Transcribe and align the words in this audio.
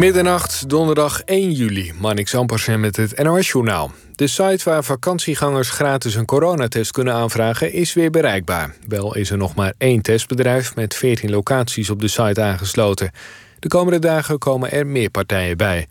Middernacht, 0.00 0.68
donderdag 0.68 1.22
1 1.22 1.52
juli. 1.52 1.92
Manik 1.98 2.34
Ampersen 2.34 2.80
met 2.80 2.96
het 2.96 3.22
NOS-journaal. 3.22 3.92
De 4.12 4.26
site 4.26 4.64
waar 4.64 4.84
vakantiegangers 4.84 5.70
gratis 5.70 6.14
een 6.14 6.24
coronatest 6.24 6.90
kunnen 6.90 7.14
aanvragen... 7.14 7.72
is 7.72 7.92
weer 7.92 8.10
bereikbaar. 8.10 8.74
Wel 8.88 9.16
is 9.16 9.30
er 9.30 9.36
nog 9.36 9.54
maar 9.54 9.74
één 9.78 10.02
testbedrijf... 10.02 10.74
met 10.74 10.94
14 10.94 11.30
locaties 11.30 11.90
op 11.90 12.00
de 12.00 12.08
site 12.08 12.42
aangesloten. 12.42 13.10
De 13.58 13.68
komende 13.68 13.98
dagen 13.98 14.38
komen 14.38 14.72
er 14.72 14.86
meer 14.86 15.10
partijen 15.10 15.56
bij. 15.56 15.86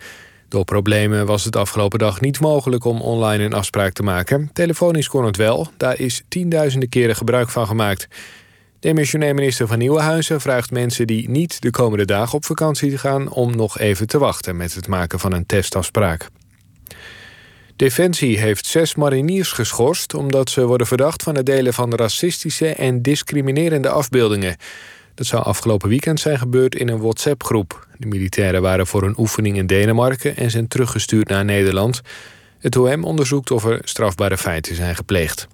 Door 0.47 0.65
problemen 0.65 1.25
was 1.25 1.43
het 1.43 1.55
afgelopen 1.55 1.99
dag 1.99 2.21
niet 2.21 2.39
mogelijk 2.39 2.85
om 2.85 3.01
online 3.01 3.43
een 3.43 3.53
afspraak 3.53 3.93
te 3.93 4.03
maken. 4.03 4.49
Telefonisch 4.53 5.07
kon 5.07 5.25
het 5.25 5.37
wel. 5.37 5.67
Daar 5.77 5.99
is 5.99 6.23
tienduizenden 6.27 6.89
keren 6.89 7.15
gebruik 7.15 7.49
van 7.49 7.67
gemaakt. 7.67 8.07
Demissionair 8.79 9.33
minister 9.35 9.67
van 9.67 9.77
Nieuwenhuizen 9.77 10.41
vraagt 10.41 10.71
mensen 10.71 11.07
die 11.07 11.29
niet 11.29 11.61
de 11.61 11.69
komende 11.69 12.05
dagen 12.05 12.35
op 12.35 12.45
vakantie 12.45 12.97
gaan 12.97 13.31
om 13.31 13.55
nog 13.55 13.79
even 13.79 14.07
te 14.07 14.17
wachten 14.17 14.57
met 14.57 14.75
het 14.75 14.87
maken 14.87 15.19
van 15.19 15.33
een 15.33 15.45
testafspraak. 15.45 16.27
Defensie 17.75 18.39
heeft 18.39 18.65
zes 18.65 18.95
mariniers 18.95 19.51
geschorst 19.51 20.13
omdat 20.13 20.49
ze 20.49 20.65
worden 20.65 20.87
verdacht 20.87 21.23
van 21.23 21.35
het 21.35 21.45
delen 21.45 21.73
van 21.73 21.95
racistische 21.95 22.67
en 22.67 23.01
discriminerende 23.01 23.89
afbeeldingen. 23.89 24.55
Dat 25.15 25.25
zou 25.25 25.43
afgelopen 25.43 25.89
weekend 25.89 26.19
zijn 26.19 26.39
gebeurd 26.39 26.75
in 26.75 26.89
een 26.89 26.99
WhatsApp-groep. 26.99 27.87
De 27.97 28.07
militairen 28.07 28.61
waren 28.61 28.87
voor 28.87 29.03
een 29.03 29.17
oefening 29.17 29.57
in 29.57 29.67
Denemarken 29.67 30.37
en 30.37 30.51
zijn 30.51 30.67
teruggestuurd 30.67 31.27
naar 31.27 31.45
Nederland. 31.45 32.01
Het 32.59 32.75
OM 32.75 33.03
onderzoekt 33.03 33.51
of 33.51 33.65
er 33.65 33.79
strafbare 33.83 34.37
feiten 34.37 34.75
zijn 34.75 34.95
gepleegd. 34.95 35.47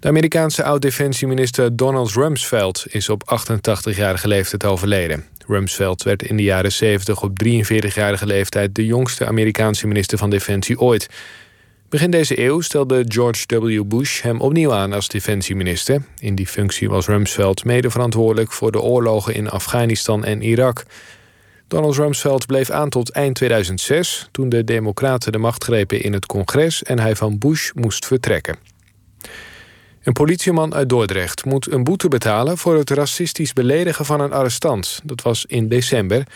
De 0.00 0.08
Amerikaanse 0.08 0.64
oud-defensieminister 0.64 1.76
Donald 1.76 2.12
Rumsfeld 2.12 2.84
is 2.88 3.08
op 3.08 3.38
88-jarige 3.40 4.28
leeftijd 4.28 4.64
overleden. 4.64 5.24
Rumsfeld 5.46 6.02
werd 6.02 6.22
in 6.22 6.36
de 6.36 6.42
jaren 6.42 6.72
70 6.72 7.22
op 7.22 7.44
43-jarige 7.44 8.26
leeftijd 8.26 8.74
de 8.74 8.86
jongste 8.86 9.26
Amerikaanse 9.26 9.86
minister 9.86 10.18
van 10.18 10.30
Defensie 10.30 10.80
ooit. 10.80 11.08
Begin 11.88 12.10
deze 12.10 12.44
eeuw 12.44 12.60
stelde 12.60 13.04
George 13.08 13.60
W. 13.60 13.84
Bush 13.84 14.22
hem 14.22 14.40
opnieuw 14.40 14.72
aan 14.72 14.92
als 14.92 15.08
defensieminister. 15.08 16.02
In 16.18 16.34
die 16.34 16.46
functie 16.46 16.88
was 16.88 17.06
Rumsfeld 17.06 17.64
mede 17.64 17.90
verantwoordelijk 17.90 18.52
voor 18.52 18.72
de 18.72 18.80
oorlogen 18.80 19.34
in 19.34 19.48
Afghanistan 19.48 20.24
en 20.24 20.42
Irak. 20.42 20.84
Donald 21.68 21.96
Rumsfeld 21.96 22.46
bleef 22.46 22.70
aan 22.70 22.88
tot 22.88 23.10
eind 23.10 23.34
2006, 23.34 24.28
toen 24.30 24.48
de 24.48 24.64
Democraten 24.64 25.32
de 25.32 25.38
macht 25.38 25.64
grepen 25.64 26.02
in 26.02 26.12
het 26.12 26.26
congres 26.26 26.82
en 26.82 26.98
hij 26.98 27.16
van 27.16 27.38
Bush 27.38 27.70
moest 27.74 28.06
vertrekken. 28.06 28.75
Een 30.06 30.12
politieman 30.12 30.74
uit 30.74 30.88
Dordrecht 30.88 31.44
moet 31.44 31.72
een 31.72 31.84
boete 31.84 32.08
betalen 32.08 32.58
voor 32.58 32.76
het 32.76 32.90
racistisch 32.90 33.52
beledigen 33.52 34.04
van 34.04 34.20
een 34.20 34.32
arrestant. 34.32 35.00
Dat 35.04 35.22
was 35.22 35.44
in 35.46 35.68
december. 35.68 36.26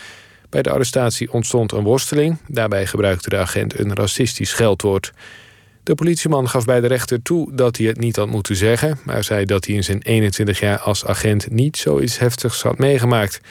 Bij 0.49 0.61
de 0.61 0.69
arrestatie 0.69 1.33
ontstond 1.33 1.71
een 1.71 1.83
worsteling. 1.83 2.37
Daarbij 2.47 2.85
gebruikte 2.85 3.29
de 3.29 3.37
agent 3.37 3.79
een 3.79 3.95
racistisch 3.95 4.49
scheldwoord. 4.49 5.11
De 5.83 5.95
politieman 5.95 6.49
gaf 6.49 6.65
bij 6.65 6.79
de 6.79 6.87
rechter 6.87 7.21
toe 7.21 7.55
dat 7.55 7.77
hij 7.77 7.87
het 7.87 7.99
niet 7.99 8.15
had 8.15 8.27
moeten 8.27 8.55
zeggen, 8.55 8.99
maar 9.03 9.23
zei 9.23 9.45
dat 9.45 9.65
hij 9.65 9.75
in 9.75 9.83
zijn 9.83 10.01
21 10.01 10.59
jaar 10.59 10.79
als 10.79 11.05
agent 11.05 11.51
niet 11.51 11.77
zoiets 11.77 12.17
heftigs 12.17 12.61
had 12.61 12.77
meegemaakt. 12.77 13.41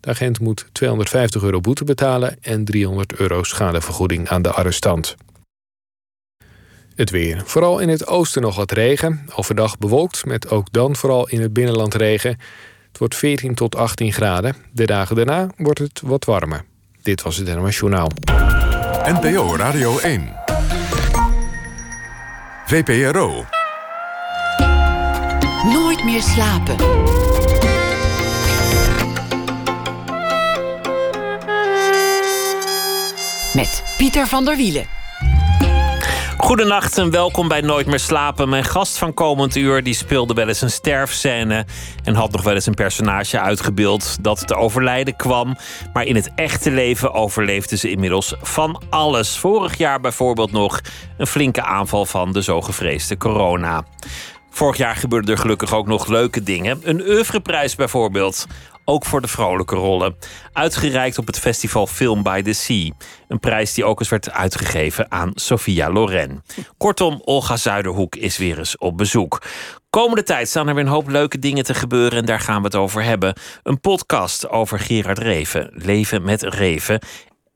De 0.00 0.10
agent 0.10 0.40
moet 0.40 0.66
250 0.72 1.42
euro 1.42 1.60
boete 1.60 1.84
betalen 1.84 2.36
en 2.40 2.64
300 2.64 3.14
euro 3.14 3.42
schadevergoeding 3.42 4.28
aan 4.28 4.42
de 4.42 4.52
arrestant. 4.52 5.16
Het 6.94 7.10
weer. 7.10 7.42
Vooral 7.44 7.78
in 7.78 7.88
het 7.88 8.06
oosten 8.06 8.42
nog 8.42 8.56
wat 8.56 8.72
regen. 8.72 9.26
Overdag 9.34 9.78
bewolkt, 9.78 10.24
met 10.24 10.50
ook 10.50 10.72
dan 10.72 10.96
vooral 10.96 11.28
in 11.28 11.40
het 11.40 11.52
binnenland 11.52 11.94
regen. 11.94 12.30
Het 12.88 12.98
wordt 12.98 13.16
14 13.16 13.54
tot 13.54 13.76
18 13.76 14.12
graden. 14.12 14.56
De 14.72 14.86
dagen 14.86 15.16
daarna 15.16 15.48
wordt 15.56 15.78
het 15.78 16.00
wat 16.04 16.24
warmer. 16.24 16.64
Dit 17.02 17.22
was 17.22 17.36
het 17.36 17.54
NOS 17.54 17.78
Journaal. 17.78 18.10
NPO 19.04 19.56
Radio 19.56 19.98
1. 19.98 20.32
VPRO. 22.66 23.44
Nooit 25.72 26.04
meer 26.04 26.22
slapen. 26.22 26.76
Met 33.54 33.82
Pieter 33.96 34.26
van 34.26 34.44
der 34.44 34.56
Wielen. 34.56 35.03
Goedenacht 36.44 36.98
en 36.98 37.10
welkom 37.10 37.48
bij 37.48 37.60
Nooit 37.60 37.86
meer 37.86 37.98
slapen. 37.98 38.48
Mijn 38.48 38.64
gast 38.64 38.98
van 38.98 39.14
komend 39.14 39.56
uur 39.56 39.82
die 39.82 39.94
speelde 39.94 40.34
wel 40.34 40.48
eens 40.48 40.60
een 40.60 40.70
sterfscène 40.70 41.66
en 42.02 42.14
had 42.14 42.32
nog 42.32 42.42
wel 42.42 42.54
eens 42.54 42.66
een 42.66 42.74
personage 42.74 43.40
uitgebeeld 43.40 44.24
dat 44.24 44.46
te 44.46 44.54
overlijden 44.54 45.16
kwam. 45.16 45.56
Maar 45.92 46.04
in 46.04 46.14
het 46.14 46.30
echte 46.34 46.70
leven 46.70 47.12
overleefde 47.12 47.76
ze 47.76 47.90
inmiddels 47.90 48.34
van 48.42 48.82
alles. 48.90 49.38
Vorig 49.38 49.78
jaar 49.78 50.00
bijvoorbeeld 50.00 50.52
nog 50.52 50.80
een 51.18 51.26
flinke 51.26 51.62
aanval 51.62 52.06
van 52.06 52.32
de 52.32 52.42
zo 52.42 52.60
gevreesde 52.60 53.16
corona. 53.16 53.84
Vorig 54.50 54.76
jaar 54.76 54.96
gebeurden 54.96 55.34
er 55.34 55.40
gelukkig 55.40 55.74
ook 55.74 55.86
nog 55.86 56.06
leuke 56.06 56.42
dingen. 56.42 56.80
Een 56.82 57.00
oeuvreprijs 57.00 57.74
bijvoorbeeld 57.74 58.46
ook 58.84 59.04
voor 59.04 59.20
de 59.20 59.28
vrolijke 59.28 59.74
rollen. 59.74 60.16
Uitgereikt 60.52 61.18
op 61.18 61.26
het 61.26 61.38
festival 61.38 61.86
Film 61.86 62.22
by 62.22 62.42
the 62.42 62.52
Sea. 62.52 62.90
Een 63.28 63.40
prijs 63.40 63.74
die 63.74 63.84
ook 63.84 64.00
eens 64.00 64.08
werd 64.08 64.30
uitgegeven 64.30 65.10
aan 65.10 65.30
Sophia 65.34 65.90
Loren. 65.90 66.44
Kortom, 66.76 67.20
Olga 67.24 67.56
Zuiderhoek 67.56 68.16
is 68.16 68.36
weer 68.36 68.58
eens 68.58 68.78
op 68.78 68.96
bezoek. 68.96 69.42
Komende 69.90 70.22
tijd 70.22 70.48
staan 70.48 70.68
er 70.68 70.74
weer 70.74 70.84
een 70.84 70.90
hoop 70.90 71.08
leuke 71.08 71.38
dingen 71.38 71.64
te 71.64 71.74
gebeuren 71.74 72.18
en 72.18 72.24
daar 72.24 72.40
gaan 72.40 72.58
we 72.58 72.66
het 72.66 72.74
over 72.74 73.02
hebben. 73.02 73.36
Een 73.62 73.80
podcast 73.80 74.48
over 74.48 74.78
Gerard 74.78 75.18
Reven, 75.18 75.70
Leven 75.72 76.22
met 76.22 76.42
Reven. 76.42 76.98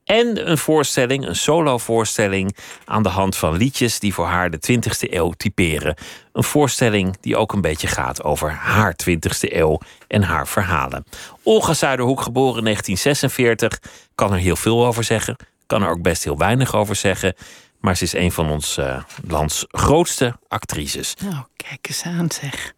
En 0.09 0.49
een 0.49 0.57
voorstelling, 0.57 1.27
een 1.27 1.35
solo-voorstelling 1.35 2.55
aan 2.85 3.03
de 3.03 3.09
hand 3.09 3.35
van 3.35 3.57
liedjes 3.57 3.99
die 3.99 4.13
voor 4.13 4.25
haar 4.25 4.49
de 4.49 4.59
20e 4.71 5.11
eeuw 5.13 5.31
typeren. 5.31 5.95
Een 6.33 6.43
voorstelling 6.43 7.17
die 7.21 7.37
ook 7.37 7.53
een 7.53 7.61
beetje 7.61 7.87
gaat 7.87 8.23
over 8.23 8.51
haar 8.51 8.95
20e 9.09 9.39
eeuw 9.39 9.79
en 10.07 10.23
haar 10.23 10.47
verhalen. 10.47 11.05
Olga 11.43 11.73
Zuiderhoek, 11.73 12.21
geboren 12.21 12.57
in 12.57 12.63
1946, 12.63 13.79
kan 14.15 14.33
er 14.33 14.39
heel 14.39 14.55
veel 14.55 14.85
over 14.85 15.03
zeggen. 15.03 15.35
Kan 15.65 15.83
er 15.83 15.89
ook 15.89 16.01
best 16.01 16.23
heel 16.23 16.37
weinig 16.37 16.75
over 16.75 16.95
zeggen. 16.95 17.35
Maar 17.79 17.97
ze 17.97 18.03
is 18.03 18.13
een 18.13 18.31
van 18.31 18.49
ons 18.49 18.77
uh, 18.77 19.01
lands 19.27 19.65
grootste 19.67 20.35
actrices. 20.47 21.13
Nou, 21.21 21.43
kijk 21.55 21.87
eens 21.87 22.03
aan 22.03 22.31
zeg. 22.31 22.73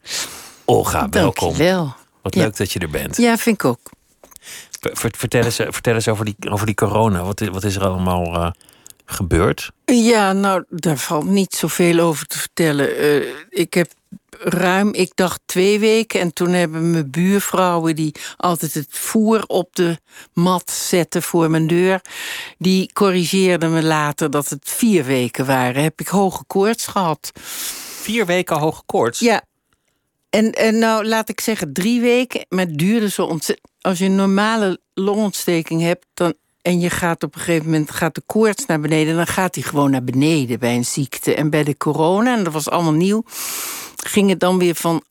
Olga, 0.66 1.10
welkom. 1.10 1.48
Dankjewel. 1.48 1.94
Wat 2.22 2.36
leuk 2.36 2.58
dat 2.58 2.72
je 2.72 2.80
er 2.80 2.90
bent. 2.90 3.18
Ja, 3.18 3.38
vind 3.38 3.56
ik 3.56 3.66
ook. 3.66 3.80
Vertel 4.90 5.44
eens, 5.44 5.56
vertel 5.56 5.94
eens 5.94 6.08
over, 6.08 6.26
die, 6.26 6.36
over 6.50 6.66
die 6.66 6.76
corona. 6.76 7.24
Wat, 7.24 7.40
wat 7.40 7.64
is 7.64 7.76
er 7.76 7.84
allemaal 7.84 8.36
uh, 8.36 8.52
gebeurd? 9.06 9.72
Ja, 9.86 10.34
nou, 10.34 10.64
daar 10.70 10.98
valt 10.98 11.26
niet 11.26 11.54
zoveel 11.54 12.00
over 12.00 12.26
te 12.26 12.40
vertellen. 12.40 13.04
Uh, 13.04 13.28
ik 13.50 13.74
heb 13.74 13.92
ruim, 14.40 14.94
ik 14.94 15.12
dacht 15.16 15.42
twee 15.46 15.80
weken. 15.80 16.20
En 16.20 16.34
toen 16.34 16.50
hebben 16.50 16.92
mijn 16.92 17.12
buurvrouwen, 17.12 17.96
die 17.96 18.16
altijd 18.38 18.74
het 18.74 18.88
voer 18.90 19.44
op 19.48 19.76
de 19.76 20.00
mat 20.34 20.72
zetten 20.72 21.22
voor 21.22 21.50
mijn 21.50 21.68
deur, 21.68 22.02
die 22.58 22.94
corrigeerden 22.94 23.74
me 23.74 23.84
later 23.84 24.32
dat 24.32 24.50
het 24.50 24.70
vier 24.70 25.06
weken 25.06 25.46
waren. 25.46 25.84
Heb 25.84 26.00
ik 26.00 26.08
hoge 26.08 26.44
koorts 26.48 26.88
gehad. 26.88 27.32
Vier 28.02 28.26
weken 28.26 28.58
hoge 28.58 28.82
koorts? 28.86 29.20
Ja. 29.20 29.42
En, 30.32 30.52
en 30.52 30.80
nou, 30.80 31.06
laat 31.06 31.30
ik 31.30 31.40
zeggen, 31.40 31.74
drie 31.74 32.02
weken, 32.02 32.46
maar 32.50 32.66
het 32.66 32.78
duurde 32.78 33.10
zo 33.10 33.26
ontzettend. 33.26 33.70
Als 33.82 34.00
je 34.00 34.06
een 34.06 34.16
normale 34.16 34.80
longontsteking 34.94 35.82
hebt, 35.82 36.06
dan 36.14 36.34
en 36.62 36.80
je 36.80 36.90
gaat 36.90 37.24
op 37.24 37.36
een 37.36 37.42
gegeven 37.42 37.66
moment 37.66 37.92
gaat 37.92 38.16
de 38.16 38.24
koorts 38.26 38.66
naar 38.66 38.80
beneden, 38.80 39.16
dan 39.16 39.28
gaat 39.28 39.54
die 39.54 39.64
gewoon 39.64 39.92
naar 39.92 40.04
beneden 40.04 40.60
bij 40.60 40.76
een 40.76 40.86
ziekte. 40.86 41.36
En 41.36 41.50
bij 41.50 41.64
de 41.64 41.78
corona, 41.78 42.38
en 42.38 42.44
dat 42.44 42.54
was 42.54 42.70
allemaal 42.70 42.94
nieuw, 42.94 43.24
ging 44.04 44.30
het 44.30 44.40
dan 44.40 44.58
weer 44.58 44.76
van 44.76 45.04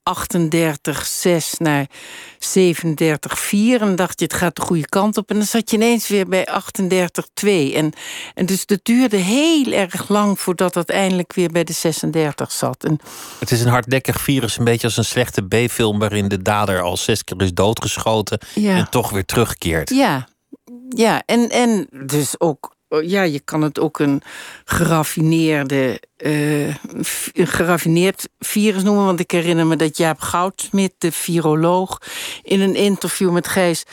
38,6 1.22 1.32
naar 1.58 1.86
37,4. 2.38 3.80
En 3.80 3.96
dacht 3.96 4.18
je, 4.18 4.24
het 4.24 4.34
gaat 4.34 4.56
de 4.56 4.62
goede 4.62 4.88
kant 4.88 5.16
op. 5.16 5.30
En 5.30 5.36
dan 5.36 5.46
zat 5.46 5.70
je 5.70 5.76
ineens 5.76 6.08
weer 6.08 6.28
bij 6.28 6.48
38,2. 6.48 7.74
En, 7.74 7.92
en 8.34 8.46
dus 8.46 8.62
het 8.66 8.80
duurde 8.82 9.16
heel 9.16 9.72
erg 9.72 10.08
lang 10.08 10.41
voordat 10.41 10.74
het 10.74 10.91
eindelijk 10.91 11.32
weer 11.32 11.50
bij 11.50 11.64
de 11.64 11.72
36 11.72 12.53
zat. 12.53 12.84
En 12.84 12.98
het 13.38 13.50
is 13.50 13.60
een 13.60 13.68
hardnekkig 13.68 14.20
virus, 14.20 14.58
een 14.58 14.64
beetje 14.64 14.86
als 14.86 14.96
een 14.96 15.04
slechte 15.04 15.42
B-film... 15.42 15.98
waarin 15.98 16.28
de 16.28 16.42
dader 16.42 16.82
al 16.82 16.96
zes 16.96 17.24
keer 17.24 17.42
is 17.42 17.54
doodgeschoten 17.54 18.38
en 18.54 18.91
toch 18.91 19.10
weer 19.10 19.24
terugkeert. 19.24 19.91
Ja, 19.91 20.28
ja, 20.97 21.22
en, 21.27 21.48
en 21.48 21.87
dus 22.07 22.41
ook, 22.41 22.75
ja, 22.89 23.22
je 23.22 23.41
kan 23.41 23.63
het 23.63 23.81
ook 23.81 23.98
een 23.98 24.22
geraffineerde, 24.65 26.03
een 26.16 27.47
geraffineerd 27.47 28.28
virus 28.39 28.83
noemen. 28.83 29.04
Want 29.04 29.21
ik 29.21 29.31
herinner 29.31 29.66
me 29.66 29.77
dat 29.77 29.97
Jaap 29.97 30.21
Goudsmit, 30.21 30.95
de 30.98 31.13
viroloog, 31.13 31.98
in 32.42 32.60
een 32.60 32.75
interview 32.75 33.33
met 33.33 33.48
Gijs 33.48 33.84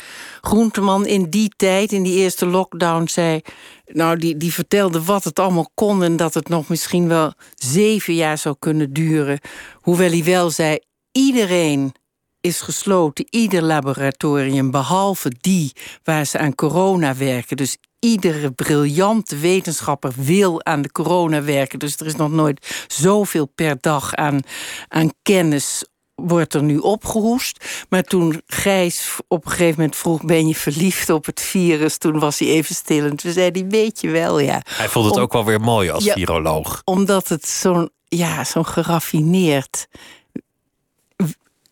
Groenteman 0.41 1.05
in 1.05 1.29
die 1.29 1.53
tijd, 1.55 1.91
in 1.91 2.03
die 2.03 2.15
eerste 2.15 2.45
lockdown, 2.45 3.07
zei. 3.07 3.41
Nou, 3.85 4.17
die, 4.17 4.37
die 4.37 4.53
vertelde 4.53 5.03
wat 5.03 5.23
het 5.23 5.39
allemaal 5.39 5.71
kon 5.73 6.03
en 6.03 6.15
dat 6.15 6.33
het 6.33 6.49
nog 6.49 6.67
misschien 6.67 7.07
wel 7.07 7.33
zeven 7.55 8.15
jaar 8.15 8.37
zou 8.37 8.55
kunnen 8.59 8.93
duren. 8.93 9.39
Hoewel 9.73 10.09
hij 10.09 10.23
wel 10.23 10.49
zei: 10.49 10.79
iedereen 11.11 11.93
is 12.41 12.61
gesloten. 12.61 13.25
Ieder 13.29 13.63
laboratorium, 13.63 14.71
behalve 14.71 15.31
die 15.41 15.71
waar 16.03 16.25
ze 16.25 16.37
aan 16.37 16.55
corona 16.55 17.15
werken. 17.15 17.57
Dus 17.57 17.77
iedere 17.99 18.51
briljante 18.51 19.37
wetenschapper 19.37 20.13
wil 20.15 20.65
aan 20.65 20.81
de 20.81 20.91
corona 20.91 21.43
werken. 21.43 21.79
Dus 21.79 21.97
er 21.97 22.05
is 22.05 22.15
nog 22.15 22.31
nooit 22.31 22.85
zoveel 22.87 23.45
per 23.45 23.77
dag 23.81 24.15
aan, 24.15 24.39
aan 24.87 25.11
kennis 25.21 25.83
wordt 26.15 26.53
er 26.53 26.63
nu 26.63 26.77
opgehoest. 26.77 27.85
Maar 27.89 28.03
toen 28.03 28.41
Gijs 28.45 29.15
op 29.27 29.45
een 29.45 29.51
gegeven 29.51 29.75
moment 29.77 29.95
vroeg... 29.95 30.23
ben 30.25 30.47
je 30.47 30.55
verliefd 30.55 31.09
op 31.09 31.25
het 31.25 31.41
virus? 31.41 31.97
Toen 31.97 32.19
was 32.19 32.39
hij 32.39 32.47
even 32.47 32.75
stil 32.75 33.05
en 33.05 33.15
toen 33.15 33.31
zei 33.31 33.49
hij, 33.51 33.65
weet 33.67 34.01
je 34.01 34.09
wel, 34.09 34.39
ja. 34.39 34.61
Hij 34.65 34.89
vond 34.89 35.05
het 35.05 35.19
ook 35.19 35.33
wel 35.33 35.45
weer 35.45 35.61
mooi 35.61 35.89
als 35.89 36.11
viroloog. 36.11 36.81
Omdat 36.83 37.27
het 37.27 37.47
zo'n 37.47 37.89
ja, 38.03 38.43
zo'n 38.43 38.65
geraffineerd 38.65 39.87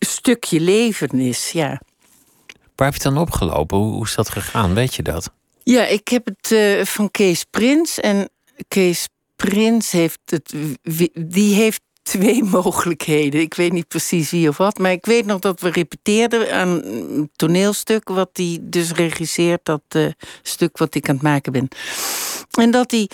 stukje 0.06 0.60
leven 0.60 1.20
is, 1.20 1.50
ja. 1.50 1.80
Waar 2.74 2.90
heb 2.90 2.96
je 2.96 3.08
het 3.08 3.14
dan 3.14 3.18
opgelopen? 3.18 3.78
Hoe, 3.78 4.04
is 4.04 4.14
dat 4.14 4.28
gegaan? 4.28 4.74
Weet 4.74 4.94
je 4.94 5.02
dat? 5.02 5.30
Ja, 5.62 5.86
ik 5.86 6.08
heb 6.08 6.26
het 6.26 6.50
uh, 6.50 6.84
van 6.84 7.10
Kees 7.10 7.44
Prins. 7.44 8.00
En 8.00 8.28
Kees 8.68 9.08
Prins 9.36 9.90
heeft 9.90 10.20
het. 10.24 10.54
Die 11.14 11.54
heeft 11.54 11.80
twee 12.02 12.44
mogelijkheden. 12.58 13.40
Ik 13.40 13.54
weet 13.54 13.72
niet 13.72 13.88
precies 13.88 14.30
wie 14.30 14.48
of 14.48 14.56
wat. 14.56 14.78
Maar 14.78 14.92
ik 14.92 15.06
weet 15.06 15.26
nog 15.26 15.40
dat 15.40 15.60
we 15.60 15.70
repeteerden 15.70 16.52
aan 16.52 16.68
een 16.84 17.30
toneelstuk. 17.36 18.08
wat 18.08 18.30
hij 18.32 18.58
dus 18.62 18.92
regisseert. 18.92 19.64
Dat 19.64 19.82
uh, 19.96 20.10
stuk 20.42 20.78
wat 20.78 20.94
ik 20.94 21.08
aan 21.08 21.14
het 21.14 21.24
maken 21.24 21.52
ben. 21.52 21.68
En 22.50 22.70
dat 22.70 22.90
hij. 22.90 23.10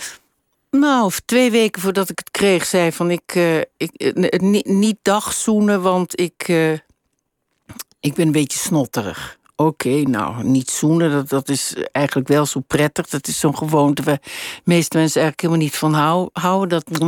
Nou, 0.79 1.11
twee 1.25 1.51
weken 1.51 1.81
voordat 1.81 2.09
ik 2.09 2.19
het 2.19 2.31
kreeg, 2.31 2.65
zei 2.65 2.91
van 2.91 3.11
ik, 3.11 3.35
uh, 3.35 3.59
ik 3.77 4.41
niet, 4.41 4.65
niet 4.65 4.97
dagzoenen, 5.01 5.81
want 5.81 6.19
ik, 6.19 6.47
ik 7.99 8.13
ben 8.13 8.25
een 8.25 8.31
beetje 8.31 8.59
snotterig. 8.59 9.37
Oké, 9.55 10.01
nou, 10.01 10.43
niet 10.43 10.69
zoenen, 10.69 11.11
dat, 11.11 11.29
dat 11.29 11.49
is 11.49 11.75
eigenlijk 11.91 12.27
wel 12.27 12.45
zo 12.45 12.59
prettig. 12.59 13.07
Dat 13.07 13.27
is 13.27 13.39
zo'n 13.39 13.57
gewoonte 13.57 14.03
waar 14.03 14.19
de 14.21 14.61
meeste 14.63 14.97
mensen 14.97 15.21
eigenlijk 15.21 15.41
helemaal 15.41 15.63
niet 15.63 15.77
van 15.77 15.93
hou, 15.93 16.29
houden. 16.33 16.81
Dat... 16.85 16.99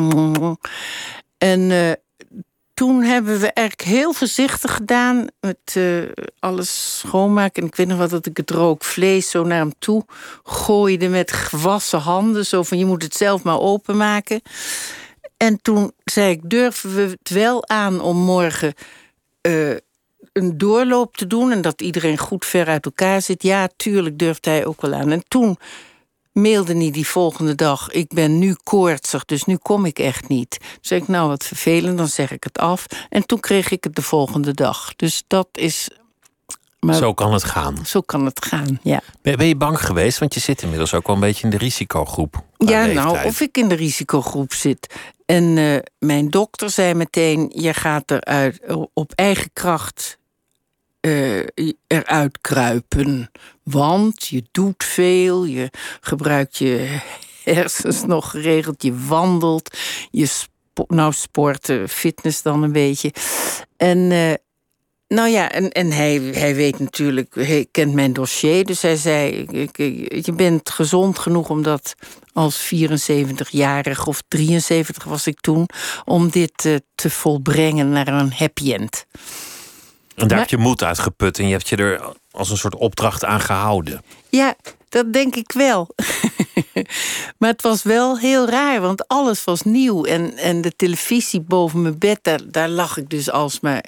En 1.38 1.60
uh, 1.60 1.92
toen 2.76 3.04
hebben 3.04 3.40
we 3.40 3.52
eigenlijk 3.52 3.90
heel 3.90 4.14
voorzichtig 4.14 4.76
gedaan 4.76 5.28
met 5.40 5.76
uh, 5.78 6.04
alles 6.40 6.98
schoonmaken. 7.00 7.62
En 7.62 7.68
ik 7.68 7.76
weet 7.76 7.88
nog 7.88 7.98
wat 7.98 8.10
dat 8.10 8.26
ik 8.26 8.38
het 8.38 8.50
rook 8.52 8.84
vlees 8.84 9.30
zo 9.30 9.44
naar 9.44 9.58
hem 9.58 9.74
toe 9.80 10.06
gooide 10.44 11.08
met 11.08 11.32
gewassen 11.32 12.00
handen. 12.00 12.46
Zo 12.46 12.64
van 12.64 12.78
je 12.78 12.86
moet 12.86 13.04
het 13.04 13.16
zelf 13.16 13.44
maar 13.44 13.60
openmaken. 13.60 14.42
En 15.38 15.62
toen 15.62 15.92
zei 16.04 16.32
ik: 16.32 16.50
durven 16.50 16.96
we 16.96 17.02
het 17.02 17.30
wel 17.30 17.68
aan 17.68 18.02
om 18.02 18.18
morgen. 18.18 18.74
Uh, 19.48 19.76
een 20.34 20.58
doorloop 20.58 21.18
te 21.18 21.28
doen 21.28 21.52
en 21.52 21.62
dat 21.62 21.82
iedereen 21.82 22.18
goed 22.18 22.46
ver 22.46 22.68
uit 22.68 22.86
elkaar 22.86 23.22
zit. 23.22 23.44
Ja, 23.44 23.70
tuurlijk 23.76 24.18
durft 24.20 24.46
hij 24.46 24.66
ook 24.66 24.82
wel 24.82 24.94
aan. 24.94 25.12
En 25.12 25.24
toen 25.28 25.58
mailde 26.36 26.76
hij 26.76 26.92
die 26.92 27.08
volgende 27.08 27.56
dag: 27.56 27.92
Ik 27.92 28.08
ben 28.08 28.40
nu 28.40 28.56
koortsig, 28.64 29.26
dus 29.26 29.44
nu 29.44 29.56
kom 29.56 29.86
ik 29.86 30.00
echt 30.00 30.28
niet. 30.28 30.50
Toen 30.60 30.80
zei 30.82 31.02
ik: 31.02 31.08
Nou, 31.08 31.28
wat 31.28 31.44
vervelend, 31.44 31.98
dan 31.98 32.08
zeg 32.08 32.32
ik 32.32 32.44
het 32.44 32.58
af. 32.58 32.86
En 33.10 33.26
toen 33.26 33.40
kreeg 33.40 33.72
ik 33.72 33.84
het 33.84 33.96
de 33.96 34.02
volgende 34.02 34.54
dag. 34.54 34.96
Dus 34.96 35.24
dat 35.28 35.48
is. 35.52 35.90
Maar 36.80 36.96
zo 36.96 37.14
kan 37.14 37.34
het 37.34 37.44
gaan. 37.44 37.86
Zo 37.86 38.02
kan 38.02 38.26
het 38.26 38.46
gaan, 38.46 38.80
ja. 38.82 39.02
Ben, 39.22 39.38
ben 39.38 39.48
je 39.48 39.56
bang 39.56 39.86
geweest? 39.86 40.20
Want 40.20 40.34
je 40.34 40.40
zit 40.40 40.62
inmiddels 40.62 40.94
ook 40.94 41.08
wel 41.08 41.16
een 41.16 41.22
beetje 41.22 41.44
in 41.44 41.50
de 41.50 41.58
risicogroep. 41.58 42.44
Ja, 42.58 42.86
nou, 42.86 43.26
of 43.26 43.42
ik 43.42 43.58
in 43.58 43.68
de 43.68 43.76
risicogroep 43.76 44.54
zit. 44.54 44.94
En 45.26 45.44
uh, 45.44 45.78
mijn 46.00 46.30
dokter 46.30 46.70
zei 46.70 46.94
meteen: 46.94 47.52
Je 47.56 47.74
gaat 47.74 48.12
eruit 48.12 48.62
op 48.94 49.12
eigen 49.16 49.50
kracht 49.54 50.18
uh, 51.06 51.46
eruit 51.88 52.42
kruipen. 52.42 53.32
Want 53.70 54.28
je 54.28 54.44
doet 54.52 54.84
veel, 54.84 55.46
je 55.46 55.70
gebruikt 56.02 56.58
je 56.58 57.00
hersens 57.44 58.04
nog 58.06 58.30
geregeld, 58.30 58.84
je 58.84 59.06
wandelt, 59.08 59.78
je 60.12 60.26
spo 60.26 60.86
nou 60.88 61.14
sporten, 61.14 61.90
fitness 61.90 62.42
dan 62.42 62.64
een 62.64 62.72
beetje. 62.72 63.14
En 63.78 63.98
uh, 63.98 64.34
nou 65.08 65.30
ja, 65.30 65.52
en, 65.52 65.72
en 65.72 65.92
hij, 65.92 66.18
hij 66.18 66.56
weet 66.56 66.80
natuurlijk, 66.80 67.36
hij 67.36 67.68
kent 67.72 67.94
mijn 67.94 68.14
dossier. 68.14 68.66
Dus 68.66 68.82
hij 68.82 68.96
zei: 68.96 69.46
Je 70.08 70.34
bent 70.36 70.70
gezond 70.70 71.20
genoeg 71.20 71.50
om 71.50 71.64
dat 71.64 71.96
als 72.34 72.74
74-jarig 72.74 74.08
of 74.08 74.22
73 74.28 75.04
was 75.04 75.28
ik 75.28 75.40
toen, 75.40 75.68
om 76.06 76.30
dit 76.30 76.66
uh, 76.66 76.76
te 76.96 77.10
volbrengen 77.10 77.90
naar 77.90 78.08
een 78.08 78.34
happy 78.34 78.74
end. 78.74 79.06
En 80.16 80.28
daar 80.28 80.40
heb 80.40 80.50
je 80.50 80.58
moed 80.58 80.84
uit 80.84 81.00
geput 81.00 81.40
en 81.40 81.46
je 81.46 81.52
hebt 81.52 81.70
je 81.70 81.76
er 81.76 82.16
als 82.36 82.50
een 82.50 82.58
soort 82.58 82.76
opdracht 82.76 83.26
aan 83.26 83.40
gehouden. 83.40 84.02
Ja, 84.30 84.56
dat 84.90 85.14
denk 85.14 85.36
ik 85.36 85.52
wel. 85.52 85.88
maar 87.40 87.50
het 87.50 87.62
was 87.62 87.84
wel 87.84 88.20
heel 88.20 88.48
raar, 88.48 88.82
want 88.82 89.08
alles 89.08 89.44
was 89.44 89.62
nieuw. 89.62 90.04
En, 90.04 90.38
en 90.38 90.62
de 90.62 90.76
televisie 90.76 91.42
boven 91.42 91.82
mijn 91.82 91.98
bed, 91.98 92.20
daar, 92.22 92.40
daar 92.46 92.70
lag 92.70 92.98
ik 92.98 93.10
dus 93.10 93.32
alsmaar 93.32 93.84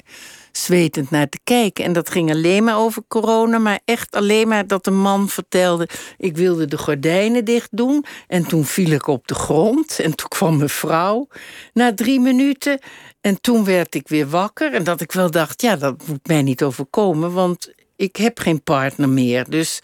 zwetend 0.52 1.10
naar 1.10 1.28
te 1.28 1.38
kijken. 1.44 1.84
En 1.84 1.92
dat 1.92 2.10
ging 2.10 2.30
alleen 2.30 2.64
maar 2.64 2.78
over 2.78 3.02
corona, 3.08 3.58
maar 3.58 3.80
echt 3.84 4.16
alleen 4.16 4.48
maar 4.48 4.66
dat 4.66 4.86
een 4.86 5.00
man 5.00 5.28
vertelde: 5.28 5.88
ik 6.18 6.36
wilde 6.36 6.66
de 6.66 6.78
gordijnen 6.78 7.44
dicht 7.44 7.68
doen. 7.70 8.04
En 8.26 8.46
toen 8.46 8.64
viel 8.64 8.90
ik 8.90 9.06
op 9.06 9.28
de 9.28 9.34
grond 9.34 9.98
en 9.98 10.14
toen 10.14 10.28
kwam 10.28 10.56
mijn 10.56 10.68
vrouw 10.68 11.28
na 11.72 11.94
drie 11.94 12.20
minuten. 12.20 12.80
En 13.20 13.40
toen 13.40 13.64
werd 13.64 13.94
ik 13.94 14.08
weer 14.08 14.28
wakker 14.28 14.72
en 14.72 14.84
dat 14.84 15.00
ik 15.00 15.12
wel 15.12 15.30
dacht: 15.30 15.62
ja, 15.62 15.76
dat 15.76 16.06
moet 16.06 16.26
mij 16.26 16.42
niet 16.42 16.62
overkomen, 16.62 17.32
want 17.32 17.72
ik 17.98 18.16
heb 18.16 18.38
geen 18.38 18.62
partner 18.62 19.08
meer. 19.08 19.50
Dus 19.50 19.80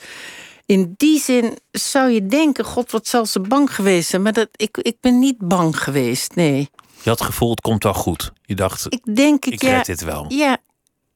in 0.67 0.95
die 0.97 1.21
zin 1.21 1.59
zou 1.71 2.11
je 2.11 2.27
denken: 2.27 2.65
God, 2.65 2.91
wat 2.91 3.07
zal 3.07 3.27
ze 3.27 3.41
bang 3.41 3.75
geweest 3.75 4.09
zijn? 4.09 4.23
Maar 4.23 4.33
dat, 4.33 4.49
ik, 4.57 4.77
ik 4.77 4.97
ben 5.01 5.19
niet 5.19 5.39
bang 5.39 5.83
geweest, 5.83 6.35
nee. 6.35 6.71
Je 7.03 7.11
had 7.11 7.19
het 7.19 7.29
gevoel, 7.29 7.51
het 7.51 7.61
komt 7.61 7.83
wel 7.83 7.95
goed. 7.95 8.33
Je 8.43 8.55
dacht, 8.55 8.87
ik, 8.89 9.17
denk 9.17 9.45
het, 9.45 9.53
ik 9.53 9.63
ja, 9.63 9.77
red 9.77 9.87
dit 9.87 10.05
wel. 10.05 10.25
Ja, 10.29 10.59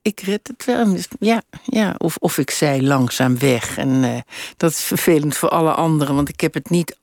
ik 0.03 0.21
red 0.21 0.47
het 0.47 0.65
wel. 0.65 0.93
Dus 0.93 1.09
ja, 1.21 1.43
ja. 1.65 1.95
Of, 1.99 2.17
of 2.17 2.39
ik 2.39 2.51
zei 2.51 2.87
langzaam 2.87 3.39
weg. 3.39 3.79
En 3.79 3.89
uh, 3.89 4.19
dat 4.57 4.71
is 4.71 4.81
vervelend 4.81 5.37
voor 5.37 5.49
alle 5.49 5.73
anderen, 5.73 6.15
want 6.15 6.29
ik 6.29 6.41
heb 6.41 6.55
het 6.55 6.71
niet 6.71 6.97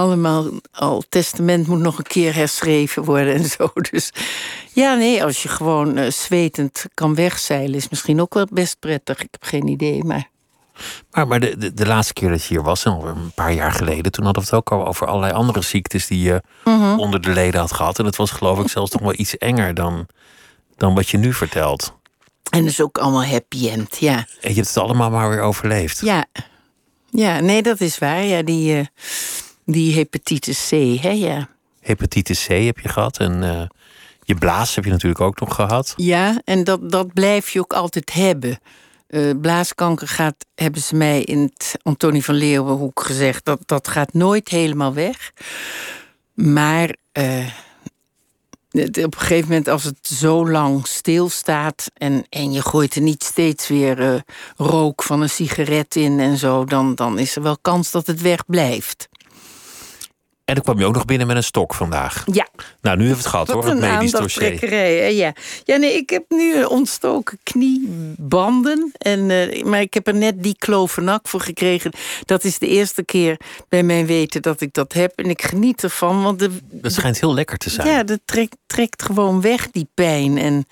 allemaal 0.00 0.46
al. 0.72 1.02
Testament 1.08 1.66
moet 1.66 1.78
nog 1.78 1.98
een 1.98 2.04
keer 2.04 2.34
herschreven 2.34 3.04
worden 3.04 3.34
en 3.34 3.44
zo. 3.44 3.70
Dus 3.90 4.12
ja, 4.72 4.94
nee, 4.94 5.24
als 5.24 5.42
je 5.42 5.48
gewoon 5.48 5.98
uh, 5.98 6.10
zwetend 6.10 6.84
kan 6.94 7.14
wegzeilen, 7.14 7.74
is 7.76 7.88
misschien 7.88 8.20
ook 8.20 8.34
wel 8.34 8.46
best 8.52 8.76
prettig. 8.78 9.20
Ik 9.20 9.28
heb 9.30 9.44
geen 9.44 9.66
idee, 9.66 10.04
maar. 10.04 10.28
Maar, 11.10 11.26
maar 11.26 11.40
de, 11.40 11.56
de, 11.58 11.74
de, 11.74 11.86
laatste 11.86 12.12
keer 12.12 12.28
dat 12.30 12.42
je 12.42 12.48
hier 12.54 12.62
was, 12.62 12.84
een 12.84 13.32
paar 13.34 13.52
jaar 13.52 13.72
geleden, 13.72 14.12
toen 14.12 14.24
hadden 14.24 14.42
we 14.42 14.48
het 14.48 14.58
ook 14.58 14.72
al 14.72 14.86
over 14.86 15.06
allerlei 15.06 15.32
andere 15.32 15.60
ziektes 15.62 16.06
die 16.06 16.20
je 16.20 16.42
Mhm. 16.64 16.98
onder 16.98 17.20
de 17.20 17.30
leden 17.30 17.60
had 17.60 17.72
gehad. 17.72 17.98
En 17.98 18.04
dat 18.04 18.16
was 18.16 18.30
geloof 18.30 18.58
ik 18.60 18.68
zelfs 18.68 18.90
nog 18.90 19.00
wel 19.02 19.14
iets 19.16 19.38
enger 19.38 19.74
dan, 19.74 20.06
dan 20.76 20.94
wat 20.94 21.08
je 21.08 21.18
nu 21.18 21.32
vertelt. 21.32 21.98
En 22.50 22.60
dat 22.60 22.70
is 22.70 22.80
ook 22.80 22.98
allemaal 22.98 23.24
happy 23.24 23.68
end, 23.68 23.96
ja. 23.98 24.16
En 24.16 24.48
je 24.50 24.54
hebt 24.54 24.68
het 24.68 24.76
allemaal 24.76 25.10
maar 25.10 25.28
weer 25.30 25.40
overleefd. 25.40 26.00
Ja, 26.00 26.24
ja 27.10 27.40
nee, 27.40 27.62
dat 27.62 27.80
is 27.80 27.98
waar. 27.98 28.24
Ja, 28.24 28.42
die, 28.42 28.76
uh, 28.78 28.84
die 29.70 29.94
hepatitis 29.94 30.68
C, 30.68 31.00
hè, 31.00 31.10
ja. 31.10 31.48
Hepatitis 31.80 32.46
C 32.46 32.48
heb 32.48 32.78
je 32.78 32.88
gehad 32.88 33.18
en 33.18 33.42
uh, 33.42 33.62
je 34.22 34.34
blaas 34.34 34.74
heb 34.74 34.84
je 34.84 34.90
natuurlijk 34.90 35.20
ook 35.20 35.40
nog 35.40 35.54
gehad. 35.54 35.92
Ja, 35.96 36.40
en 36.44 36.64
dat, 36.64 36.90
dat 36.90 37.12
blijf 37.12 37.50
je 37.50 37.60
ook 37.60 37.72
altijd 37.72 38.12
hebben. 38.12 38.58
Uh, 39.08 39.30
blaaskanker 39.40 40.08
gaat, 40.08 40.46
hebben 40.54 40.80
ze 40.80 40.96
mij 40.96 41.22
in 41.22 41.38
het 41.38 41.74
Antonie 41.82 42.24
van 42.24 42.34
Leeuwenhoek 42.34 43.02
gezegd, 43.02 43.44
dat, 43.44 43.60
dat 43.66 43.88
gaat 43.88 44.12
nooit 44.12 44.48
helemaal 44.48 44.94
weg. 44.94 45.32
Maar 46.34 46.96
uh, 47.12 47.46
op 48.72 49.14
een 49.14 49.16
gegeven 49.16 49.48
moment, 49.48 49.68
als 49.68 49.84
het 49.84 50.06
zo 50.06 50.48
lang 50.50 50.86
stilstaat 50.86 51.90
en, 51.94 52.26
en 52.28 52.52
je 52.52 52.62
gooit 52.62 52.94
er 52.94 53.02
niet 53.02 53.22
steeds 53.24 53.68
weer 53.68 54.00
uh, 54.00 54.20
rook 54.56 55.02
van 55.02 55.20
een 55.20 55.30
sigaret 55.30 55.96
in 55.96 56.20
en 56.20 56.36
zo, 56.36 56.64
dan, 56.64 56.94
dan 56.94 57.18
is 57.18 57.36
er 57.36 57.42
wel 57.42 57.58
kans 57.62 57.90
dat 57.90 58.06
het 58.06 58.20
wegblijft. 58.20 59.08
En 60.50 60.56
dan 60.56 60.64
kwam 60.64 60.78
je 60.78 60.84
ook 60.84 60.94
nog 60.94 61.04
binnen 61.04 61.26
met 61.26 61.36
een 61.36 61.42
stok 61.42 61.74
vandaag. 61.74 62.24
Ja. 62.32 62.48
Nou, 62.80 62.96
nu 62.96 63.06
heeft 63.06 63.18
het 63.18 63.26
gehad 63.26 63.46
Wat 63.46 63.56
hoor, 63.56 63.72
het 63.72 63.80
medisch 63.80 64.10
dossier. 64.10 64.74
Ja. 65.12 65.32
ja, 65.64 65.76
nee, 65.76 65.94
ik 65.96 66.10
heb 66.10 66.24
nu 66.28 66.64
ontstoken 66.64 67.38
kniebanden. 67.42 68.92
En, 68.98 69.30
uh, 69.30 69.62
maar 69.64 69.80
ik 69.80 69.94
heb 69.94 70.06
er 70.06 70.14
net 70.14 70.42
die 70.42 70.56
klovenak 70.58 71.28
voor 71.28 71.40
gekregen. 71.40 71.92
Dat 72.24 72.44
is 72.44 72.58
de 72.58 72.66
eerste 72.66 73.04
keer 73.04 73.36
bij 73.68 73.82
mijn 73.82 74.06
weten 74.06 74.42
dat 74.42 74.60
ik 74.60 74.72
dat 74.72 74.92
heb. 74.92 75.12
En 75.16 75.30
ik 75.30 75.42
geniet 75.42 75.82
ervan. 75.82 76.22
Want 76.22 76.38
de, 76.38 76.50
Dat 76.70 76.92
schijnt 76.92 77.20
heel 77.20 77.34
lekker 77.34 77.58
te 77.58 77.70
zijn. 77.70 77.88
ja, 77.88 78.02
dat 78.02 78.20
trekt, 78.24 78.56
trekt 78.66 79.02
gewoon 79.02 79.40
weg, 79.40 79.70
die 79.70 79.88
pijn. 79.94 80.38
En, 80.38 80.66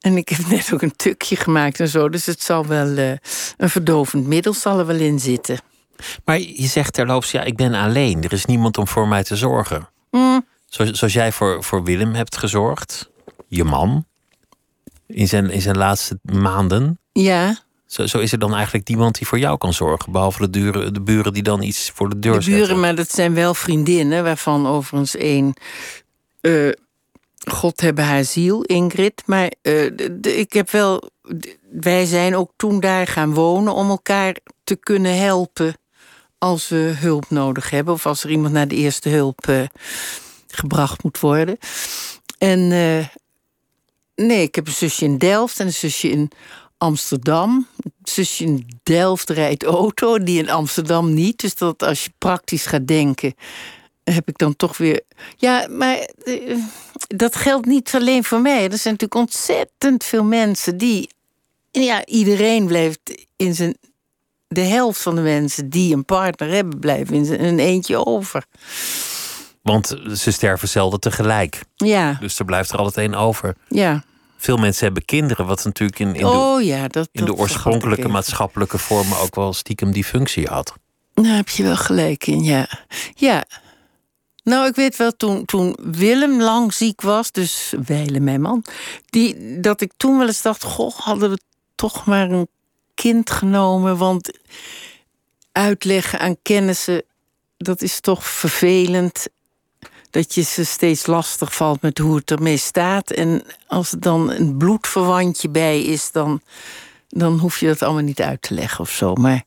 en 0.00 0.16
ik 0.16 0.28
heb 0.28 0.46
net 0.56 0.70
ook 0.72 0.82
een 0.82 0.96
tukje 0.96 1.36
gemaakt 1.36 1.80
en 1.80 1.88
zo. 1.88 2.08
Dus 2.08 2.26
het 2.26 2.42
zal 2.42 2.66
wel 2.66 2.86
uh, 2.86 3.12
een 3.56 3.70
verdovend 3.70 4.26
middel 4.26 4.52
zal 4.54 4.78
er 4.78 4.86
wel 4.86 4.96
in 4.96 5.18
zitten. 5.18 5.58
Maar 6.24 6.38
je 6.40 6.66
zegt 6.66 6.92
terloops, 6.92 7.30
ja, 7.30 7.42
ik 7.42 7.56
ben 7.56 7.74
alleen. 7.74 8.22
Er 8.24 8.32
is 8.32 8.44
niemand 8.44 8.78
om 8.78 8.88
voor 8.88 9.08
mij 9.08 9.24
te 9.24 9.36
zorgen. 9.36 9.88
Mm. 10.10 10.46
Zoals, 10.68 10.90
zoals 10.98 11.12
jij 11.12 11.32
voor, 11.32 11.64
voor 11.64 11.82
Willem 11.84 12.14
hebt 12.14 12.36
gezorgd, 12.36 13.10
je 13.48 13.64
man. 13.64 14.04
in 15.06 15.28
zijn, 15.28 15.50
in 15.50 15.60
zijn 15.60 15.76
laatste 15.76 16.18
maanden. 16.22 16.98
Ja, 17.12 17.58
Zo, 17.86 18.06
zo 18.06 18.18
is 18.18 18.32
er 18.32 18.38
dan 18.38 18.54
eigenlijk 18.54 18.88
niemand 18.88 19.18
die 19.18 19.26
voor 19.26 19.38
jou 19.38 19.58
kan 19.58 19.72
zorgen. 19.72 20.12
Behalve 20.12 20.40
de, 20.40 20.50
duren, 20.50 20.94
de 20.94 21.00
buren 21.00 21.32
die 21.32 21.42
dan 21.42 21.62
iets 21.62 21.90
voor 21.94 22.08
de 22.08 22.18
deur 22.18 22.34
de 22.34 22.40
zetten. 22.40 22.60
buren, 22.62 22.80
maar 22.80 22.94
dat 22.94 23.10
zijn 23.10 23.34
wel 23.34 23.54
vriendinnen, 23.54 24.24
waarvan 24.24 24.66
overigens 24.66 25.16
één. 25.16 25.52
eh, 26.40 26.68
God 27.50 27.80
hebben 27.80 28.04
haar 28.04 28.24
ziel, 28.24 28.62
Ingrid. 28.62 29.22
Maar 29.26 29.44
eh, 29.62 29.90
de- 29.94 30.18
de- 30.20 30.36
ik 30.36 30.52
heb 30.52 30.70
wel. 30.70 31.10
Wij 31.70 32.04
zijn 32.06 32.36
ook 32.36 32.52
toen 32.56 32.80
daar 32.80 33.06
gaan 33.06 33.34
wonen 33.34 33.74
om 33.74 33.88
elkaar 33.88 34.36
te 34.64 34.76
kunnen 34.76 35.18
helpen. 35.18 35.74
Als 36.40 36.68
we 36.68 36.76
hulp 36.76 37.30
nodig 37.30 37.70
hebben. 37.70 37.94
of 37.94 38.06
als 38.06 38.24
er 38.24 38.30
iemand 38.30 38.52
naar 38.52 38.68
de 38.68 38.74
eerste 38.76 39.08
hulp 39.08 39.46
eh, 39.48 39.62
gebracht 40.48 41.02
moet 41.02 41.20
worden. 41.20 41.58
En. 42.38 42.72
eh, 42.72 43.06
nee, 44.26 44.42
ik 44.42 44.54
heb 44.54 44.66
een 44.66 44.72
zusje 44.72 45.04
in 45.04 45.18
Delft 45.18 45.60
en 45.60 45.66
een 45.66 45.72
zusje 45.72 46.08
in 46.10 46.30
Amsterdam. 46.78 47.66
Een 47.82 47.92
zusje 48.02 48.44
in 48.44 48.68
Delft 48.82 49.30
rijdt 49.30 49.64
auto, 49.64 50.18
die 50.18 50.38
in 50.38 50.50
Amsterdam 50.50 51.14
niet. 51.14 51.40
Dus 51.40 51.54
dat 51.54 51.82
als 51.82 52.04
je 52.04 52.10
praktisch 52.18 52.66
gaat 52.66 52.86
denken, 52.86 53.34
heb 54.04 54.28
ik 54.28 54.38
dan 54.38 54.56
toch 54.56 54.76
weer. 54.76 55.02
Ja, 55.36 55.66
maar 55.70 55.96
eh, 56.24 56.56
dat 57.06 57.36
geldt 57.36 57.66
niet 57.66 57.94
alleen 57.94 58.24
voor 58.24 58.40
mij. 58.40 58.62
Er 58.70 58.78
zijn 58.78 58.94
natuurlijk 58.98 59.14
ontzettend 59.14 60.04
veel 60.04 60.24
mensen 60.24 60.76
die. 60.78 61.08
Ja, 61.70 62.06
iedereen 62.06 62.66
blijft 62.66 63.26
in 63.36 63.54
zijn. 63.54 63.76
De 64.52 64.60
helft 64.60 65.02
van 65.02 65.14
de 65.14 65.20
mensen 65.20 65.68
die 65.68 65.94
een 65.94 66.04
partner 66.04 66.50
hebben, 66.50 66.78
blijven 66.78 67.14
in 67.14 67.44
een 67.44 67.58
eentje 67.58 68.06
over. 68.06 68.44
Want 69.62 69.96
ze 70.14 70.30
sterven 70.30 70.68
zelden 70.68 71.00
tegelijk. 71.00 71.60
Ja, 71.76 72.16
Dus 72.20 72.38
er 72.38 72.44
blijft 72.44 72.70
er 72.70 72.78
altijd 72.78 72.96
één 72.96 73.14
over. 73.20 73.54
ja. 73.68 74.04
Veel 74.36 74.56
mensen 74.56 74.84
hebben 74.84 75.04
kinderen, 75.04 75.46
wat 75.46 75.64
natuurlijk 75.64 75.98
in, 75.98 76.14
in 76.14 76.20
de, 76.20 76.26
oh 76.26 76.62
ja, 76.62 76.88
dat. 76.88 77.08
in 77.12 77.24
de 77.24 77.30
dat 77.30 77.38
oorspronkelijke 77.38 78.08
maatschappelijke 78.08 78.78
vormen 78.78 79.18
ook 79.18 79.34
wel 79.34 79.52
stiekem 79.52 79.92
die 79.92 80.04
functie 80.04 80.46
had. 80.48 80.74
Daar 81.14 81.36
heb 81.36 81.48
je 81.48 81.62
wel 81.62 81.76
gelijk 81.76 82.26
in, 82.26 82.44
ja. 82.44 82.68
Ja. 83.14 83.44
Nou, 84.42 84.66
ik 84.66 84.74
weet 84.74 84.96
wel, 84.96 85.16
toen, 85.16 85.44
toen 85.44 85.76
Willem 85.82 86.42
lang 86.42 86.74
ziek 86.74 87.00
was, 87.00 87.32
dus 87.32 87.74
Weile, 87.86 88.20
mijn 88.20 88.40
man, 88.40 88.64
die, 89.06 89.60
dat 89.60 89.80
ik 89.80 89.92
toen 89.96 90.18
wel 90.18 90.26
eens 90.26 90.42
dacht: 90.42 90.64
Goh, 90.64 90.94
hadden 90.96 91.30
we 91.30 91.38
toch 91.74 92.06
maar 92.06 92.30
een 92.30 92.48
kind 93.00 93.30
genomen. 93.30 93.96
Want 93.96 94.38
uitleggen 95.52 96.18
aan 96.18 96.36
kennissen, 96.42 97.02
dat 97.56 97.82
is 97.82 98.00
toch 98.00 98.24
vervelend. 98.26 99.26
Dat 100.10 100.34
je 100.34 100.42
ze 100.42 100.64
steeds 100.64 101.06
lastig 101.06 101.54
valt 101.54 101.82
met 101.82 101.98
hoe 101.98 102.16
het 102.16 102.30
ermee 102.30 102.56
staat. 102.56 103.10
En 103.10 103.42
als 103.66 103.92
er 103.92 104.00
dan 104.00 104.30
een 104.30 104.56
bloedverwantje 104.56 105.48
bij 105.48 105.82
is, 105.82 106.12
dan, 106.12 106.40
dan 107.08 107.38
hoef 107.38 107.60
je 107.60 107.66
dat 107.66 107.82
allemaal 107.82 108.02
niet 108.02 108.20
uit 108.20 108.42
te 108.42 108.54
leggen 108.54 108.80
of 108.80 108.90
zo. 108.90 109.14
Maar 109.14 109.42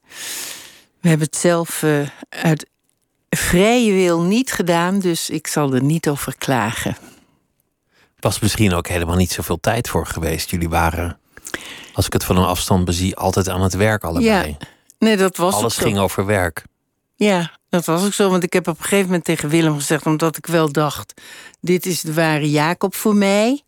we 1.01 1.07
hebben 1.09 1.27
het 1.27 1.35
zelf 1.35 1.83
eh, 1.83 2.07
uit 2.29 2.67
vrije 3.29 3.93
wil 3.93 4.21
niet 4.21 4.51
gedaan, 4.51 4.99
dus 4.99 5.29
ik 5.29 5.47
zal 5.47 5.73
er 5.73 5.83
niet 5.83 6.09
over 6.09 6.35
klagen. 6.37 6.97
Was 8.19 8.39
misschien 8.39 8.73
ook 8.73 8.87
helemaal 8.87 9.15
niet 9.15 9.31
zoveel 9.31 9.59
tijd 9.59 9.89
voor 9.89 10.05
geweest. 10.05 10.49
Jullie 10.49 10.69
waren, 10.69 11.19
als 11.93 12.05
ik 12.05 12.13
het 12.13 12.23
van 12.23 12.37
een 12.37 12.45
afstand 12.45 12.85
bezie, 12.85 13.15
altijd 13.15 13.49
aan 13.49 13.61
het 13.61 13.73
werk 13.73 14.03
allebei. 14.03 14.57
Nee, 14.99 15.17
dat 15.17 15.37
was 15.37 15.53
Alles 15.53 15.77
ging 15.77 15.97
over 15.97 16.25
werk. 16.25 16.63
Ja, 17.15 17.51
dat 17.69 17.85
was 17.85 18.05
ook 18.05 18.13
zo. 18.13 18.29
Want 18.29 18.43
ik 18.43 18.53
heb 18.53 18.67
op 18.67 18.77
een 18.77 18.83
gegeven 18.83 19.05
moment 19.05 19.23
tegen 19.23 19.49
Willem 19.49 19.75
gezegd, 19.75 20.05
omdat 20.05 20.37
ik 20.37 20.45
wel 20.45 20.71
dacht: 20.71 21.21
dit 21.61 21.85
is 21.85 22.01
de 22.01 22.13
ware 22.13 22.49
Jacob 22.49 22.95
voor 22.95 23.15
mij. 23.15 23.61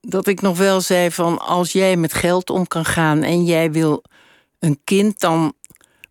Dat 0.00 0.26
ik 0.26 0.40
nog 0.40 0.58
wel 0.58 0.80
zei 0.80 1.10
van 1.10 1.38
als 1.38 1.72
jij 1.72 1.96
met 1.96 2.14
geld 2.14 2.50
om 2.50 2.66
kan 2.66 2.84
gaan 2.84 3.22
en 3.22 3.44
jij 3.44 3.72
wil 3.72 4.02
een 4.58 4.80
kind, 4.84 5.20
dan 5.20 5.54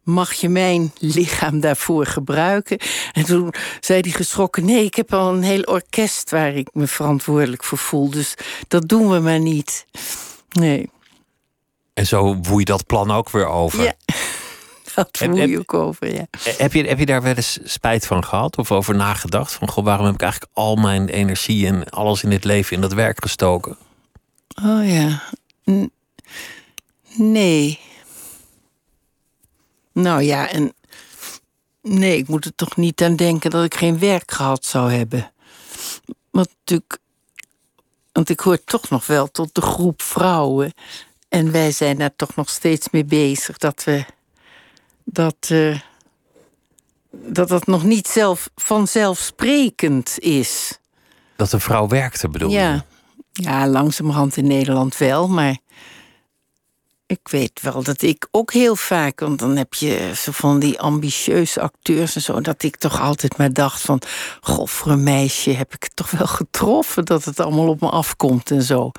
mag 0.04 0.34
je 0.34 0.50
mijn 0.50 0.92
lichaam 0.98 1.60
daarvoor 1.60 2.06
gebruiken. 2.06 2.78
En 3.12 3.26
toen 3.26 3.54
zei 3.80 4.00
hij 4.00 4.12
geschrokken: 4.12 4.66
nee, 4.66 4.86
ik 4.86 4.96
heb 4.96 5.14
al 5.14 5.34
een 5.34 5.44
heel 5.44 5.62
orkest 5.62 6.30
waar 6.30 6.56
ik 6.56 6.70
me 6.74 6.88
verantwoordelijk 6.88 7.64
voor 7.64 7.78
voel. 7.78 8.10
Dus 8.10 8.34
dat 8.68 8.88
doen 8.90 9.10
we 9.10 9.20
maar 9.20 9.40
niet. 9.40 9.86
Nee, 10.54 10.90
En 11.94 12.06
zo 12.08 12.36
woei 12.42 12.64
dat 12.64 12.86
plan 12.86 13.12
ook 13.12 13.30
weer 13.30 13.48
over. 13.48 13.84
Ja. 13.84 13.94
dat 14.96 15.10
en- 15.20 15.36
je 15.50 15.60
ook 15.60 15.74
over, 15.74 16.14
ja. 16.16 16.26
Eh, 16.46 16.58
Heb, 16.58 16.74
je, 16.74 16.84
heb 16.88 17.00
je 17.00 17.06
daar 17.06 17.22
wel 17.22 17.36
eens 17.36 17.60
spijt 17.64 18.08
van 18.08 18.24
gehad? 18.26 18.58
Of 18.58 18.72
over 18.72 18.96
nagedacht? 18.96 19.52
Van, 19.54 19.70
goh, 19.70 19.84
waarom 19.86 20.06
heb 20.06 20.14
ik 20.16 20.22
eigenlijk 20.22 20.52
al 20.54 20.76
mijn 20.76 21.10
energie 21.10 21.68
en 21.68 21.90
alles 21.90 22.24
in 22.24 22.30
dit 22.30 22.44
leven 22.44 22.76
in 22.76 22.82
dat 22.82 22.94
werk 22.94 23.22
gestoken? 23.22 23.78
Oh 24.64 24.88
ja. 24.90 25.24
N- 25.72 25.92
nee. 27.16 27.80
Nou 29.94 30.22
ja, 30.22 30.50
en. 30.50 30.74
Nee, 31.82 32.18
ik 32.18 32.28
moet 32.28 32.46
er 32.46 32.56
toch 32.56 32.76
niet 32.78 33.02
aan 33.04 33.16
denken 33.16 33.50
dat 33.50 33.64
ik 33.64 33.76
geen 33.76 34.00
werk 34.00 34.32
gehad 34.32 34.66
zou 34.66 34.92
hebben. 34.92 35.32
Want 36.32 36.50
natuurlijk. 36.60 36.98
Want 38.14 38.30
ik 38.30 38.40
hoor 38.40 38.64
toch 38.64 38.90
nog 38.90 39.08
wel 39.08 39.32
tot 39.32 39.56
de 39.56 39.62
groep 39.62 40.02
vrouwen. 40.02 40.74
En 41.30 41.52
wij 41.52 41.72
zijn 41.72 41.98
daar 41.98 42.16
toch 42.16 42.36
nog 42.36 42.50
steeds 42.50 42.90
mee 42.90 43.06
bezig. 43.06 43.58
Dat 43.58 43.84
we. 43.84 44.06
Dat. 45.04 45.36
eh, 45.50 45.80
dat 47.26 47.48
dat 47.48 47.66
nog 47.68 47.84
niet 47.84 48.08
zelf, 48.08 48.50
vanzelfsprekend 48.56 50.20
is. 50.20 50.80
Dat 51.36 51.52
een 51.52 51.60
vrouw 51.60 51.88
werkte, 51.88 52.30
bedoel 52.30 52.50
je? 52.50 52.56
Ja. 52.58 52.86
ja, 53.32 53.68
langzamerhand 53.68 54.38
in 54.38 54.48
Nederland 54.48 54.98
wel, 54.98 55.28
maar 55.28 55.58
ik 57.14 57.28
weet 57.28 57.62
wel 57.62 57.84
dat 57.84 58.02
ik 58.02 58.28
ook 58.32 58.54
heel 58.54 58.76
vaak, 58.76 59.20
want 59.20 59.40
dan 59.40 59.56
heb 59.56 59.74
je 59.74 60.12
zo 60.16 60.32
van 60.32 60.60
die 60.60 60.80
ambitieuze 60.80 61.62
acteurs 61.62 62.16
en 62.16 62.22
zo, 62.22 62.42
dat 62.42 62.64
ik 62.64 62.76
toch 62.76 63.02
altijd 63.02 63.38
maar 63.38 63.54
dacht 63.54 63.82
van, 63.82 64.02
een 64.86 65.04
meisje 65.04 65.50
heb 65.52 65.74
ik 65.74 65.84
het 65.84 65.96
toch 65.96 66.12
wel 66.12 66.28
getroffen 66.28 67.06
dat 67.06 67.24
het 67.26 67.40
allemaal 67.40 67.68
op 67.68 67.82
me 67.82 67.90
afkomt 67.90 68.52
en 68.52 68.64
zo. 68.64 68.92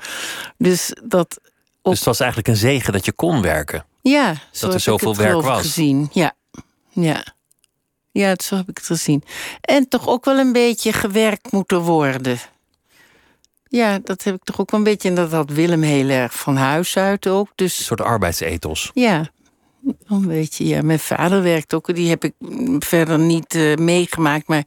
Dus 0.57 0.93
dat, 1.03 1.39
Dus 1.81 1.95
het 1.95 2.05
was 2.05 2.19
eigenlijk 2.19 2.49
een 2.49 2.55
zegen 2.55 2.93
dat 2.93 3.05
je 3.05 3.11
kon 3.11 3.41
werken. 3.41 3.85
ja, 4.01 4.35
zo 4.51 4.69
er 4.69 4.79
zoveel 4.79 5.11
ik 5.11 5.17
het 5.17 5.25
werk 5.27 5.41
was. 5.41 5.61
gezien. 5.61 6.09
Ja, 6.11 6.33
ja. 6.89 7.23
Ja, 8.11 8.33
zo 8.43 8.55
heb 8.55 8.69
ik 8.69 8.77
het 8.77 8.85
gezien. 8.85 9.23
En 9.61 9.87
toch 9.87 10.07
ook 10.07 10.25
wel 10.25 10.37
een 10.37 10.51
beetje 10.53 10.93
gewerkt 10.93 11.51
moeten 11.51 11.79
worden. 11.81 12.39
Ja, 13.67 13.99
dat 14.03 14.23
heb 14.23 14.35
ik 14.35 14.43
toch 14.43 14.59
ook 14.59 14.71
wel 14.71 14.79
een 14.79 14.85
beetje. 14.85 15.09
En 15.09 15.15
dat 15.15 15.31
had 15.31 15.49
Willem 15.49 15.81
heel 15.81 16.09
erg 16.09 16.33
van 16.33 16.55
huis 16.55 16.97
uit 16.97 17.27
ook. 17.27 17.47
Een 17.47 17.53
Dus 17.55 17.85
soort 17.85 18.01
arbeidsethos. 18.01 18.91
ja, 18.93 19.29
een 20.07 20.27
beetje. 20.27 20.67
Ja, 20.67 20.81
mijn 20.81 20.99
vader 20.99 21.41
werkt 21.43 21.73
ook. 21.73 21.95
Die 21.95 22.09
heb 22.09 22.23
ik 22.23 22.33
verder 22.79 23.19
niet 23.19 23.55
eh, 23.55 23.75
meegemaakt. 23.75 24.47
Maar 24.47 24.63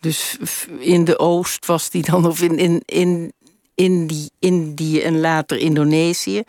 dus 0.00 0.36
in 0.78 1.04
de 1.04 1.18
Oost 1.18 1.66
was 1.66 1.90
die 1.90 2.02
dan, 2.04 2.26
of 2.26 2.40
in, 2.40 2.58
in, 2.58 2.82
in 2.86 3.32
Indië, 3.74 4.28
Indië 4.38 5.00
en 5.00 5.20
later 5.20 5.58
Indonesië. 5.58 6.42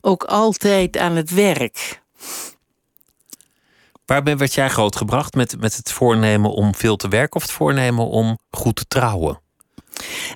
Ook 0.00 0.24
altijd 0.24 0.96
aan 0.96 1.16
het 1.16 1.30
werk. 1.30 2.02
Waarbij 4.06 4.36
werd 4.36 4.54
jij 4.54 4.68
grootgebracht 4.68 5.34
met, 5.34 5.60
met 5.60 5.76
het 5.76 5.92
voornemen 5.92 6.50
om 6.50 6.74
veel 6.74 6.96
te 6.96 7.08
werken 7.08 7.36
of 7.36 7.42
het 7.42 7.50
voornemen 7.50 8.06
om 8.08 8.38
goed 8.50 8.76
te 8.76 8.84
trouwen? 8.88 9.40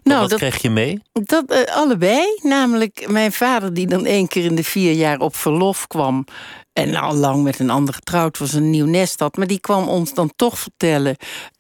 Nou, 0.03 0.21
Wat 0.21 0.31
dat, 0.31 0.39
kreeg 0.39 0.63
je 0.63 0.71
mee? 0.71 1.03
Dat 1.13 1.45
eh, 1.51 1.77
allebei. 1.77 2.39
Namelijk 2.43 3.05
mijn 3.09 3.33
vader, 3.33 3.75
die 3.75 3.87
dan 3.87 4.05
één 4.07 4.29
keer 4.29 4.45
in 4.45 4.55
de 4.55 4.65
vier 4.65 4.93
jaar 4.93 5.19
op 5.19 5.37
verlof 5.37 5.87
kwam. 5.87 6.25
En 6.73 6.95
al 6.95 7.15
lang 7.15 7.43
met 7.43 7.59
een 7.59 7.71
ander 7.71 7.95
getrouwd 7.95 8.39
was, 8.39 8.53
een 8.53 8.71
nieuw 8.71 8.87
nest 8.87 9.21
had. 9.21 9.37
Maar 9.37 9.47
die 9.47 9.61
kwam 9.61 9.89
ons 9.89 10.15
dan 10.15 10.33
toch 10.37 10.59
vertellen. 10.59 11.17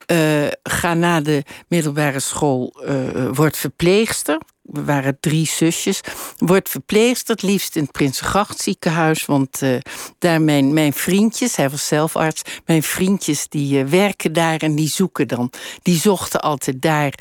eh, 0.06 0.46
ga 0.62 0.94
na 0.94 1.20
de 1.20 1.42
middelbare 1.68 2.20
school, 2.20 2.74
eh 2.86 3.28
word 3.32 3.56
verpleegster. 3.56 4.38
We 4.68 4.84
waren 4.84 5.16
drie 5.20 5.46
zusjes. 5.46 6.00
Word 6.36 6.68
verpleegster, 6.68 7.34
het 7.34 7.44
liefst 7.44 7.76
in 7.76 7.82
het 7.82 7.92
Prinsengracht 7.92 8.60
ziekenhuis. 8.60 9.26
Want 9.26 9.62
eh, 9.62 9.76
daar 10.18 10.42
mijn, 10.42 10.72
mijn 10.72 10.92
vriendjes, 10.92 11.56
hij 11.56 11.70
was 11.70 11.86
zelf 11.86 12.16
arts. 12.16 12.42
Mijn 12.66 12.82
vriendjes 12.82 13.48
die 13.48 13.80
eh, 13.80 13.86
werken 13.86 14.32
daar 14.32 14.58
en 14.58 14.74
die 14.74 14.88
zoeken 14.88 15.28
dan. 15.28 15.50
Die 15.82 15.98
zochten 15.98 16.40
altijd 16.40 16.82
daar 16.82 17.14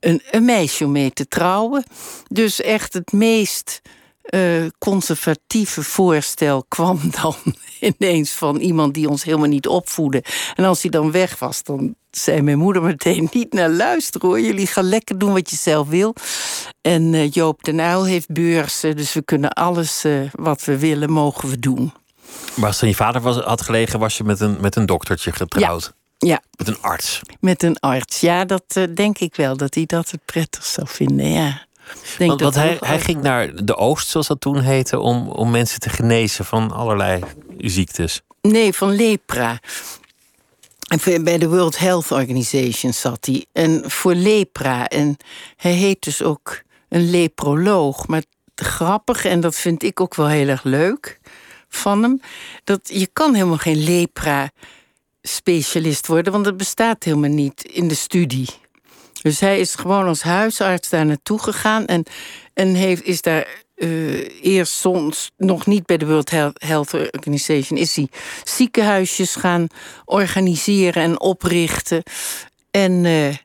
een, 0.00 0.22
een 0.30 0.44
meisje 0.44 0.84
om 0.84 0.92
mee 0.92 1.12
te 1.12 1.28
trouwen. 1.28 1.84
Dus 2.28 2.60
echt 2.60 2.92
het 2.92 3.12
meest 3.12 3.80
eh, 4.22 4.66
conservatieve 4.78 5.82
voorstel 5.82 6.64
kwam 6.68 7.00
dan 7.22 7.34
ineens 7.80 8.30
van 8.30 8.56
iemand 8.56 8.94
die 8.94 9.08
ons 9.08 9.24
helemaal 9.24 9.48
niet 9.48 9.66
opvoedde. 9.66 10.24
En 10.54 10.64
als 10.64 10.82
hij 10.82 10.90
dan 10.90 11.10
weg 11.10 11.38
was, 11.38 11.62
dan 11.62 11.94
zei 12.18 12.42
mijn 12.42 12.58
moeder 12.58 12.82
meteen 12.82 13.28
niet 13.32 13.52
naar 13.52 13.68
luisteren 13.70 14.28
hoor. 14.28 14.40
Jullie 14.40 14.66
gaan 14.66 14.84
lekker 14.84 15.18
doen 15.18 15.32
wat 15.32 15.50
je 15.50 15.56
zelf 15.56 15.88
wil. 15.88 16.14
En 16.80 17.14
eh, 17.14 17.30
Joop 17.30 17.64
den 17.64 17.78
Uyl 17.78 18.04
heeft 18.04 18.28
beurzen, 18.32 18.96
dus 18.96 19.12
we 19.12 19.22
kunnen 19.22 19.50
alles 19.50 20.04
eh, 20.04 20.20
wat 20.32 20.64
we 20.64 20.78
willen, 20.78 21.10
mogen 21.10 21.48
we 21.48 21.58
doen. 21.58 21.92
Maar 22.54 22.66
als 22.66 22.80
je 22.80 22.94
vader 22.94 23.20
was, 23.20 23.36
had 23.36 23.62
gelegen, 23.62 23.98
was 23.98 24.16
je 24.16 24.24
met 24.24 24.40
een, 24.40 24.56
met 24.60 24.76
een 24.76 24.86
doktertje 24.86 25.32
getrouwd. 25.32 25.92
Ja, 26.18 26.40
Met 26.56 26.68
een 26.68 26.78
arts. 26.80 27.20
met 27.40 27.62
een 27.62 27.78
arts. 27.80 28.20
Ja, 28.20 28.44
dat 28.44 28.64
eh, 28.68 28.84
denk 28.94 29.18
ik 29.18 29.36
wel, 29.36 29.56
dat 29.56 29.74
hij 29.74 29.86
dat 29.86 30.10
het 30.10 30.20
prettig 30.24 30.64
zou 30.64 30.86
vinden, 30.90 31.26
ja. 31.28 31.66
Denk 32.18 32.30
Want, 32.30 32.40
dat 32.40 32.54
want 32.54 32.54
hij, 32.54 32.76
hij 32.88 33.00
ging 33.00 33.22
naar 33.22 33.64
de 33.64 33.76
Oost, 33.76 34.08
zoals 34.08 34.26
dat 34.26 34.40
toen 34.40 34.60
heette, 34.60 34.98
om, 34.98 35.28
om 35.28 35.50
mensen 35.50 35.80
te 35.80 35.88
genezen 35.88 36.44
van 36.44 36.72
allerlei 36.72 37.22
ziektes. 37.58 38.20
Nee, 38.40 38.72
van 38.72 38.94
lepra. 38.94 39.58
Bij 41.00 41.38
de 41.38 41.48
World 41.48 41.78
Health 41.78 42.10
Organization 42.10 42.92
zat 42.92 43.26
hij. 43.26 43.46
En 43.52 43.90
voor 43.90 44.14
lepra. 44.14 44.88
En 44.88 45.16
hij 45.56 45.72
heet 45.72 46.02
dus 46.02 46.22
ook 46.22 46.62
een 46.88 47.10
leproloog. 47.10 48.06
Maar 48.06 48.22
grappig, 48.54 49.24
en 49.24 49.40
dat 49.40 49.54
vind 49.54 49.82
ik 49.82 50.00
ook 50.00 50.14
wel 50.14 50.28
heel 50.28 50.48
erg 50.48 50.62
leuk 50.62 51.20
van 51.68 52.02
hem... 52.02 52.20
dat 52.64 52.90
je 52.92 53.06
kan 53.06 53.34
helemaal 53.34 53.56
geen 53.56 53.84
lepra-specialist 53.84 56.06
worden... 56.06 56.32
want 56.32 56.44
dat 56.44 56.56
bestaat 56.56 57.04
helemaal 57.04 57.30
niet 57.30 57.64
in 57.64 57.88
de 57.88 57.94
studie. 57.94 58.48
Dus 59.22 59.40
hij 59.40 59.60
is 59.60 59.74
gewoon 59.74 60.06
als 60.06 60.22
huisarts 60.22 60.88
daar 60.88 61.06
naartoe 61.06 61.38
gegaan... 61.38 61.86
en, 61.86 62.04
en 62.54 62.74
heeft, 62.74 63.04
is 63.04 63.22
daar 63.22 63.46
eerst 64.42 64.72
soms 64.72 65.30
nog 65.36 65.66
niet 65.66 65.86
bij 65.86 65.96
de 65.96 66.06
World 66.06 66.30
Health- 66.54 66.94
Organization... 66.94 67.78
is 67.78 67.96
hij 67.96 68.08
ziekenhuisjes 68.44 69.34
gaan 69.34 69.66
organiseren 70.04 71.02
en 71.02 71.20
oprichten. 71.20 72.02
En 72.70 73.04
eh, 73.04 73.36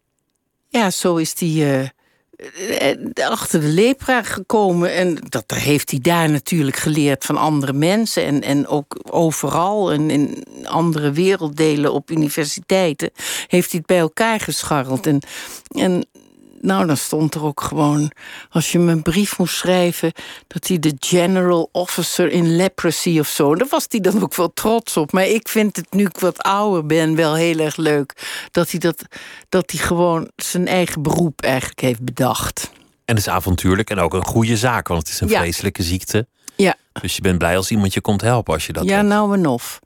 ja, 0.70 0.90
zo 0.90 1.16
is 1.16 1.34
hij 1.38 1.50
eh, 1.50 2.92
eh, 2.92 3.30
achter 3.30 3.62
de 3.62 3.68
lepra 3.68 4.24
gekomen. 4.24 4.94
En 4.94 5.18
dat 5.30 5.52
heeft 5.52 5.92
hij 5.92 6.00
daar 6.00 6.30
natuurlijk 6.30 6.78
geleerd 6.78 7.26
van 7.26 7.38
andere 7.38 7.74
mensen. 7.74 8.26
En, 8.26 8.42
en 8.42 8.68
ook 8.68 8.98
overal 9.10 9.92
en 9.92 10.10
in 10.10 10.46
andere 10.64 11.12
werelddelen 11.12 11.94
op 11.94 12.12
universiteiten... 12.12 13.12
heeft 13.48 13.72
hij 13.72 13.80
het 13.80 13.86
bij 13.86 14.00
elkaar 14.00 14.40
gescharreld. 14.40 15.08
En, 15.08 15.22
en 15.68 16.06
nou, 16.62 16.86
dan 16.86 16.98
stond 16.98 17.36
er 17.36 17.44
ook 17.44 17.62
gewoon, 17.62 18.12
als 18.50 18.72
je 18.72 18.78
hem 18.78 18.90
een 18.90 19.02
brief 19.02 19.38
moest 19.38 19.56
schrijven, 19.56 20.12
dat 20.48 20.68
hij 20.68 20.80
de 20.80 20.94
General 21.00 21.70
Officer 21.72 22.32
in 22.32 22.56
Leprosy 22.56 23.20
of 23.20 23.28
zo. 23.28 23.56
Daar 23.56 23.68
was 23.70 23.86
hij 23.90 24.00
dan 24.00 24.24
ook 24.24 24.36
wel 24.36 24.52
trots 24.54 24.98
op. 24.98 25.12
Maar 25.12 25.26
ik 25.28 25.48
vind 25.50 25.76
het 25.76 25.94
nu 25.94 26.06
ik 26.06 26.18
wat 26.20 26.42
ouder 26.44 26.86
ben 26.86 27.16
wel 27.16 27.36
heel 27.36 27.60
erg 27.60 27.76
leuk 27.76 28.26
dat 28.52 28.72
hij, 28.72 28.80
dat, 28.80 29.02
dat 29.50 29.72
hij 29.72 29.80
gewoon 29.80 30.32
zijn 30.36 30.68
eigen 30.68 31.02
beroep 31.02 31.42
eigenlijk 31.42 31.80
heeft 31.82 32.04
bedacht. 32.04 32.72
En 33.06 33.16
het 33.16 33.26
is 33.28 33.30
avontuurlijk 33.30 33.90
en 33.90 34.00
ook 34.00 34.14
een 34.14 34.26
goede 34.26 34.58
zaak, 34.58 34.88
want 34.88 35.00
het 35.00 35.10
is 35.10 35.20
een 35.22 35.28
Ja. 35.28 35.40
vreselijke 35.40 35.84
ziekte. 35.84 36.28
Ja, 36.56 36.76
Dus 37.02 37.16
je 37.16 37.22
bent 37.22 37.38
blij 37.38 37.58
als 37.58 37.72
iemand 37.72 37.94
je 37.94 38.02
komt 38.02 38.22
helpen 38.22 38.54
als 38.54 38.66
je 38.66 38.74
dat 38.74 38.84
ja 38.86 38.96
hebt. 38.96 39.08
nou 39.08 39.34
en 39.34 39.46
of. 39.46 39.80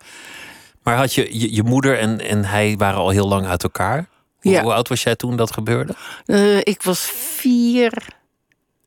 Maar 0.83 0.97
had 0.97 1.13
je, 1.13 1.39
je, 1.39 1.53
je 1.53 1.63
moeder 1.63 1.99
en, 1.99 2.19
en 2.21 2.45
hij 2.45 2.75
waren 2.77 2.99
al 2.99 3.09
heel 3.09 3.27
lang 3.27 3.47
uit 3.47 3.63
elkaar? 3.63 4.07
Hoe, 4.41 4.51
Ja. 4.51 4.61
hoe 4.61 4.73
oud 4.73 4.87
was 4.87 5.03
jij 5.03 5.15
toen 5.15 5.35
dat 5.35 5.51
gebeurde? 5.53 5.95
Eh, 6.25 6.57
ik 6.57 6.81
was 6.83 6.99
vier 7.35 8.07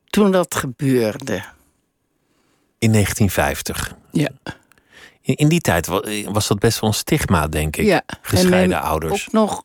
toen 0.05 0.31
dat 0.31 0.55
gebeurde. 0.55 1.43
In 2.79 2.91
1950. 2.91 3.95
Ja. 4.11 4.29
In, 5.21 5.35
in 5.35 5.47
die 5.49 5.61
tijd 5.61 5.87
wa- 5.87 6.03
was 6.31 6.47
dat 6.47 6.59
best 6.59 6.79
wel 6.79 6.89
een 6.89 6.95
stigma, 6.95 7.47
denk 7.47 7.75
ik. 7.77 7.85
Ja. 7.85 8.01
Gescheiden 8.21 8.61
En 8.61 8.69
mijn- 8.69 8.81
ouders. 8.81 9.25
Ook 9.27 9.31
nog, 9.33 9.63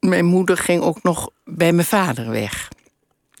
mijn 0.00 0.24
moeder 0.24 0.56
ging 0.56 0.82
ook 0.82 1.02
nog 1.02 1.30
bij 1.44 1.72
mijn 1.72 1.86
vader 1.86 2.30
weg. 2.30 2.68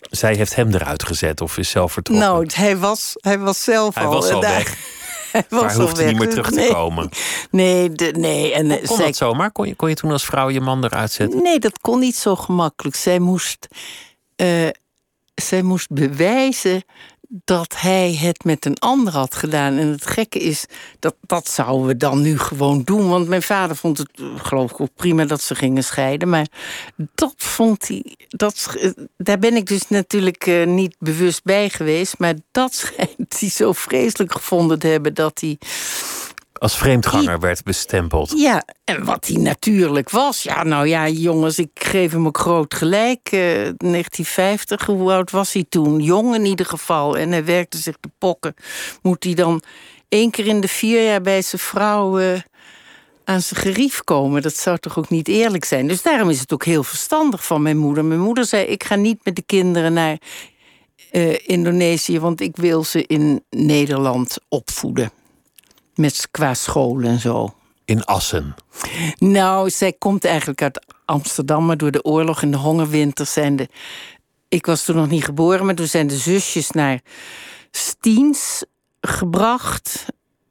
Zij 0.00 0.34
heeft 0.34 0.54
hem 0.54 0.74
eruit 0.74 1.02
gezet 1.04 1.40
of 1.40 1.58
is 1.58 1.70
zelf 1.70 1.92
vertrokken. 1.92 2.26
Nou, 2.28 2.48
hij 2.54 2.76
was, 2.76 3.12
hij 3.20 3.38
was 3.38 3.64
zelf 3.64 3.94
hij 3.94 4.04
al. 4.04 4.12
was 4.12 4.30
al 4.30 4.40
daar- 4.40 4.50
weg, 4.56 4.76
was 5.48 5.62
maar 5.62 5.74
hoefde 5.74 6.02
weg. 6.02 6.10
niet 6.10 6.18
meer 6.18 6.30
terug 6.30 6.48
te 6.50 6.54
nee, 6.54 6.72
komen. 6.72 7.08
Nee, 7.50 7.92
de, 7.92 8.12
nee. 8.18 8.52
En, 8.54 8.70
eh, 8.70 8.86
Kon 8.86 8.96
zij, 8.96 9.06
dat 9.06 9.16
zomaar? 9.16 9.52
Kon 9.52 9.66
je, 9.66 9.74
kon 9.74 9.88
je 9.88 9.94
toen 9.94 10.10
als 10.10 10.24
vrouw 10.24 10.48
je 10.48 10.60
man 10.60 10.84
eruit 10.84 11.12
zetten? 11.12 11.42
nee, 11.42 11.58
dat 11.58 11.78
kon 11.78 11.98
niet 11.98 12.16
zo 12.16 12.36
gemakkelijk. 12.36 12.96
Zij 12.96 13.18
moest, 13.18 13.68
eh, 14.36 14.68
zij 15.34 15.62
moest 15.62 15.90
bewijzen 15.90 16.84
dat 17.28 17.74
hij 17.76 18.14
het 18.14 18.44
met 18.44 18.64
een 18.64 18.78
ander 18.78 19.12
had 19.12 19.34
gedaan. 19.34 19.76
En 19.76 19.86
het 19.86 20.06
gekke 20.06 20.38
is, 20.38 20.66
dat, 20.98 21.14
dat 21.20 21.48
zouden 21.48 21.86
we 21.86 21.96
dan 21.96 22.22
nu 22.22 22.38
gewoon 22.38 22.82
doen. 22.84 23.08
Want 23.08 23.28
mijn 23.28 23.42
vader 23.42 23.76
vond 23.76 23.98
het, 23.98 24.10
eh, 24.14 24.26
geloof 24.36 24.70
ik, 24.70 24.80
ook 24.80 24.94
prima 24.94 25.24
dat 25.24 25.42
ze 25.42 25.54
gingen 25.54 25.84
scheiden. 25.84 26.28
Maar 26.28 26.46
dat 27.14 27.34
vond 27.36 27.88
hij. 27.88 28.16
Dat, 28.28 28.76
eh, 28.80 28.90
daar 29.16 29.38
ben 29.38 29.56
ik 29.56 29.66
dus 29.66 29.88
natuurlijk 29.88 30.46
eh, 30.46 30.66
niet 30.66 30.96
bewust 30.98 31.44
bij 31.44 31.68
geweest. 31.68 32.18
Maar 32.18 32.34
dat 32.50 32.74
schijnt 32.84 33.40
hij 33.40 33.50
zo 33.50 33.72
vreselijk 33.72 34.32
gevonden 34.32 34.78
te 34.78 34.86
hebben 34.86 35.14
dat 35.14 35.40
hij. 35.40 35.58
Als 36.58 36.76
vreemdganger 36.76 37.40
werd 37.40 37.64
bestempeld. 37.64 38.32
Ja, 38.36 38.64
en 38.84 39.04
wat 39.04 39.26
hij 39.26 39.36
natuurlijk 39.36 40.10
was. 40.10 40.42
Ja, 40.42 40.62
nou 40.62 40.86
ja, 40.86 41.08
jongens, 41.08 41.58
ik 41.58 41.70
geef 41.74 42.12
hem 42.12 42.26
ook 42.26 42.38
groot 42.38 42.74
gelijk. 42.74 43.20
Eh, 43.22 43.40
1950, 43.40 44.86
hoe 44.86 45.12
oud 45.12 45.30
was 45.30 45.52
hij 45.52 45.64
toen? 45.68 46.00
Jong 46.00 46.34
in 46.34 46.44
ieder 46.44 46.66
geval. 46.66 47.18
En 47.18 47.30
hij 47.30 47.44
werkte 47.44 47.78
zich 47.78 47.96
de 48.00 48.10
pokken. 48.18 48.54
Moet 49.02 49.24
hij 49.24 49.34
dan 49.34 49.62
één 50.08 50.30
keer 50.30 50.46
in 50.46 50.60
de 50.60 50.68
vier 50.68 51.04
jaar 51.04 51.20
bij 51.20 51.42
zijn 51.42 51.62
vrouw 51.62 52.18
eh, 52.18 52.40
aan 53.24 53.40
zijn 53.40 53.60
gerief 53.60 54.04
komen? 54.04 54.42
Dat 54.42 54.56
zou 54.56 54.78
toch 54.78 54.98
ook 54.98 55.08
niet 55.08 55.28
eerlijk 55.28 55.64
zijn? 55.64 55.88
Dus 55.88 56.02
daarom 56.02 56.30
is 56.30 56.40
het 56.40 56.52
ook 56.52 56.64
heel 56.64 56.84
verstandig 56.84 57.44
van 57.44 57.62
mijn 57.62 57.76
moeder. 57.76 58.04
Mijn 58.04 58.20
moeder 58.20 58.44
zei: 58.44 58.64
Ik 58.64 58.84
ga 58.84 58.94
niet 58.94 59.18
met 59.24 59.36
de 59.36 59.44
kinderen 59.46 59.92
naar 59.92 60.18
eh, 61.10 61.48
Indonesië, 61.48 62.20
want 62.20 62.40
ik 62.40 62.56
wil 62.56 62.84
ze 62.84 63.04
in 63.06 63.44
Nederland 63.50 64.38
opvoeden. 64.48 65.10
Met 65.96 66.28
qua 66.30 66.54
school 66.54 67.02
en 67.02 67.20
zo. 67.20 67.54
In 67.84 68.04
Assen. 68.04 68.54
Nou, 69.18 69.70
zij 69.70 69.92
komt 69.92 70.24
eigenlijk 70.24 70.62
uit 70.62 70.86
Amsterdam, 71.04 71.66
maar 71.66 71.76
door 71.76 71.90
de 71.90 72.04
oorlog 72.04 72.42
en 72.42 72.50
de 72.50 72.56
hongerwinter 72.56 73.26
zijn 73.26 73.56
de. 73.56 73.68
Ik 74.48 74.66
was 74.66 74.84
toen 74.84 74.96
nog 74.96 75.08
niet 75.08 75.24
geboren, 75.24 75.66
maar 75.66 75.74
toen 75.74 75.86
zijn 75.86 76.06
de 76.06 76.16
zusjes 76.16 76.70
naar 76.70 77.00
Stiens 77.70 78.64
gebracht. 79.00 80.06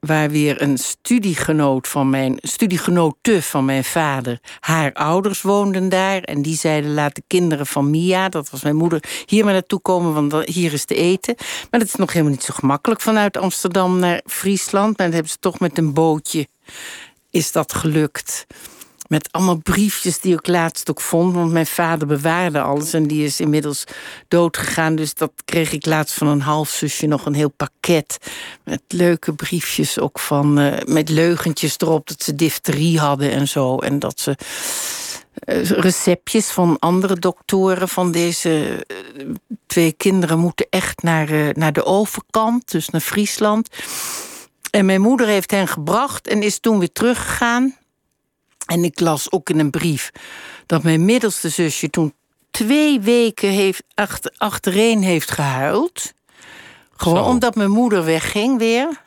Waar 0.05 0.29
weer 0.29 0.61
een 0.61 0.77
studiegenoot 0.77 1.87
van 1.87 2.09
mijn, 2.09 2.37
studiegenote 2.41 3.41
van 3.41 3.65
mijn 3.65 3.83
vader, 3.83 4.39
haar 4.59 4.93
ouders 4.93 5.41
woonden 5.41 5.89
daar. 5.89 6.21
En 6.21 6.41
die 6.41 6.55
zeiden: 6.55 6.93
laat 6.93 7.15
de 7.15 7.23
kinderen 7.27 7.65
van 7.67 7.89
Mia, 7.89 8.29
dat 8.29 8.49
was 8.49 8.63
mijn 8.63 8.75
moeder, 8.75 9.03
hier 9.25 9.43
maar 9.43 9.53
naartoe 9.53 9.79
komen, 9.79 10.13
want 10.13 10.45
hier 10.45 10.73
is 10.73 10.85
te 10.85 10.95
eten. 10.95 11.35
Maar 11.69 11.79
dat 11.79 11.89
is 11.89 11.95
nog 11.95 12.11
helemaal 12.11 12.33
niet 12.33 12.43
zo 12.43 12.53
gemakkelijk 12.53 13.01
vanuit 13.01 13.37
Amsterdam 13.37 13.99
naar 13.99 14.21
Friesland. 14.25 14.97
Maar 14.97 15.05
dat 15.05 15.15
hebben 15.15 15.31
ze 15.31 15.39
toch 15.39 15.59
met 15.59 15.77
een 15.77 15.93
bootje 15.93 16.47
is 17.35 17.51
dat 17.51 17.73
gelukt. 17.73 18.45
Met 19.07 19.31
allemaal 19.31 19.55
briefjes 19.57 20.19
die 20.19 20.33
ik 20.33 20.47
laatst 20.47 20.89
ook 20.89 21.01
vond. 21.01 21.33
Want 21.33 21.51
mijn 21.51 21.65
vader 21.65 22.07
bewaarde 22.07 22.61
alles 22.61 22.93
en 22.93 23.07
die 23.07 23.25
is 23.25 23.39
inmiddels 23.39 23.83
doodgegaan. 24.27 24.95
Dus 24.95 25.13
dat 25.13 25.31
kreeg 25.45 25.71
ik 25.71 25.85
laatst 25.85 26.13
van 26.13 26.27
een 26.27 26.41
halfzusje 26.41 27.05
nog 27.07 27.25
een 27.25 27.33
heel 27.33 27.49
pakket. 27.49 28.17
Met 28.63 28.81
leuke 28.87 29.33
briefjes 29.33 29.99
ook 29.99 30.19
van. 30.19 30.59
eh, 30.59 30.85
met 30.93 31.09
leugentjes 31.09 31.75
erop 31.77 32.07
dat 32.07 32.23
ze 32.23 32.35
difterie 32.35 32.99
hadden 32.99 33.31
en 33.31 33.47
zo. 33.47 33.77
En 33.77 33.99
dat 33.99 34.19
ze. 34.19 34.35
eh, 35.35 35.69
receptjes 35.69 36.47
van 36.47 36.79
andere 36.79 37.19
doktoren 37.19 37.89
van 37.89 38.11
deze 38.11 38.85
eh, 38.87 39.25
twee 39.67 39.91
kinderen 39.91 40.39
moeten 40.39 40.65
echt 40.69 41.01
naar, 41.03 41.51
naar 41.57 41.73
de 41.73 41.83
overkant, 41.85 42.71
dus 42.71 42.89
naar 42.89 43.01
Friesland. 43.01 43.69
En 44.71 44.85
mijn 44.85 45.01
moeder 45.01 45.27
heeft 45.27 45.51
hen 45.51 45.67
gebracht 45.67 46.27
en 46.27 46.41
is 46.41 46.59
toen 46.59 46.79
weer 46.79 46.91
teruggegaan. 46.91 47.75
En 48.65 48.83
ik 48.83 48.99
las 48.99 49.31
ook 49.31 49.49
in 49.49 49.59
een 49.59 49.69
brief 49.69 50.11
dat 50.65 50.83
mijn 50.83 51.05
middelste 51.05 51.49
zusje 51.49 51.89
toen 51.89 52.13
twee 52.51 52.99
weken 52.99 53.49
heeft 53.49 53.83
achter, 53.93 54.33
achtereen 54.37 55.01
heeft 55.03 55.31
gehuild. 55.31 56.13
Gewoon 56.95 57.23
Zo. 57.23 57.29
omdat 57.29 57.55
mijn 57.55 57.71
moeder 57.71 58.05
wegging 58.05 58.57
weer. 58.57 59.03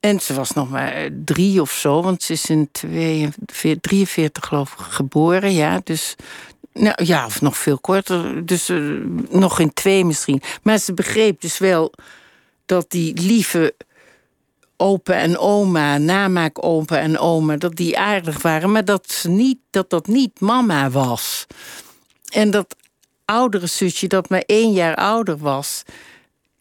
En 0.00 0.20
ze 0.20 0.34
was 0.34 0.50
nog 0.50 0.70
maar 0.70 1.08
drie 1.24 1.60
of 1.60 1.70
zo, 1.72 2.02
want 2.02 2.22
ze 2.22 2.32
is 2.32 2.50
in 2.50 2.68
42, 2.72 3.80
43 3.80 4.46
geloof 4.46 4.72
ik 4.72 4.78
geboren. 4.78 5.52
Ja, 5.52 5.80
dus 5.84 6.14
nou, 6.72 7.04
ja, 7.04 7.26
of 7.26 7.40
nog 7.40 7.58
veel 7.58 7.78
korter. 7.78 8.46
Dus 8.46 8.68
eh, 8.68 8.78
nog 9.30 9.60
in 9.60 9.72
twee 9.72 10.04
misschien. 10.04 10.42
Maar 10.62 10.78
ze 10.78 10.94
begreep 10.94 11.40
dus 11.40 11.58
wel 11.58 11.92
dat 12.66 12.90
die 12.90 13.20
lieve 13.20 13.74
opa 14.76 15.14
en 15.14 15.38
oma, 15.38 15.98
namaak 15.98 16.58
en 16.88 17.18
oma, 17.18 17.56
dat 17.56 17.76
die 17.76 17.98
aardig 17.98 18.42
waren, 18.42 18.72
maar 18.72 18.84
dat, 18.84 19.24
niet, 19.28 19.58
dat 19.70 19.90
dat 19.90 20.06
niet 20.06 20.40
mama 20.40 20.90
was. 20.90 21.46
En 22.32 22.50
dat 22.50 22.76
oudere 23.24 23.66
zusje, 23.66 24.06
dat 24.06 24.28
maar 24.28 24.42
één 24.46 24.72
jaar 24.72 24.94
ouder 24.94 25.36
was, 25.36 25.82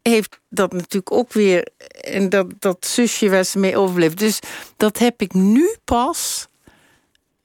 heeft 0.01 0.39
dat 0.49 0.73
natuurlijk 0.73 1.11
ook 1.11 1.33
weer. 1.33 1.67
En 2.01 2.29
dat, 2.29 2.47
dat 2.59 2.85
zusje 2.85 3.29
waar 3.29 3.43
ze 3.43 3.59
mee 3.59 3.77
overbleef. 3.77 4.13
Dus 4.13 4.39
dat 4.77 4.97
heb 4.97 5.21
ik 5.21 5.33
nu 5.33 5.75
pas, 5.83 6.47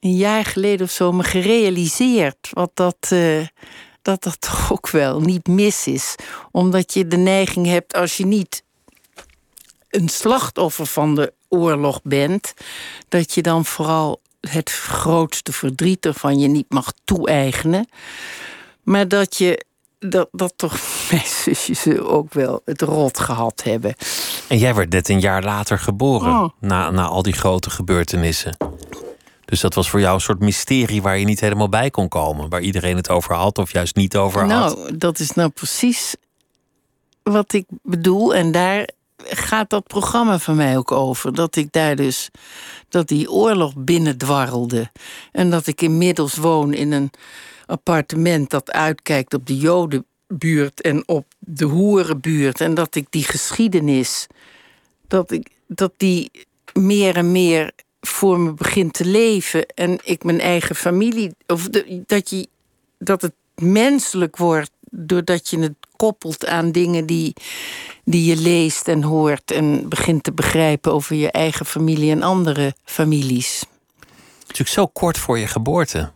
een 0.01 0.17
jaar 0.17 0.45
geleden 0.45 0.87
of 0.87 0.93
zo, 0.93 1.13
me 1.13 1.23
gerealiseerd. 1.23 2.49
Wat 2.51 2.71
dat. 2.75 2.97
eh, 3.09 3.47
dat 4.03 4.23
dat 4.23 4.41
toch 4.41 4.73
ook 4.73 4.91
wel 4.91 5.21
niet 5.21 5.47
mis 5.47 5.87
is. 5.87 6.15
Omdat 6.51 6.95
je 6.95 7.07
de 7.07 7.17
neiging 7.17 7.67
hebt, 7.67 7.95
als 7.95 8.17
je 8.17 8.27
niet 8.27 8.63
een 9.91 10.09
slachtoffer 10.09 10.87
van 10.87 11.15
de 11.15 11.33
oorlog 11.49 12.01
bent, 12.03 12.55
dat 13.09 13.35
je 13.35 13.43
dan 13.43 13.65
vooral 13.65 14.21
het 14.41 14.71
grootste 14.71 15.53
verdriet 15.53 16.07
ervan 16.07 16.39
je 16.39 16.49
niet 16.49 16.67
mag 16.69 16.93
toe-eigenen. 17.05 17.89
Maar 18.83 19.09
dat 19.09 19.37
je 19.37 19.65
dat, 19.99 20.29
dat 20.33 20.53
toch 20.57 20.79
mijn 21.11 21.27
zusjes 21.27 21.99
ook 21.99 22.33
wel 22.35 22.63
het 22.65 22.83
rot 22.83 23.19
gehad 23.19 23.63
hebben. 23.63 23.95
En 24.49 24.59
jij 24.59 24.75
werd 24.75 24.91
net 24.93 25.09
een 25.09 25.21
jaar 25.21 25.43
later 25.43 25.79
geboren, 25.79 26.33
Oh. 26.33 26.49
na, 26.61 26.91
na 26.91 27.05
al 27.05 27.23
die 27.23 27.33
grote 27.33 27.71
gebeurtenissen. 27.71 28.57
Dus 29.45 29.61
dat 29.61 29.75
was 29.75 29.91
voor 29.91 30.01
jou 30.01 30.15
een 30.15 30.21
soort 30.21 30.41
mysterie 30.41 31.03
waar 31.03 31.19
je 31.19 31.25
niet 31.25 31.41
helemaal 31.41 31.69
bij 31.69 31.91
kon 31.91 32.09
komen. 32.09 32.49
Waar 32.49 32.61
iedereen 32.61 32.97
het 32.97 33.09
over 33.09 33.35
had 33.35 33.59
of 33.59 33.73
juist 33.73 33.97
niet 33.97 34.17
over 34.17 34.41
had. 34.41 34.49
Nou, 34.49 34.97
dat 34.97 35.19
is 35.19 35.31
nou 35.31 35.49
precies 35.49 36.15
wat 37.23 37.53
ik 37.53 37.65
bedoel. 37.83 38.35
En 38.35 38.53
daar 38.53 38.89
gaat 39.25 39.71
dat 39.71 39.87
programma 39.87 40.39
van 40.39 40.57
mij 40.57 40.77
ook 40.77 40.93
over. 40.93 41.35
Dat 41.35 41.57
ik 41.57 41.73
daar 41.73 41.97
dus, 41.97 42.31
dat 42.89 43.09
die 43.09 43.31
oorlog 43.31 43.73
binnendwarrelde. 43.77 44.91
En 45.33 45.51
dat 45.51 45.67
ik 45.67 45.81
inmiddels 45.81 46.37
woon 46.37 46.73
in 46.73 46.93
een 46.93 47.11
appartement 47.67 48.51
dat 48.51 48.73
uitkijkt 48.73 49.35
op 49.35 49.47
de 49.47 49.57
Jodenbuurt 49.57 50.81
en 50.81 51.09
op 51.09 51.27
de 51.39 51.65
Hoerenbuurt. 51.65 52.61
En 52.61 52.75
dat 52.75 52.95
ik 52.95 53.07
die 53.11 53.25
geschiedenis, 53.25 54.27
dat, 55.09 55.31
ik, 55.31 55.49
dat 55.67 55.93
die 55.97 56.31
meer 56.73 57.17
en 57.17 57.33
meer 57.33 57.73
voor 58.01 58.41
me 58.41 58.53
begint 58.53 58.93
te 58.93 59.05
leven. 59.05 59.67
En 59.67 59.99
ik 60.05 60.25
mijn 60.25 60.41
eigen 60.41 60.77
familie, 60.77 61.35
of 61.47 61.69
dat, 62.07 62.31
je, 62.31 62.49
dat 62.99 63.23
het 63.23 63.35
menselijk 63.55 64.37
wordt 64.37 64.71
doordat 64.91 65.49
je 65.49 65.59
het 65.59 65.75
koppelt 65.97 66.47
aan 66.47 66.73
dingen 66.73 67.07
die, 67.07 67.35
die 68.05 68.25
je 68.25 68.37
leest 68.37 68.89
en 68.89 69.03
hoort 69.03 69.51
en 69.51 69.89
begint 69.89 70.23
te 70.23 70.33
begrijpen 70.33 70.93
over 70.93 71.17
je 71.17 71.31
eigen 71.31 71.67
familie 71.67 72.11
en 72.11 72.23
andere 72.23 72.75
families. 72.85 73.63
Natuurlijk 74.41 74.69
zo 74.71 74.87
kort 74.87 75.19
voor 75.19 75.39
je 75.39 75.47
geboorte. 75.47 76.11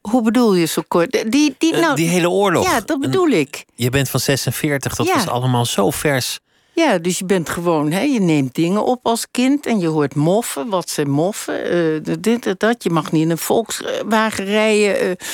Hoe 0.00 0.22
bedoel 0.22 0.54
je 0.54 0.64
zo 0.66 0.82
kort? 0.88 1.12
Die, 1.32 1.54
die, 1.58 1.74
Eh, 1.74 1.80
nou, 1.80 1.96
die 1.96 2.08
hele 2.08 2.30
oorlog. 2.30 2.64
Ja, 2.64 2.80
dat 2.80 2.90
En 2.90 3.00
bedoel 3.00 3.28
ik. 3.28 3.64
Je 3.74 3.90
bent 3.90 4.08
van 4.08 4.20
46, 4.20 4.94
dat 4.96 5.06
Ja. 5.06 5.14
was 5.14 5.26
allemaal 5.28 5.64
zo 5.64 5.90
vers. 5.90 6.38
Ja, 6.76 6.98
dus 6.98 7.18
je 7.18 7.24
bent 7.24 7.48
gewoon, 7.48 7.90
hè, 7.90 8.00
je 8.00 8.20
neemt 8.20 8.54
dingen 8.54 8.84
op 8.84 9.06
als 9.06 9.26
kind 9.30 9.66
en 9.66 9.78
je 9.80 9.86
hoort 9.86 10.14
moffen. 10.14 10.68
Wat 10.68 10.90
zijn 10.90 11.10
moffen? 11.10 11.64
Eh, 12.04 12.14
dit 12.20 12.46
en 12.46 12.54
dat. 12.58 12.82
Je 12.82 12.90
mag 12.90 13.12
niet 13.12 13.22
in 13.22 13.30
een 13.30 13.38
Volkswagen 13.38 14.44
rijden. 14.44 15.00
eh, 15.00 15.26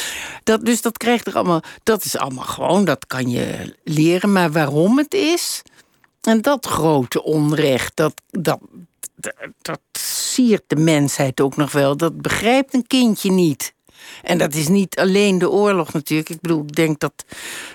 dat, 0.44 0.64
dus 0.64 0.82
dat 0.82 0.96
krijgt 0.98 1.26
er 1.26 1.34
allemaal. 1.34 1.60
Dat 1.82 2.04
is 2.04 2.16
allemaal 2.16 2.44
gewoon, 2.44 2.84
dat 2.84 3.06
kan 3.06 3.30
je 3.30 3.74
leren. 3.84 4.32
Maar 4.32 4.52
waarom 4.52 4.98
het 4.98 5.14
is. 5.14 5.62
En 6.20 6.40
dat 6.40 6.66
grote 6.66 7.22
onrecht, 7.22 7.96
dat, 7.96 8.12
dat, 8.30 8.58
dat, 9.14 9.34
dat 9.62 9.80
siert 9.92 10.62
de 10.66 10.76
mensheid 10.76 11.40
ook 11.40 11.56
nog 11.56 11.72
wel. 11.72 11.96
Dat 11.96 12.20
begrijpt 12.20 12.74
een 12.74 12.86
kindje 12.86 13.30
niet. 13.30 13.74
En 14.22 14.38
dat 14.38 14.54
is 14.54 14.68
niet 14.68 14.98
alleen 14.98 15.38
de 15.38 15.50
oorlog 15.50 15.92
natuurlijk. 15.92 16.28
Ik 16.28 16.40
bedoel, 16.40 16.62
ik 16.62 16.74
denk 16.74 17.00
dat, 17.00 17.24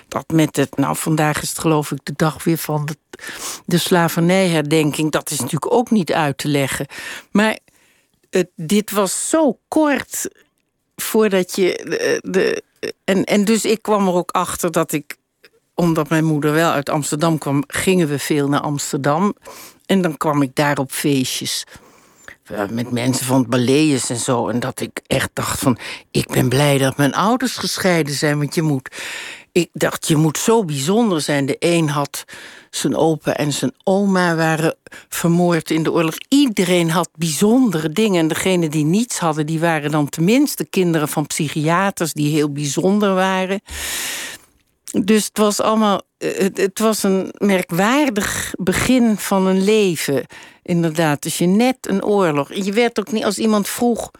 dat 0.08 0.24
met 0.32 0.56
het... 0.56 0.76
Nou, 0.76 0.96
vandaag 0.96 1.42
is 1.42 1.48
het 1.48 1.58
geloof 1.58 1.90
ik 1.90 1.98
de 2.02 2.12
dag 2.16 2.44
weer 2.44 2.58
van 2.58 2.86
de, 2.86 2.96
de 3.66 3.78
slavernijherdenking. 3.78 5.10
Dat 5.10 5.30
is 5.30 5.40
natuurlijk 5.40 5.72
ook 5.72 5.90
niet 5.90 6.12
uit 6.12 6.38
te 6.38 6.48
leggen. 6.48 6.86
Maar 7.30 7.58
dit 8.54 8.90
was 8.90 9.28
zo 9.28 9.58
kort 9.68 10.28
voordat 10.96 11.56
je... 11.56 11.84
De, 11.84 12.30
de, 12.30 12.62
en, 13.04 13.24
en 13.24 13.44
dus 13.44 13.64
ik 13.64 13.82
kwam 13.82 14.06
er 14.06 14.14
ook 14.14 14.30
achter 14.30 14.72
dat 14.72 14.92
ik... 14.92 15.16
Omdat 15.74 16.08
mijn 16.08 16.24
moeder 16.24 16.52
wel 16.52 16.70
uit 16.70 16.88
Amsterdam 16.88 17.38
kwam... 17.38 17.64
gingen 17.66 18.08
we 18.08 18.18
veel 18.18 18.48
naar 18.48 18.60
Amsterdam. 18.60 19.34
En 19.86 20.02
dan 20.02 20.16
kwam 20.16 20.42
ik 20.42 20.54
daar 20.54 20.78
op 20.78 20.92
feestjes 20.92 21.64
eh, 21.66 21.87
met 22.70 22.90
mensen 22.90 23.26
van 23.26 23.38
het 23.38 23.48
Balees 23.48 24.10
en 24.10 24.16
zo. 24.16 24.48
En 24.48 24.60
dat 24.60 24.80
ik 24.80 25.00
echt 25.06 25.30
dacht 25.32 25.58
van, 25.58 25.78
ik 26.10 26.26
ben 26.26 26.48
blij 26.48 26.78
dat 26.78 26.96
mijn 26.96 27.14
ouders 27.14 27.56
gescheiden 27.56 28.14
zijn. 28.14 28.38
Want 28.38 28.54
je 28.54 28.62
moet, 28.62 28.96
ik 29.52 29.68
dacht, 29.72 30.08
je 30.08 30.16
moet 30.16 30.38
zo 30.38 30.64
bijzonder 30.64 31.20
zijn. 31.20 31.46
De 31.46 31.56
een 31.58 31.88
had 31.88 32.24
zijn 32.70 32.96
opa 32.96 33.36
en 33.36 33.52
zijn 33.52 33.72
oma 33.84 34.34
waren 34.34 34.76
vermoord 35.08 35.70
in 35.70 35.82
de 35.82 35.92
oorlog. 35.92 36.14
Iedereen 36.28 36.90
had 36.90 37.08
bijzondere 37.16 37.90
dingen. 37.90 38.20
En 38.20 38.28
degenen 38.28 38.70
die 38.70 38.84
niets 38.84 39.18
hadden, 39.18 39.46
die 39.46 39.60
waren 39.60 39.90
dan 39.90 40.08
tenminste 40.08 40.66
kinderen 40.66 41.08
van 41.08 41.26
psychiaters... 41.26 42.12
die 42.12 42.32
heel 42.34 42.52
bijzonder 42.52 43.14
waren. 43.14 43.60
Dus 45.04 45.24
het 45.24 45.38
was 45.38 45.60
allemaal. 45.60 46.06
Eh, 46.18 46.48
Het, 46.54 46.78
was 46.78 47.02
een 47.02 47.32
merkwaardig 47.38 48.52
begin 48.58 49.16
van 49.16 49.46
een 49.46 49.64
leven. 49.64 50.26
Inderdaad. 50.62 51.22
Dus 51.22 51.38
je 51.38 51.46
net 51.46 51.76
een 51.80 52.04
oorlog. 52.04 52.52
Je 52.54 52.72
werd 52.72 52.98
ook 52.98 53.12
niet 53.12 53.24
als 53.24 53.38
iemand 53.38 53.68
vroeg. 53.68 54.10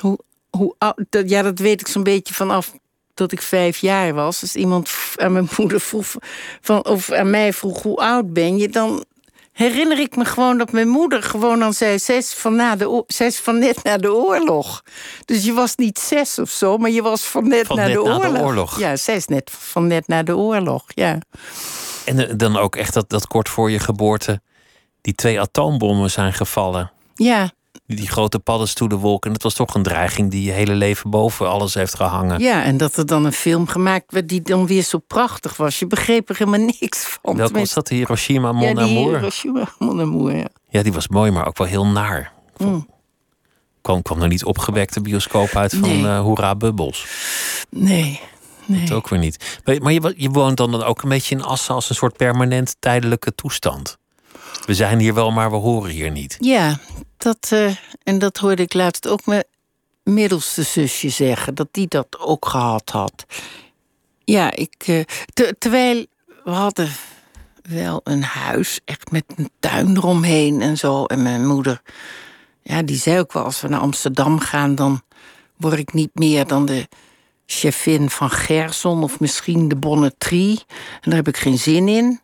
Hoe, 0.00 0.18
hoe 0.50 0.74
dat- 1.08 1.28
Ja, 1.30 1.42
dat 1.42 1.58
weet 1.58 1.80
ik 1.80 1.86
zo'n 1.86 2.02
beetje 2.02 2.34
vanaf 2.34 2.72
dat 3.14 3.32
ik 3.32 3.42
vijf 3.42 3.78
jaar 3.78 4.14
was. 4.14 4.40
Als 4.42 4.56
iemand 4.56 4.90
aan 5.16 5.32
mijn 5.32 5.48
moeder 5.58 5.80
vroeg. 5.80 6.14
Van, 6.60 6.84
of 6.86 7.10
aan 7.12 7.30
mij 7.30 7.52
vroeg 7.52 7.82
hoe 7.82 7.96
oud 7.96 8.32
ben 8.32 8.56
je. 8.56 8.68
Dan 8.68 9.04
herinner 9.52 9.98
ik 9.98 10.16
me 10.16 10.24
gewoon 10.24 10.58
dat 10.58 10.72
mijn 10.72 10.88
moeder 10.88 11.22
gewoon 11.22 11.58
dan 11.58 11.72
zei: 11.72 11.98
zes 11.98 12.32
van, 12.34 12.56
na 12.56 12.76
de, 12.76 13.04
zes 13.06 13.38
van 13.38 13.58
net 13.58 13.82
na 13.82 13.96
de 13.96 14.14
oorlog. 14.14 14.82
Dus 15.24 15.44
je 15.44 15.52
was 15.52 15.76
niet 15.76 15.98
zes 15.98 16.38
of 16.38 16.50
zo, 16.50 16.76
maar 16.76 16.90
je 16.90 17.02
was 17.02 17.22
van 17.22 17.48
net, 17.48 17.66
Van 17.66 17.76
na, 17.76 17.86
net 17.86 17.92
de 17.96 18.02
na 18.02 18.18
de 18.18 18.26
oorlog. 18.26 18.42
oorlog. 18.42 18.78
Ja, 18.78 18.96
zes 18.96 19.26
net 19.26 19.50
van 19.58 19.86
net 19.86 20.08
na 20.08 20.22
de 20.22 20.36
oorlog. 20.36 20.84
Ja. 20.86 21.18
En 22.04 22.28
eh, 22.28 22.34
dan 22.36 22.56
ook 22.56 22.76
echt 22.76 22.94
dat, 22.94 23.10
dat 23.10 23.26
kort 23.26 23.48
voor 23.48 23.70
je 23.70 23.78
geboorte... 23.78 24.40
die 25.00 25.14
twee 25.14 25.40
atoombommen 25.40 26.10
zijn 26.10 26.32
gevallen. 26.32 26.90
Ja, 27.14 27.50
Die, 27.96 28.08
grote 28.08 28.38
paddenstoelenwolken. 28.38 29.26
En 29.26 29.32
dat 29.32 29.42
was 29.42 29.54
toch 29.54 29.74
een 29.74 29.82
dreiging 29.82 30.30
die 30.30 30.42
je 30.42 30.50
hele 30.50 30.74
leven 30.74 31.10
boven 31.10 31.48
alles 31.48 31.74
heeft 31.74 31.94
gehangen. 31.94 32.40
ja, 32.40 32.62
en 32.62 32.76
dat 32.76 32.96
er 32.96 33.06
dan 33.06 33.24
een 33.24 33.32
film 33.32 33.66
gemaakt 33.66 34.12
werd 34.12 34.28
die 34.28 34.42
dan 34.42 34.66
weer 34.66 34.82
zo 34.82 34.98
prachtig 34.98 35.56
was. 35.56 35.78
Je 35.78 35.86
begreep 35.86 36.28
er 36.28 36.36
helemaal 36.36 36.60
niks 36.80 37.18
van. 37.22 37.36
Welke 37.36 37.58
was 37.58 37.72
dat? 37.74 37.88
Hiroshima, 37.88 38.52
Mon 38.52 38.68
Ja, 38.68 38.74
die 38.74 38.98
Amour? 38.98 39.16
Hiroshima, 39.18 39.68
Mon 39.78 40.00
Amour, 40.00 40.36
ja. 40.36 40.48
Ja, 40.68 40.82
die 40.82 40.92
was 40.92 41.08
mooi, 41.08 41.30
maar 41.30 41.46
ook 41.46 41.58
wel 41.58 41.66
heel 41.66 41.86
naar. 41.86 42.32
Mm. 42.56 42.86
Kwam, 43.82 44.02
kwam 44.02 44.22
er 44.22 44.28
niet 44.28 44.44
opgewekte 44.44 45.00
bioscoop 45.00 45.56
uit 45.56 45.70
van 45.74 45.80
Nee. 45.88 46.06
eh 46.06 46.20
Hoera 46.20 46.54
Bubbles. 46.54 47.06
Nee, 47.70 48.20
nee. 48.66 48.80
Dat 48.86 48.96
ook 48.96 49.08
weer 49.08 49.18
niet. 49.18 49.60
Maar, 49.64 49.76
maar 49.82 49.92
je, 49.92 50.14
je 50.16 50.28
woont 50.30 50.56
dan 50.56 50.82
ook 50.82 51.02
een 51.02 51.08
beetje 51.08 51.34
in 51.34 51.42
Assen 51.44 51.74
als 51.74 51.88
een 51.88 51.94
soort 51.94 52.16
permanent 52.16 52.76
tijdelijke 52.78 53.34
toestand. 53.34 53.98
We 54.66 54.74
zijn 54.74 54.98
hier 54.98 55.14
wel, 55.14 55.30
maar 55.30 55.50
we 55.50 55.56
horen 55.56 55.90
hier 55.90 56.10
niet. 56.10 56.36
Ja, 56.40 56.78
dat, 57.16 57.48
eh, 57.50 57.74
en 58.02 58.18
dat 58.18 58.36
hoorde 58.36 58.62
ik 58.62 58.74
laatst 58.74 59.08
ook 59.08 59.26
mijn 59.26 59.44
middelste 60.04 60.62
zusje 60.62 61.08
zeggen. 61.08 61.54
Dat 61.54 61.68
die 61.70 61.88
dat 61.88 62.18
ook 62.18 62.46
gehad 62.48 62.90
had. 62.90 63.24
Ja, 64.24 64.54
ik, 64.54 64.74
eh, 64.86 65.00
te- 65.34 65.56
terwijl 65.58 66.06
we 66.44 66.50
hadden 66.50 66.88
wel 67.62 68.00
een 68.04 68.22
huis, 68.22 68.80
echt 68.84 69.10
met 69.10 69.24
een 69.36 69.50
tuin 69.60 69.96
eromheen 69.96 70.60
en 70.60 70.76
zo. 70.76 71.04
En 71.04 71.22
mijn 71.22 71.46
moeder, 71.46 71.82
ja, 72.62 72.82
die 72.82 72.96
zei 72.96 73.18
ook 73.18 73.32
wel... 73.32 73.44
als 73.44 73.60
we 73.60 73.68
naar 73.68 73.80
Amsterdam 73.80 74.38
gaan, 74.38 74.74
dan 74.74 75.02
word 75.56 75.78
ik 75.78 75.92
niet 75.92 76.10
meer 76.14 76.46
dan 76.46 76.66
de 76.66 76.88
chefin 77.46 78.10
van 78.10 78.30
Gerson... 78.30 79.02
of 79.02 79.20
misschien 79.20 79.68
de 79.68 79.76
Bonnetrie. 79.76 80.62
En 81.00 81.10
daar 81.10 81.14
heb 81.14 81.28
ik 81.28 81.36
geen 81.36 81.58
zin 81.58 81.88
in. 81.88 82.20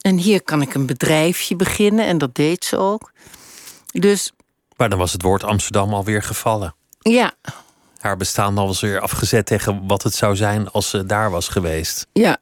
En 0.00 0.16
hier 0.16 0.42
kan 0.42 0.62
ik 0.62 0.74
een 0.74 0.86
bedrijfje 0.86 1.56
beginnen, 1.56 2.06
en 2.06 2.18
dat 2.18 2.34
deed 2.34 2.64
ze 2.64 2.76
ook. 2.76 3.12
Dus 3.92 4.32
Maar 4.76 4.88
dan 4.88 4.98
was 4.98 5.12
het 5.12 5.22
woord 5.22 5.44
Amsterdam 5.44 5.94
alweer 5.94 6.22
gevallen. 6.22 6.74
ja, 6.98 7.32
Haar 7.98 8.16
bestaan 8.16 8.58
al 8.58 8.66
was 8.66 8.80
weer 8.80 9.00
afgezet 9.00 9.46
tegen 9.46 9.86
wat 9.86 10.02
het 10.02 10.14
zou 10.14 10.36
zijn 10.36 10.70
als 10.70 10.90
ze 10.90 11.06
daar 11.06 11.30
was 11.30 11.48
geweest. 11.48 12.06
ja. 12.12 12.38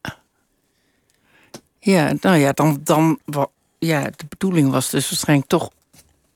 Ja, 1.81 2.13
nou 2.21 2.37
ja, 2.37 2.53
dan, 2.53 2.81
dan 2.85 3.19
ja, 3.79 4.03
de 4.03 4.25
bedoeling 4.29 4.71
was 4.71 4.91
dus 4.91 5.11
waarschijnlijk 5.11 5.49
toch 5.49 5.71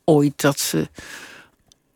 ooit 0.05 0.41
dat 0.41 0.61
ze 0.61 0.89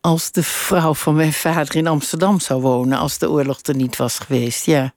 als 0.01 0.33
de 0.33 0.43
vrouw 0.43 0.95
van 0.95 1.15
mijn 1.15 1.33
vader 1.33 1.77
in 1.77 1.87
Amsterdam 1.87 2.41
zou 2.41 2.61
wonen 2.61 2.99
als 2.99 3.19
de 3.19 3.31
oorlog 3.31 3.59
er 3.62 3.75
niet 3.75 3.97
was 3.97 4.19
geweest. 4.19 4.65
Ja. 4.65 4.95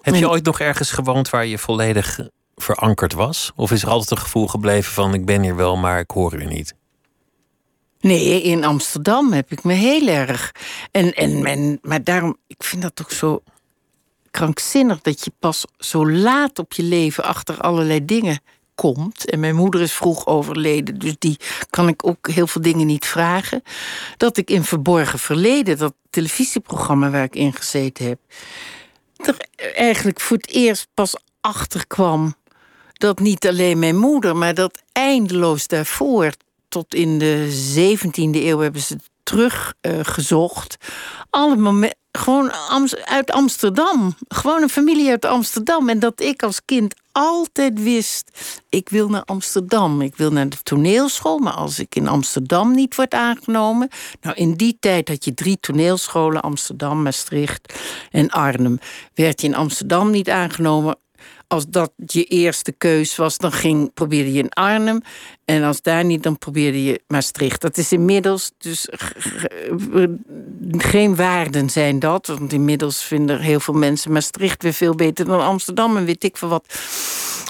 Heb 0.00 0.14
je 0.14 0.20
En- 0.24 0.28
ooit 0.30 0.44
nog 0.44 0.60
ergens 0.60 0.90
gewoond 0.90 1.30
waar 1.30 1.46
je 1.46 1.58
volledig 1.58 2.20
verankerd 2.56 3.12
was? 3.12 3.52
Of 3.56 3.70
is 3.70 3.82
er 3.82 3.88
altijd 3.88 4.10
een 4.10 4.24
gevoel 4.24 4.46
gebleven 4.46 4.92
van 4.92 5.14
ik 5.14 5.24
ben 5.24 5.42
hier 5.42 5.56
wel, 5.56 5.76
maar 5.76 5.98
ik 5.98 6.10
hoor 6.10 6.34
hier 6.34 6.46
niet? 6.46 6.74
Nee, 8.00 8.42
in 8.42 8.64
Amsterdam 8.64 9.32
heb 9.32 9.52
ik 9.52 9.64
me 9.64 9.72
heel 9.72 10.06
erg. 10.06 10.52
En, 10.90 11.14
en 11.14 11.42
men, 11.42 11.78
maar 11.82 12.04
daarom, 12.04 12.36
ik 12.46 12.64
vind 12.64 12.82
dat 12.82 12.96
toch 12.96 13.12
zo 13.12 13.42
krankzinnig 14.30 15.00
dat 15.00 15.24
je 15.24 15.32
pas 15.38 15.64
zo 15.78 16.10
laat 16.10 16.58
op 16.58 16.72
je 16.72 16.82
leven 16.82 17.24
achter 17.24 17.60
allerlei 17.60 18.04
dingen 18.04 18.40
komt. 18.74 19.30
En 19.30 19.40
mijn 19.40 19.54
moeder 19.54 19.80
is 19.80 19.92
vroeg 19.92 20.26
overleden, 20.26 20.98
dus 20.98 21.14
die 21.18 21.36
kan 21.70 21.88
ik 21.88 22.06
ook 22.06 22.28
heel 22.28 22.46
veel 22.46 22.62
dingen 22.62 22.86
niet 22.86 23.06
vragen. 23.06 23.62
Dat 24.16 24.36
ik 24.36 24.50
in 24.50 24.64
Verborgen 24.64 25.18
Verleden, 25.18 25.78
dat 25.78 25.94
televisieprogramma 26.10 27.10
waar 27.10 27.24
ik 27.24 27.34
in 27.34 27.52
gezeten 27.52 28.06
heb, 28.06 28.18
er 29.16 29.74
eigenlijk 29.74 30.20
voor 30.20 30.36
het 30.36 30.50
eerst 30.50 30.88
pas 30.94 31.16
achter 31.40 31.86
kwam 31.86 32.34
dat 32.98 33.18
niet 33.18 33.46
alleen 33.46 33.78
mijn 33.78 33.96
moeder, 33.96 34.36
maar 34.36 34.54
dat 34.54 34.82
eindeloos 34.92 35.66
daarvoor, 35.66 36.32
tot 36.68 36.94
in 36.94 37.18
de 37.18 37.48
17e 37.74 38.44
eeuw 38.44 38.58
hebben 38.58 38.80
ze 38.80 38.96
teruggezocht. 39.22 40.76
Alle 41.30 41.56
momen- 41.56 41.96
gewoon 42.16 42.52
uit 43.04 43.30
Amsterdam. 43.30 44.14
Gewoon 44.28 44.62
een 44.62 44.68
familie 44.68 45.10
uit 45.10 45.24
Amsterdam. 45.24 45.88
En 45.88 45.98
dat 45.98 46.20
ik 46.20 46.42
als 46.42 46.64
kind 46.64 46.94
altijd 47.12 47.82
wist: 47.82 48.30
ik 48.68 48.88
wil 48.88 49.08
naar 49.08 49.24
Amsterdam. 49.24 50.00
Ik 50.00 50.16
wil 50.16 50.30
naar 50.30 50.48
de 50.48 50.62
toneelschool. 50.62 51.38
Maar 51.38 51.52
als 51.52 51.78
ik 51.78 51.94
in 51.94 52.08
Amsterdam 52.08 52.74
niet 52.74 52.94
word 52.94 53.14
aangenomen. 53.14 53.88
Nou, 54.20 54.36
in 54.36 54.54
die 54.54 54.76
tijd 54.80 55.08
had 55.08 55.24
je 55.24 55.34
drie 55.34 55.58
toneelscholen: 55.60 56.42
Amsterdam, 56.42 57.02
Maastricht 57.02 57.74
en 58.10 58.30
Arnhem. 58.30 58.78
Werd 59.14 59.40
je 59.40 59.46
in 59.46 59.54
Amsterdam 59.54 60.10
niet 60.10 60.30
aangenomen, 60.30 60.98
als 61.48 61.66
dat 61.68 61.92
je 62.06 62.24
eerste 62.24 62.72
keus 62.72 63.16
was, 63.16 63.38
dan 63.38 63.52
ging, 63.52 63.92
probeerde 63.94 64.32
je 64.32 64.42
in 64.42 64.50
Arnhem. 64.50 65.00
En 65.44 65.62
als 65.62 65.82
daar 65.82 66.04
niet, 66.04 66.22
dan 66.22 66.38
probeerde 66.38 66.84
je 66.84 67.00
Maastricht. 67.06 67.60
Dat 67.60 67.76
is 67.76 67.92
inmiddels 67.92 68.52
dus 68.58 68.88
geen 70.70 71.16
waarden 71.16 71.70
zijn 71.70 71.98
dat. 71.98 72.26
Want 72.26 72.52
inmiddels 72.52 73.02
vinden 73.02 73.40
heel 73.40 73.60
veel 73.60 73.74
mensen 73.74 74.12
Maastricht 74.12 74.62
weer 74.62 74.74
veel 74.74 74.94
beter 74.94 75.24
dan 75.24 75.40
Amsterdam. 75.40 75.96
En 75.96 76.04
weet 76.04 76.24
ik 76.24 76.36
veel 76.36 76.48
wat. 76.48 76.74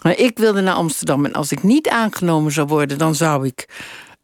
Maar 0.02 0.18
ik 0.18 0.38
wilde 0.38 0.61
naar 0.61 0.74
Amsterdam. 0.74 1.24
En 1.24 1.32
als 1.32 1.52
ik 1.52 1.62
niet 1.62 1.88
aangenomen 1.88 2.52
zou 2.52 2.66
worden, 2.66 2.98
dan 2.98 3.14
zou 3.14 3.46
ik 3.46 3.68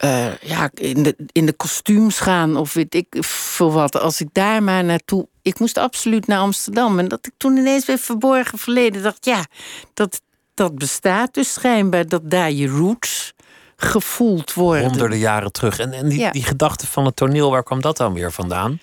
uh, 0.05 0.37
ja, 0.39 0.71
in, 0.75 1.03
de, 1.03 1.17
in 1.33 1.47
de 1.47 1.53
kostuums 1.53 2.19
gaan 2.19 2.57
of 2.57 2.73
weet 2.73 2.95
ik 2.95 3.07
veel 3.21 3.73
wat. 3.73 4.01
Als 4.01 4.21
ik 4.21 4.29
daar 4.33 4.63
maar 4.63 4.85
naartoe. 4.85 5.29
Ik 5.43 5.59
moest 5.59 5.79
absoluut 5.79 6.27
naar 6.27 6.39
Amsterdam. 6.39 6.99
En 6.99 7.09
dat 7.09 7.27
ik 7.27 7.33
toen 7.37 7.57
ineens 7.57 7.87
weer 7.87 7.99
verborgen 7.99 8.59
verleden 8.59 9.03
dacht: 9.03 9.25
ja, 9.25 9.47
dat, 9.95 10.23
dat 10.55 10.75
bestaat 10.75 11.35
dus 11.35 11.53
schijnbaar. 11.53 12.09
Dat 12.09 12.31
daar 12.31 12.51
je 12.51 12.69
roots 12.69 13.33
gevoeld 13.77 14.53
worden. 14.53 14.85
Honderden 14.85 15.19
jaren 15.19 15.53
terug. 15.53 15.79
En, 15.79 15.93
en 15.93 16.09
die, 16.09 16.31
die 16.31 16.45
gedachte 16.45 16.87
van 16.87 17.05
het 17.05 17.17
toneel, 17.17 17.51
waar 17.51 17.63
kwam 17.63 17.81
dat 17.81 17.97
dan 17.97 18.13
weer 18.13 18.33
vandaan? 18.33 18.81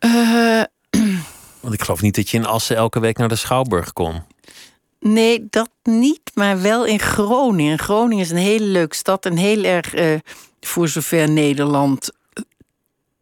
Uh, 0.00 0.62
Want 1.60 1.74
ik 1.74 1.82
geloof 1.82 2.02
niet 2.02 2.14
dat 2.14 2.30
je 2.30 2.36
in 2.36 2.46
Assen 2.46 2.76
elke 2.76 3.00
week 3.00 3.18
naar 3.18 3.28
de 3.28 3.36
Schouwburg 3.36 3.92
kon. 3.92 4.22
Nee, 5.00 5.46
dat 5.50 5.70
niet, 5.82 6.30
maar 6.34 6.62
wel 6.62 6.84
in 6.84 6.98
Groningen. 6.98 7.78
Groningen 7.78 8.24
is 8.24 8.30
een 8.30 8.36
hele 8.36 8.64
leuke 8.64 8.96
stad 8.96 9.26
en 9.26 9.36
heel 9.36 9.64
erg, 9.64 9.94
uh, 9.94 10.18
voor 10.60 10.88
zover 10.88 11.30
Nederland 11.30 12.10
eh, 12.10 12.16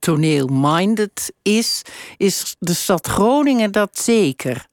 toneel-minded 0.05 1.33
is, 1.43 1.83
is 2.17 2.57
de 2.59 2.75
stad 2.75 3.07
Groningen 3.07 3.73
dat 3.73 3.99
zeker. 3.99 4.67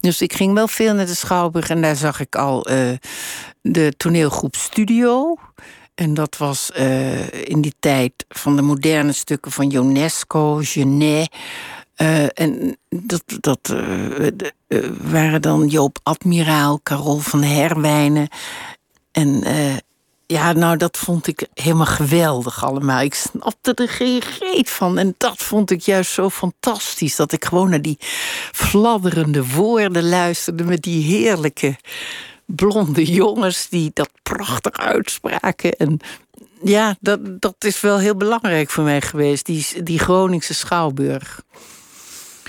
Dus 0.00 0.20
ik 0.20 0.32
ging 0.32 0.54
wel 0.54 0.68
veel 0.68 0.94
naar 0.94 1.06
de 1.06 1.14
Schouwburg 1.14 1.68
en 1.68 1.82
daar 1.82 1.96
zag 1.96 2.20
ik 2.20 2.36
al 2.36 2.70
uh, 2.70 2.92
de 3.62 3.92
toneelgroep 3.96 4.56
Studio. 4.56 5.34
En 5.94 6.14
dat 6.14 6.36
was 6.36 6.70
uh, 6.78 7.48
in 7.48 7.60
die 7.60 7.74
tijd 7.80 8.12
van 8.28 8.56
de 8.56 8.62
moderne 8.62 9.12
stukken 9.12 9.52
van 9.52 9.72
UNESCO, 9.74 10.58
Genet. 10.62 11.34
Uh, 11.96 12.24
en 12.34 12.76
dat, 12.88 13.22
dat 13.40 13.74
waren 15.00 15.42
dan 15.42 15.66
Joop 15.66 15.98
Admiraal, 16.02 16.80
Carol 16.82 17.18
van 17.18 17.42
Herwijnen. 17.42 18.28
En 19.12 19.42
ja, 20.26 20.52
nou, 20.52 20.76
dat 20.76 20.96
vond 20.96 21.26
ik 21.26 21.46
helemaal 21.54 21.86
geweldig 21.86 22.64
allemaal. 22.64 23.00
Ik 23.00 23.14
snapte 23.14 23.74
er 23.74 23.88
geen 23.88 24.22
reet 24.40 24.70
van. 24.70 24.98
En 24.98 25.14
dat 25.18 25.36
vond 25.36 25.70
ik 25.70 25.80
juist 25.80 26.12
zo 26.12 26.30
fantastisch. 26.30 27.16
Dat 27.16 27.32
ik 27.32 27.44
gewoon 27.44 27.70
naar 27.70 27.82
die 27.82 27.98
fladderende 28.52 29.46
woorden 29.46 30.08
luisterde... 30.08 30.64
met 30.64 30.82
die 30.82 31.04
heerlijke 31.04 31.76
blonde 32.44 33.04
jongens 33.04 33.68
die 33.68 33.90
dat 33.94 34.10
prachtig 34.22 34.72
uitspraken. 34.72 35.72
En 35.72 36.00
ja, 36.62 36.96
dat, 37.00 37.20
dat 37.40 37.54
is 37.58 37.80
wel 37.80 37.98
heel 37.98 38.16
belangrijk 38.16 38.70
voor 38.70 38.84
mij 38.84 39.00
geweest. 39.00 39.46
Die, 39.46 39.82
die 39.82 39.98
Groningse 39.98 40.54
Schouwburg. 40.54 41.42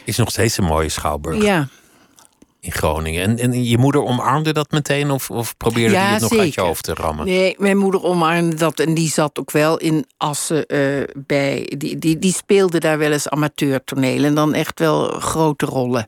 Is 0.04 0.18
nog 0.18 0.30
steeds 0.30 0.58
een 0.58 0.64
mooie 0.64 0.90
schouwburg. 0.90 1.44
Ja. 1.44 1.68
In 2.60 2.72
Groningen. 2.72 3.22
En, 3.22 3.40
en 3.40 3.64
je 3.64 3.78
moeder 3.78 4.04
omarmde 4.04 4.54
dat 4.54 4.72
meteen 4.72 5.12
of, 5.12 5.32
of 5.32 5.58
probeerde 5.58 5.94
ja, 5.94 6.04
die 6.04 6.12
het 6.12 6.22
nog 6.22 6.30
zeker. 6.30 6.46
uit 6.46 6.54
je 6.54 6.62
hoofd 6.62 6.84
te 6.84 6.94
rammen? 6.94 7.26
Nee, 7.26 7.56
mijn 7.58 7.78
moeder 7.78 8.04
omarmde 8.04 8.56
dat 8.56 8.80
en 8.80 8.94
die 8.94 9.10
zat 9.10 9.40
ook 9.40 9.52
wel 9.52 9.78
in 9.78 10.06
Assen 10.18 10.66
uh, 10.68 11.04
bij. 11.16 11.74
Die, 11.78 11.98
die, 11.98 12.20
die 12.20 12.34
speelde 12.34 12.80
daar 12.80 12.98
wel 12.98 13.12
eens 13.12 13.30
amateurtoneel 13.30 14.24
en 14.24 14.36
dan 14.36 14.54
echt 14.54 14.80
wel 14.80 15.08
grote 15.08 15.66
rollen. 15.66 16.06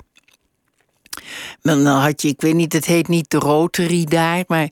Maar 1.62 1.76
dan 1.76 1.86
had 1.86 2.22
je, 2.22 2.28
ik 2.28 2.42
weet 2.42 2.56
niet, 2.56 2.74
het 2.74 2.86
heet 2.86 3.08
niet 3.08 3.30
de 3.30 3.38
Rotary 3.38 4.04
daar, 4.04 4.44
maar 4.48 4.70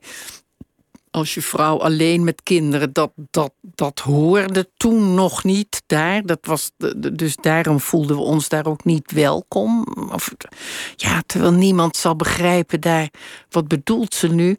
als 1.10 1.34
je 1.34 1.42
vrouw 1.42 1.78
alleen 1.80 2.24
met 2.24 2.42
kinderen, 2.42 2.92
dat, 2.92 3.10
dat, 3.30 3.52
dat 3.60 3.98
hoorde 3.98 4.68
toen 4.76 5.14
nog 5.14 5.44
niet 5.44 5.82
daar. 5.86 6.22
Dat 6.26 6.38
was, 6.42 6.70
dus 7.12 7.36
daarom 7.36 7.80
voelden 7.80 8.16
we 8.16 8.22
ons 8.22 8.48
daar 8.48 8.66
ook 8.66 8.84
niet 8.84 9.12
welkom. 9.12 9.86
Of, 10.12 10.34
ja, 10.96 11.22
terwijl 11.26 11.52
niemand 11.52 11.96
zal 11.96 12.16
begrijpen 12.16 12.80
daar, 12.80 13.08
wat 13.50 13.68
bedoelt 13.68 14.14
ze 14.14 14.28
nu? 14.28 14.56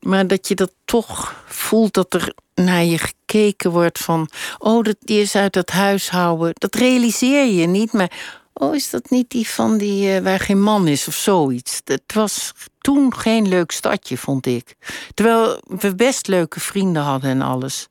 Maar 0.00 0.26
dat 0.26 0.48
je 0.48 0.54
dat 0.54 0.72
toch 0.84 1.44
voelt 1.46 1.94
dat 1.94 2.14
er 2.14 2.34
naar 2.54 2.84
je 2.84 2.98
gekeken 2.98 3.70
wordt 3.70 3.98
van... 3.98 4.28
oh, 4.58 4.84
dat, 4.84 4.96
die 5.00 5.20
is 5.20 5.34
uit 5.34 5.54
het 5.54 5.70
huishouden. 5.70 6.50
Dat 6.54 6.74
realiseer 6.74 7.46
je 7.46 7.66
niet, 7.66 7.92
maar 7.92 8.40
Oh, 8.54 8.74
is 8.74 8.90
dat 8.90 9.10
niet 9.10 9.30
die 9.30 9.48
van 9.48 9.78
die 9.78 10.16
uh, 10.16 10.18
waar 10.18 10.40
geen 10.40 10.62
man 10.62 10.88
is 10.88 11.08
of 11.08 11.14
zoiets? 11.14 11.80
Het 11.84 12.14
was 12.14 12.52
toen 12.82 13.16
geen 13.16 13.48
leuk 13.48 13.70
stadje, 13.70 14.16
vond 14.16 14.46
ik. 14.46 14.76
Terwijl 15.14 15.62
we 15.66 15.94
best 15.94 16.26
leuke 16.26 16.60
vrienden 16.60 17.02
hadden 17.02 17.30
en 17.30 17.42
alles. 17.42 17.88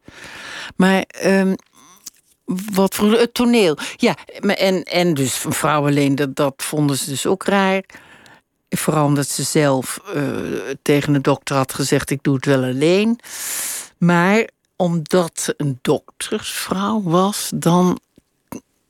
Maar 0.76 1.06
um, 1.26 1.56
wat 2.74 2.96
voor 2.96 3.12
het 3.12 3.34
toneel. 3.34 3.78
Ja, 3.96 4.16
en, 4.40 4.84
en 4.84 5.14
dus 5.14 5.46
vrouw 5.50 5.88
alleen, 5.88 6.16
dat, 6.16 6.36
dat 6.36 6.54
vonden 6.58 6.98
ze 6.98 7.10
dus 7.10 7.26
ook 7.26 7.44
raar. 7.44 7.84
Vooral 8.70 9.24
ze 9.24 9.44
zelf 9.44 10.00
uh, 10.16 10.24
tegen 10.82 11.14
de 11.14 11.22
dokter 11.22 11.56
had 11.56 11.74
gezegd: 11.74 12.10
ik 12.10 12.24
doe 12.24 12.36
het 12.36 12.46
wel 12.46 12.64
alleen. 12.64 13.20
Maar 13.98 14.50
omdat 14.76 15.54
een 15.58 15.80
doktersvrouw 15.82 17.02
was, 17.02 17.52
dan 17.56 18.00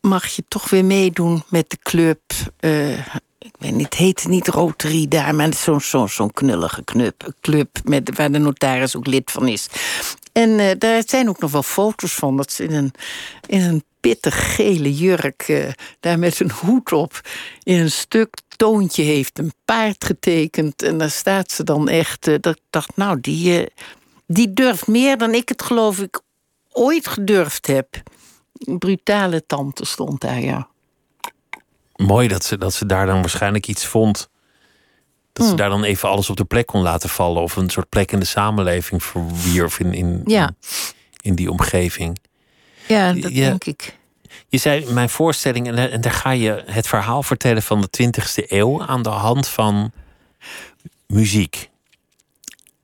mag 0.02 0.26
je 0.28 0.44
toch 0.48 0.70
weer 0.70 0.86
meedoen 0.86 1.44
met 1.48 1.70
de 1.70 1.78
club. 1.78 2.22
Ik 2.60 3.22
het 3.62 3.94
heette 3.94 4.30
niet 4.30 4.48
Rotary 4.48 5.08
daar, 5.08 5.36
maar 5.36 5.54
zo'n 5.54 5.82
zo, 5.82 6.08
zo 6.08 6.28
knullige 6.28 6.84
club, 6.84 7.34
club 7.42 7.78
met, 7.84 8.16
waar 8.16 8.32
de 8.32 8.38
notaris 8.38 8.96
ook 8.96 9.08
lid 9.08 9.32
van 9.32 9.48
is. 9.48 9.68
En 10.32 10.50
uh, 10.50 10.72
daar 10.78 11.04
zijn 11.06 11.30
ook 11.30 11.40
nog 11.40 11.52
wel 11.52 11.64
foto's 11.64 12.14
van 12.14 12.38
dat 12.38 12.52
ze 12.52 12.64
in 12.64 12.74
een, 12.74 12.94
in 13.48 13.62
een 13.62 13.84
pittig 14.00 14.56
gele 14.56 14.94
jurk, 14.94 15.48
uh, 15.48 15.70
daar 16.00 16.20
met 16.20 16.40
een 16.40 16.52
hoed 16.52 16.92
op, 16.92 17.22
in 17.64 17.80
een 17.80 17.92
stuk 17.92 18.36
toontje 18.56 19.04
heeft 19.04 19.40
een 19.40 19.54
paard 19.66 20.06
getekend. 20.06 20.84
En 20.84 20.98
daar 20.98 21.12
staat 21.12 21.52
ze 21.52 21.64
dan 21.64 21.90
echt. 21.90 22.28
Uh, 22.28 22.36
dat 22.40 22.56
ik 22.56 22.62
dacht, 22.70 22.98
nou, 22.98 23.20
die, 23.22 23.68
die 24.28 24.54
durft 24.54 24.88
meer 24.88 25.18
dan 25.18 25.34
ik 25.34 25.50
het 25.50 25.62
geloof 25.62 26.00
ik 26.00 26.22
ooit 26.72 27.08
gedurfd 27.08 27.68
heb 27.68 27.88
brutale 28.66 29.46
tante 29.46 29.86
stond 29.86 30.22
daar, 30.22 30.40
ja. 30.40 30.71
Mooi 32.02 32.28
dat 32.28 32.44
ze, 32.44 32.58
dat 32.58 32.74
ze 32.74 32.86
daar 32.86 33.06
dan 33.06 33.20
waarschijnlijk 33.20 33.68
iets 33.68 33.86
vond. 33.86 34.30
Dat 35.34 35.46
ze 35.46 35.52
hm. 35.52 35.58
daar 35.58 35.70
dan 35.70 35.84
even 35.84 36.10
alles 36.10 36.30
op 36.30 36.38
de 36.38 36.46
plek 36.46 36.66
kon 36.66 36.82
laten 36.82 37.10
vallen. 37.10 37.42
Of 37.42 37.56
een 37.56 37.70
soort 37.70 37.90
plek 37.90 38.12
in 38.12 38.20
de 38.20 38.26
samenleving 38.26 39.04
verwierf 39.04 39.80
in, 39.80 39.94
in, 39.94 40.22
ja. 40.26 40.52
in, 41.22 41.36
die 41.36 41.52
omgeving. 41.52 42.18
Ja, 42.88 43.14
dat 43.14 43.34
denk 43.34 43.64
ik. 43.64 44.00
Je 44.48 44.58
zei 44.58 44.94
mijn 44.94 45.10
voorstelling, 45.10 45.68
en, 45.68 45.92
en 45.92 46.02
daar 46.02 46.12
ga 46.12 46.32
je 46.32 46.64
het 46.66 46.88
verhaal 46.88 47.24
vertellen 47.24 47.62
van 47.62 47.82
de 47.82 48.04
20e 48.04 48.50
eeuw 48.50 48.82
aan 48.86 49.02
de 49.02 49.10
hand 49.10 49.48
van 49.48 49.92
muziek. 51.08 51.70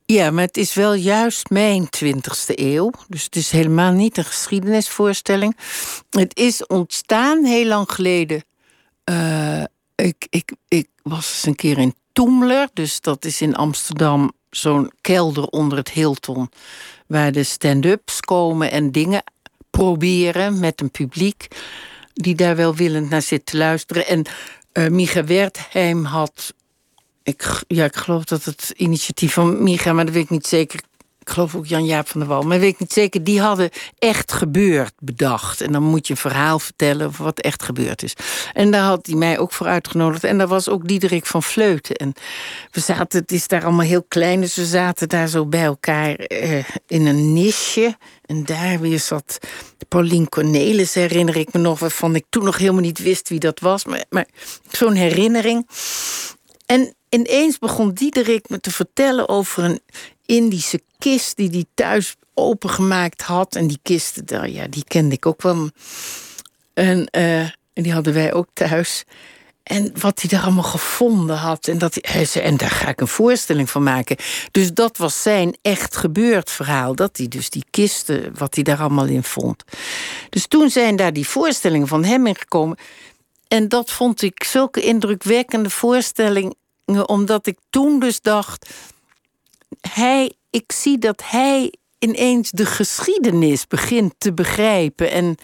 Ja, 0.06 0.30
maar 0.30 0.44
het 0.44 0.56
is 0.56 0.74
wel 0.74 0.94
juist 0.94 1.50
mijn 1.50 1.88
20e 2.04 2.54
eeuw. 2.54 2.90
Dus 3.08 3.24
het 3.24 3.36
is 3.36 3.50
helemaal 3.50 3.92
niet 3.92 4.16
een 4.16 4.24
geschiedenisvoorstelling. 4.24 5.56
Het 6.10 6.36
is 6.36 6.66
ontstaan 6.66 7.44
heel 7.44 7.66
lang 7.66 7.92
geleden. 7.92 8.44
Uh, 9.08 9.62
ik, 9.94 10.26
ik, 10.30 10.52
ik 10.68 10.88
was 11.02 11.30
eens 11.30 11.46
een 11.46 11.54
keer 11.54 11.78
in 11.78 11.94
Toemler. 12.12 12.68
Dus 12.72 13.00
dat 13.00 13.24
is 13.24 13.40
in 13.40 13.56
Amsterdam 13.56 14.32
zo'n 14.50 14.92
kelder 15.00 15.44
onder 15.44 15.78
het 15.78 15.90
Hilton. 15.90 16.50
Waar 17.06 17.32
de 17.32 17.42
stand-ups 17.42 18.20
komen 18.20 18.70
en 18.70 18.92
dingen 18.92 19.22
proberen 19.70 20.60
met 20.60 20.80
een 20.80 20.90
publiek. 20.90 21.46
Die 22.12 22.34
daar 22.34 22.56
welwillend 22.56 23.10
naar 23.10 23.22
zit 23.22 23.46
te 23.46 23.56
luisteren. 23.56 24.06
En 24.06 24.26
uh, 24.72 25.22
Wertheim 25.24 26.04
had 26.04 26.54
ik, 27.22 27.62
ja, 27.66 27.84
ik 27.84 27.96
geloof 27.96 28.24
dat 28.24 28.44
het 28.44 28.72
initiatief 28.76 29.32
van 29.32 29.62
Micha, 29.62 29.92
maar 29.92 30.04
dat 30.04 30.14
weet 30.14 30.22
ik 30.22 30.30
niet 30.30 30.46
zeker. 30.46 30.80
Ik 31.28 31.34
geloof 31.34 31.54
ook 31.54 31.66
Jan-Jaap 31.66 32.08
van 32.08 32.20
der 32.20 32.28
Wal, 32.28 32.42
maar 32.42 32.58
weet 32.58 32.72
ik 32.72 32.78
niet 32.78 32.92
zeker. 32.92 33.24
Die 33.24 33.40
hadden 33.40 33.70
echt 33.98 34.32
gebeurd 34.32 34.92
bedacht. 34.98 35.60
En 35.60 35.72
dan 35.72 35.82
moet 35.82 36.06
je 36.06 36.12
een 36.12 36.18
verhaal 36.18 36.58
vertellen 36.58 37.06
over 37.06 37.24
wat 37.24 37.40
echt 37.40 37.62
gebeurd 37.62 38.02
is. 38.02 38.14
En 38.52 38.70
daar 38.70 38.82
had 38.82 39.06
hij 39.06 39.14
mij 39.14 39.38
ook 39.38 39.52
voor 39.52 39.66
uitgenodigd. 39.66 40.24
En 40.24 40.38
daar 40.38 40.46
was 40.46 40.68
ook 40.68 40.88
Diederik 40.88 41.26
van 41.26 41.42
Vleuten. 41.42 41.96
En 41.96 42.12
we 42.70 42.80
zaten, 42.80 43.20
het 43.20 43.32
is 43.32 43.48
daar 43.48 43.64
allemaal 43.64 43.86
heel 43.86 44.04
klein, 44.08 44.40
dus 44.40 44.54
we 44.54 44.66
zaten 44.66 45.08
daar 45.08 45.28
zo 45.28 45.46
bij 45.46 45.64
elkaar 45.64 46.14
eh, 46.14 46.64
in 46.86 47.06
een 47.06 47.32
nisje. 47.32 47.96
En 48.26 48.44
daar 48.44 48.80
weer 48.80 49.00
zat 49.00 49.38
Paulien 49.88 50.28
Cornelis 50.28 50.94
herinner 50.94 51.36
ik 51.36 51.52
me 51.52 51.60
nog, 51.60 51.78
waarvan 51.78 52.14
ik 52.14 52.24
toen 52.28 52.44
nog 52.44 52.58
helemaal 52.58 52.80
niet 52.80 52.98
wist 52.98 53.28
wie 53.28 53.40
dat 53.40 53.60
was. 53.60 53.84
Maar, 53.84 54.04
maar 54.10 54.26
zo'n 54.70 54.94
herinnering. 54.94 55.66
En 56.68 56.94
ineens 57.08 57.58
begon 57.58 57.92
Diederik 57.92 58.48
me 58.48 58.60
te 58.60 58.70
vertellen 58.70 59.28
over 59.28 59.64
een 59.64 59.80
Indische 60.26 60.82
kist 60.98 61.36
die 61.36 61.50
hij 61.50 61.64
thuis 61.74 62.14
opengemaakt 62.34 63.22
had. 63.22 63.54
En 63.54 63.66
die 63.66 63.78
kisten, 63.82 64.26
daar, 64.26 64.48
ja, 64.48 64.66
die 64.66 64.84
kende 64.84 65.14
ik 65.14 65.26
ook 65.26 65.42
wel. 65.42 65.70
En, 66.74 67.06
eh, 67.06 67.40
en 67.40 67.82
die 67.82 67.92
hadden 67.92 68.14
wij 68.14 68.32
ook 68.32 68.48
thuis. 68.52 69.04
En 69.62 69.92
wat 70.00 70.20
hij 70.20 70.30
daar 70.30 70.42
allemaal 70.42 70.62
gevonden 70.62 71.36
had. 71.36 71.68
En, 71.68 71.78
dat 71.78 71.98
hij, 72.00 72.42
en 72.42 72.56
daar 72.56 72.70
ga 72.70 72.88
ik 72.88 73.00
een 73.00 73.08
voorstelling 73.08 73.70
van 73.70 73.82
maken. 73.82 74.16
Dus 74.50 74.72
dat 74.72 74.96
was 74.96 75.22
zijn 75.22 75.56
echt 75.62 75.96
gebeurd 75.96 76.50
verhaal. 76.50 76.94
Dat 76.94 77.16
hij 77.16 77.28
dus 77.28 77.50
die 77.50 77.64
kisten, 77.70 78.34
wat 78.38 78.54
hij 78.54 78.64
daar 78.64 78.80
allemaal 78.80 79.06
in 79.06 79.24
vond. 79.24 79.64
Dus 80.30 80.46
toen 80.46 80.70
zijn 80.70 80.96
daar 80.96 81.12
die 81.12 81.28
voorstellingen 81.28 81.88
van 81.88 82.04
hem 82.04 82.26
in 82.26 82.36
gekomen. 82.36 82.76
En 83.48 83.68
dat 83.68 83.90
vond 83.90 84.22
ik 84.22 84.44
zulke 84.44 84.80
indrukwekkende 84.80 85.70
voorstellingen. 85.70 86.54
Omdat 87.06 87.46
ik 87.46 87.58
toen 87.70 87.98
dus 87.98 88.20
dacht. 88.20 88.70
Hij, 89.80 90.32
ik 90.50 90.72
zie 90.72 90.98
dat 90.98 91.22
hij 91.24 91.72
ineens 91.98 92.50
de 92.50 92.66
geschiedenis 92.66 93.66
begint 93.66 94.14
te 94.18 94.32
begrijpen. 94.32 95.10
En 95.10 95.36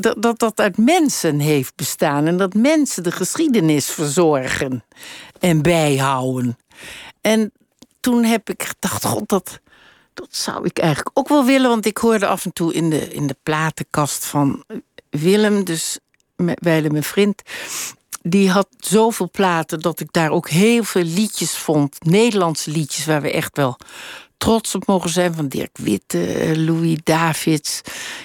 dat, 0.00 0.22
dat 0.22 0.38
dat 0.38 0.60
uit 0.60 0.78
mensen 0.78 1.38
heeft 1.38 1.74
bestaan. 1.74 2.26
En 2.26 2.36
dat 2.36 2.54
mensen 2.54 3.02
de 3.02 3.12
geschiedenis 3.12 3.86
verzorgen 3.90 4.84
en 5.40 5.62
bijhouden. 5.62 6.58
En 7.20 7.52
toen 8.00 8.24
heb 8.24 8.50
ik 8.50 8.62
gedacht, 8.62 9.04
god, 9.04 9.28
dat, 9.28 9.60
dat 10.14 10.28
zou 10.30 10.64
ik 10.64 10.78
eigenlijk 10.78 11.18
ook 11.18 11.28
wel 11.28 11.44
willen. 11.44 11.68
Want 11.68 11.86
ik 11.86 11.98
hoorde 11.98 12.26
af 12.26 12.44
en 12.44 12.52
toe 12.52 12.74
in 12.74 12.90
de, 12.90 13.08
in 13.08 13.26
de 13.26 13.36
platenkast 13.42 14.24
van 14.24 14.64
Willem, 15.10 15.64
dus 15.64 15.98
Weile 16.36 16.90
mijn 16.90 17.02
vriend. 17.02 17.42
Die 18.28 18.50
had 18.50 18.68
zoveel 18.78 19.30
platen 19.30 19.80
dat 19.80 20.00
ik 20.00 20.12
daar 20.12 20.30
ook 20.30 20.48
heel 20.48 20.84
veel 20.84 21.02
liedjes 21.02 21.56
vond. 21.56 22.04
Nederlandse 22.04 22.70
liedjes 22.70 23.04
waar 23.04 23.22
we 23.22 23.30
echt 23.30 23.56
wel 23.56 23.78
trots 24.36 24.74
op 24.74 24.86
mogen 24.86 25.10
zijn 25.10 25.34
van 25.34 25.48
Dirk 25.48 25.78
Witte, 25.78 26.52
Louis 26.56 26.98
Davids, 27.04 27.80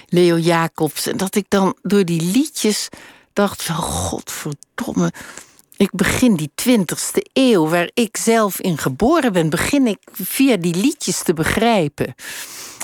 Leo 0.08 0.38
Jacobs. 0.38 1.08
En 1.08 1.18
dat 1.18 1.36
ik 1.36 1.46
dan 1.48 1.76
door 1.82 2.06
die 2.06 2.22
liedjes 2.22 2.90
dacht 3.34 3.64
van 3.64 3.76
godverdomme. 3.76 5.12
Ik 5.78 5.92
begin 5.92 6.36
die 6.36 6.52
twintigste 6.56 7.26
eeuw, 7.34 7.68
waar 7.68 7.90
ik 7.94 8.18
zelf 8.18 8.60
in 8.60 8.78
geboren 8.78 9.34
ben, 9.34 9.50
begin 9.50 9.88
ik 9.88 10.00
via 10.12 10.58
die 10.58 10.76
liedjes 10.76 11.24
te 11.24 11.34
begrijpen. 11.34 12.16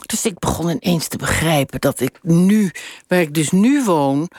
Dus 0.05 0.25
ik 0.25 0.39
begon 0.39 0.69
ineens 0.69 1.07
te 1.07 1.17
begrijpen 1.17 1.81
dat 1.81 1.99
ik 1.99 2.19
nu, 2.21 2.71
waar 3.07 3.21
ik 3.21 3.33
dus 3.33 3.51
nu 3.51 3.83
woon, 3.83 4.29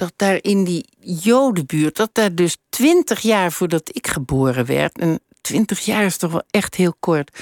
dat 0.00 0.12
daar 0.16 0.38
in 0.40 0.64
die 0.64 0.84
Jodenbuurt, 1.00 1.96
dat 1.96 2.10
daar 2.12 2.34
dus 2.34 2.56
twintig 2.68 3.20
jaar 3.20 3.52
voordat 3.52 3.88
ik 3.92 4.06
geboren 4.06 4.66
werd, 4.66 4.98
en 4.98 5.20
twintig 5.40 5.80
jaar 5.80 6.04
is 6.04 6.16
toch 6.16 6.32
wel 6.32 6.42
echt 6.50 6.74
heel 6.74 6.94
kort, 7.00 7.38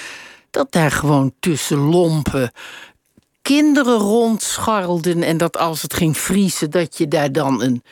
dat 0.51 0.73
daar 0.73 0.91
gewoon 0.91 1.33
tussen 1.41 1.79
lompen 1.79 2.53
kinderen 3.43 3.99
rondscharrelden. 3.99 5.23
En 5.23 5.37
dat 5.37 5.57
als 5.57 5.83
het 5.83 5.95
ging 5.95 6.19
vriezen, 6.19 6.71
dat 6.71 6.99
je 6.99 7.09
daar 7.09 7.33
dan 7.33 7.63
een, 7.63 7.83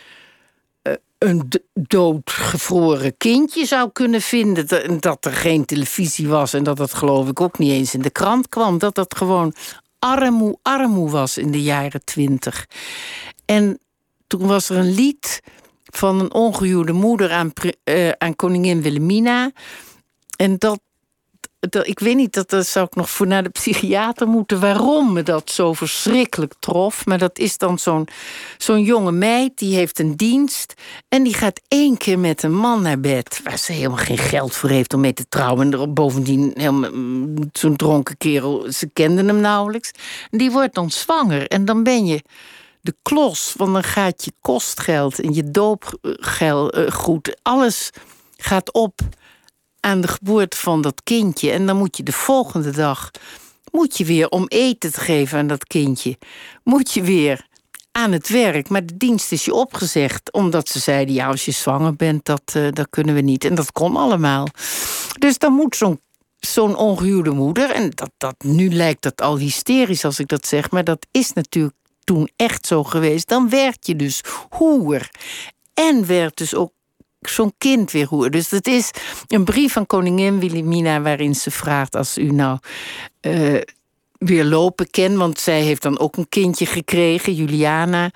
eh, 0.83 0.93
een 1.19 1.49
doodgevroren 1.75 3.17
kindje 3.17 3.67
zou 3.67 3.91
kunnen 3.93 4.21
vinden. 4.21 4.69
En 4.69 5.01
dat 5.01 5.25
er 5.25 5.33
geen 5.33 5.65
televisie 5.65 6.29
was 6.29 6.53
en 6.53 6.65
dat 6.65 6.77
dat 6.77 6.95
geloof 6.95 7.29
ik 7.29 7.41
ook 7.41 7.59
niet 7.59 7.71
eens 7.71 7.95
in 7.95 8.03
de 8.03 8.11
krant 8.11 8.49
kwam. 8.49 8.79
Dat 8.79 8.95
dat 8.95 9.17
gewoon 9.17 9.55
armoe, 9.99 10.59
armoe 10.63 11.11
was 11.11 11.39
in 11.39 11.51
de 11.51 11.63
jaren 11.63 12.05
twintig. 12.05 12.67
En 13.45 13.79
toen 14.27 14.47
was 14.47 14.69
er 14.69 14.77
een 14.77 14.95
lied 14.95 15.41
van 15.85 16.21
een 16.21 16.35
ongehuwde 16.35 16.93
moeder 16.93 17.33
aan, 17.33 17.53
uh, 17.85 18.11
aan 18.19 18.37
koningin 18.37 18.83
Wilhelmina. 18.83 19.53
En 20.37 20.59
dat 20.59 20.81
ik 21.83 21.99
weet 21.99 22.17
niet, 22.17 22.33
dat, 22.33 22.51
dat 22.51 22.67
zou 22.67 22.87
ik 22.87 22.95
nog 22.95 23.11
voor 23.11 23.27
naar 23.27 23.43
de 23.43 23.49
psychiater 23.49 24.27
moeten. 24.29 24.61
Waarom 24.61 25.13
me 25.13 25.23
dat 25.23 25.51
zo 25.51 25.73
verschrikkelijk 25.73 26.55
trof. 26.59 27.07
Maar 27.07 27.19
dat 27.19 27.39
is 27.39 27.59
dan 27.59 27.79
zo'n 27.79 28.09
zo'n 28.59 28.83
jonge 28.83 29.13
meid, 29.13 29.59
die 29.59 29.75
heeft 29.75 29.99
een 29.99 30.17
dienst. 30.17 30.75
En 31.09 31.23
die 31.23 31.35
gaat 31.35 31.61
één 31.69 31.97
keer 31.97 32.19
met 32.19 32.43
een 32.43 32.55
man 32.55 32.83
naar 32.83 33.01
bed. 33.01 33.41
Waar 33.45 33.59
ze 33.59 33.73
helemaal 33.73 33.97
geen 33.97 34.19
geld 34.19 34.55
voor 34.55 34.69
heeft 34.69 34.95
om 34.95 35.01
mee 35.01 35.13
te 35.13 35.29
trouwen. 35.29 35.73
En 35.73 35.95
bovendien 35.95 36.53
mm, 36.57 37.35
zo'n 37.53 37.77
dronken 37.77 38.17
kerel, 38.17 38.73
ze 38.73 38.91
kenden 38.93 39.27
hem 39.27 39.41
nauwelijks. 39.41 39.91
Die 40.31 40.51
wordt 40.51 40.75
dan 40.75 40.91
zwanger. 40.91 41.47
En 41.47 41.65
dan 41.65 41.83
ben 41.83 42.07
je 42.07 42.23
de 42.87 42.97
klos. 43.03 43.55
Want 43.57 43.73
dan 43.73 43.85
gaat 43.85 44.25
je 44.25 44.33
kostgeld 44.41 45.21
en 45.21 45.35
je 45.35 45.51
doopgeld 45.51 46.73
eh. 46.73 47.33
Alles 47.43 47.91
gaat 48.37 48.73
op 48.73 49.01
aan 49.81 50.01
de 50.01 50.09
geboorte 50.09 50.57
van 50.57 50.81
dat 50.81 51.03
kindje. 51.03 51.51
En 51.51 51.67
dan 51.67 51.77
moet 51.77 51.97
je 51.97 52.03
de 52.03 52.13
volgende 52.13 52.71
dag 52.71 53.11
moet 53.73 53.99
je 53.99 54.05
weer 54.05 54.29
om 54.29 54.47
eten 54.49 54.93
te 54.93 55.01
geven 55.01 55.39
aan 55.39 55.47
dat 55.47 55.67
kindje. 55.67 56.19
Moet 56.63 56.93
je 56.93 57.03
weer 57.03 57.47
aan 57.93 58.13
het 58.13 58.29
werk. 58.29 58.69
Maar 58.69 58.87
de 58.87 58.97
dienst 58.97 59.33
is 59.33 59.45
je 59.45 59.55
opgezegd. 59.55 60.33
Omdat 60.33 60.69
ze 60.69 60.79
zeiden, 60.79 61.15
ja, 61.15 61.27
als 61.27 61.45
je 61.45 61.51
zwanger 61.51 61.97
bent, 61.97 62.25
dat, 62.25 62.55
uh, 62.57 62.69
dat 62.73 62.87
kunnen 62.91 63.15
we 63.15 63.21
niet. 63.21 63.45
En 63.45 63.55
dat 63.55 63.73
kon 63.73 63.97
allemaal. 63.97 64.49
Dus 65.19 65.39
dan 65.39 65.53
moet 65.53 65.77
zo'n 65.77 66.01
zo'n 66.39 66.77
ongehuwde 66.77 67.31
moeder... 67.31 67.71
en 67.71 67.91
dat, 67.95 68.11
dat, 68.17 68.35
nu 68.39 68.71
lijkt 68.71 69.03
dat 69.03 69.21
al 69.21 69.39
hysterisch 69.39 70.05
als 70.05 70.19
ik 70.19 70.29
dat 70.29 70.47
zeg... 70.47 70.71
maar 70.71 70.85
dat 70.85 71.07
is 71.11 71.33
natuurlijk 71.33 71.75
toen 72.07 72.29
echt 72.37 72.67
zo 72.67 72.85
geweest. 72.85 73.29
Dan 73.29 73.49
werd 73.49 73.87
je 73.87 73.97
dus 73.97 74.21
hoer. 74.49 75.09
En 75.75 76.07
werd 76.07 76.37
dus 76.37 76.55
ook 76.55 76.73
zo'n 77.21 77.53
kind 77.59 77.91
weer 77.91 78.07
hoe. 78.07 78.31
Dus 78.31 78.51
het 78.51 78.67
is 78.67 78.91
een 79.27 79.45
brief 79.45 79.73
van 79.73 79.87
koningin 79.87 80.39
Wilhelmina 80.39 81.01
waarin 81.01 81.35
ze 81.35 81.51
vraagt 81.51 81.97
als 81.97 82.19
u 82.19 82.31
nou 82.31 82.59
uh, 83.21 83.61
weer 84.19 84.45
lopen 84.45 84.91
kent, 84.91 85.17
want 85.17 85.39
zij 85.39 85.63
heeft 85.63 85.83
dan 85.83 85.99
ook 85.99 86.17
een 86.17 86.29
kindje 86.29 86.67
gekregen, 86.67 87.35
Juliana. 87.35 88.11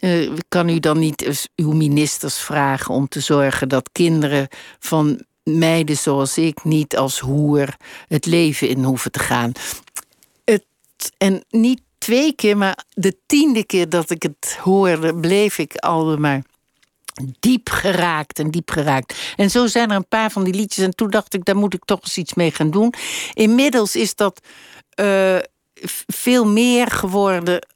Uh, 0.00 0.32
kan 0.48 0.68
u 0.68 0.80
dan 0.80 0.98
niet 0.98 1.48
uw 1.56 1.72
ministers 1.72 2.38
vragen 2.38 2.94
om 2.94 3.08
te 3.08 3.20
zorgen 3.20 3.68
dat 3.68 3.90
kinderen 3.92 4.48
van 4.78 5.24
meiden 5.42 5.96
zoals 5.96 6.38
ik 6.38 6.64
niet 6.64 6.96
als 6.96 7.18
hoer 7.18 7.76
het 8.08 8.26
leven 8.26 8.68
in 8.68 8.84
hoeven 8.84 9.10
te 9.10 9.18
gaan? 9.18 9.52
Het, 10.44 10.64
en 11.18 11.44
niet 11.48 11.80
twee 12.06 12.32
keer, 12.32 12.56
maar 12.56 12.84
de 12.94 13.16
tiende 13.26 13.64
keer 13.64 13.88
dat 13.88 14.10
ik 14.10 14.22
het 14.22 14.58
hoorde, 14.62 15.14
bleef 15.14 15.58
ik 15.58 15.76
al 15.76 16.18
diep 17.40 17.68
geraakt 17.68 18.38
en 18.38 18.50
diep 18.50 18.70
geraakt. 18.70 19.34
En 19.36 19.50
zo 19.50 19.66
zijn 19.66 19.90
er 19.90 19.96
een 19.96 20.08
paar 20.08 20.30
van 20.30 20.44
die 20.44 20.54
liedjes. 20.54 20.84
En 20.84 20.94
toen 20.94 21.10
dacht 21.10 21.34
ik, 21.34 21.44
daar 21.44 21.56
moet 21.56 21.74
ik 21.74 21.84
toch 21.84 22.00
eens 22.02 22.16
iets 22.16 22.34
mee 22.34 22.50
gaan 22.50 22.70
doen. 22.70 22.92
Inmiddels 23.34 23.96
is 23.96 24.14
dat 24.14 24.40
uh, 25.00 25.38
veel 26.06 26.46
meer 26.46 26.86
geworden. 26.86 27.66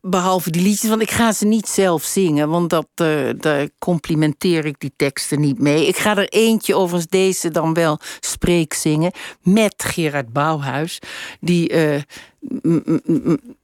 Behalve 0.00 0.50
die 0.50 0.62
liedjes, 0.62 0.90
want 0.90 1.02
ik 1.02 1.10
ga 1.10 1.32
ze 1.32 1.46
niet 1.46 1.68
zelf 1.68 2.02
zingen, 2.02 2.48
want 2.48 2.70
dat, 2.70 2.88
uh, 3.02 3.30
daar 3.36 3.68
complimenteer 3.78 4.64
ik 4.64 4.74
die 4.78 4.92
teksten 4.96 5.40
niet 5.40 5.58
mee. 5.58 5.86
Ik 5.86 5.96
ga 5.96 6.16
er 6.16 6.28
eentje, 6.28 6.74
overigens 6.74 7.10
deze 7.10 7.50
dan 7.50 7.74
wel 7.74 7.98
spreek 8.20 8.74
zingen, 8.74 9.12
met 9.42 9.74
Gerard 9.76 10.32
Bouwhuis, 10.32 10.98
die 11.40 11.72
uh, 11.72 12.00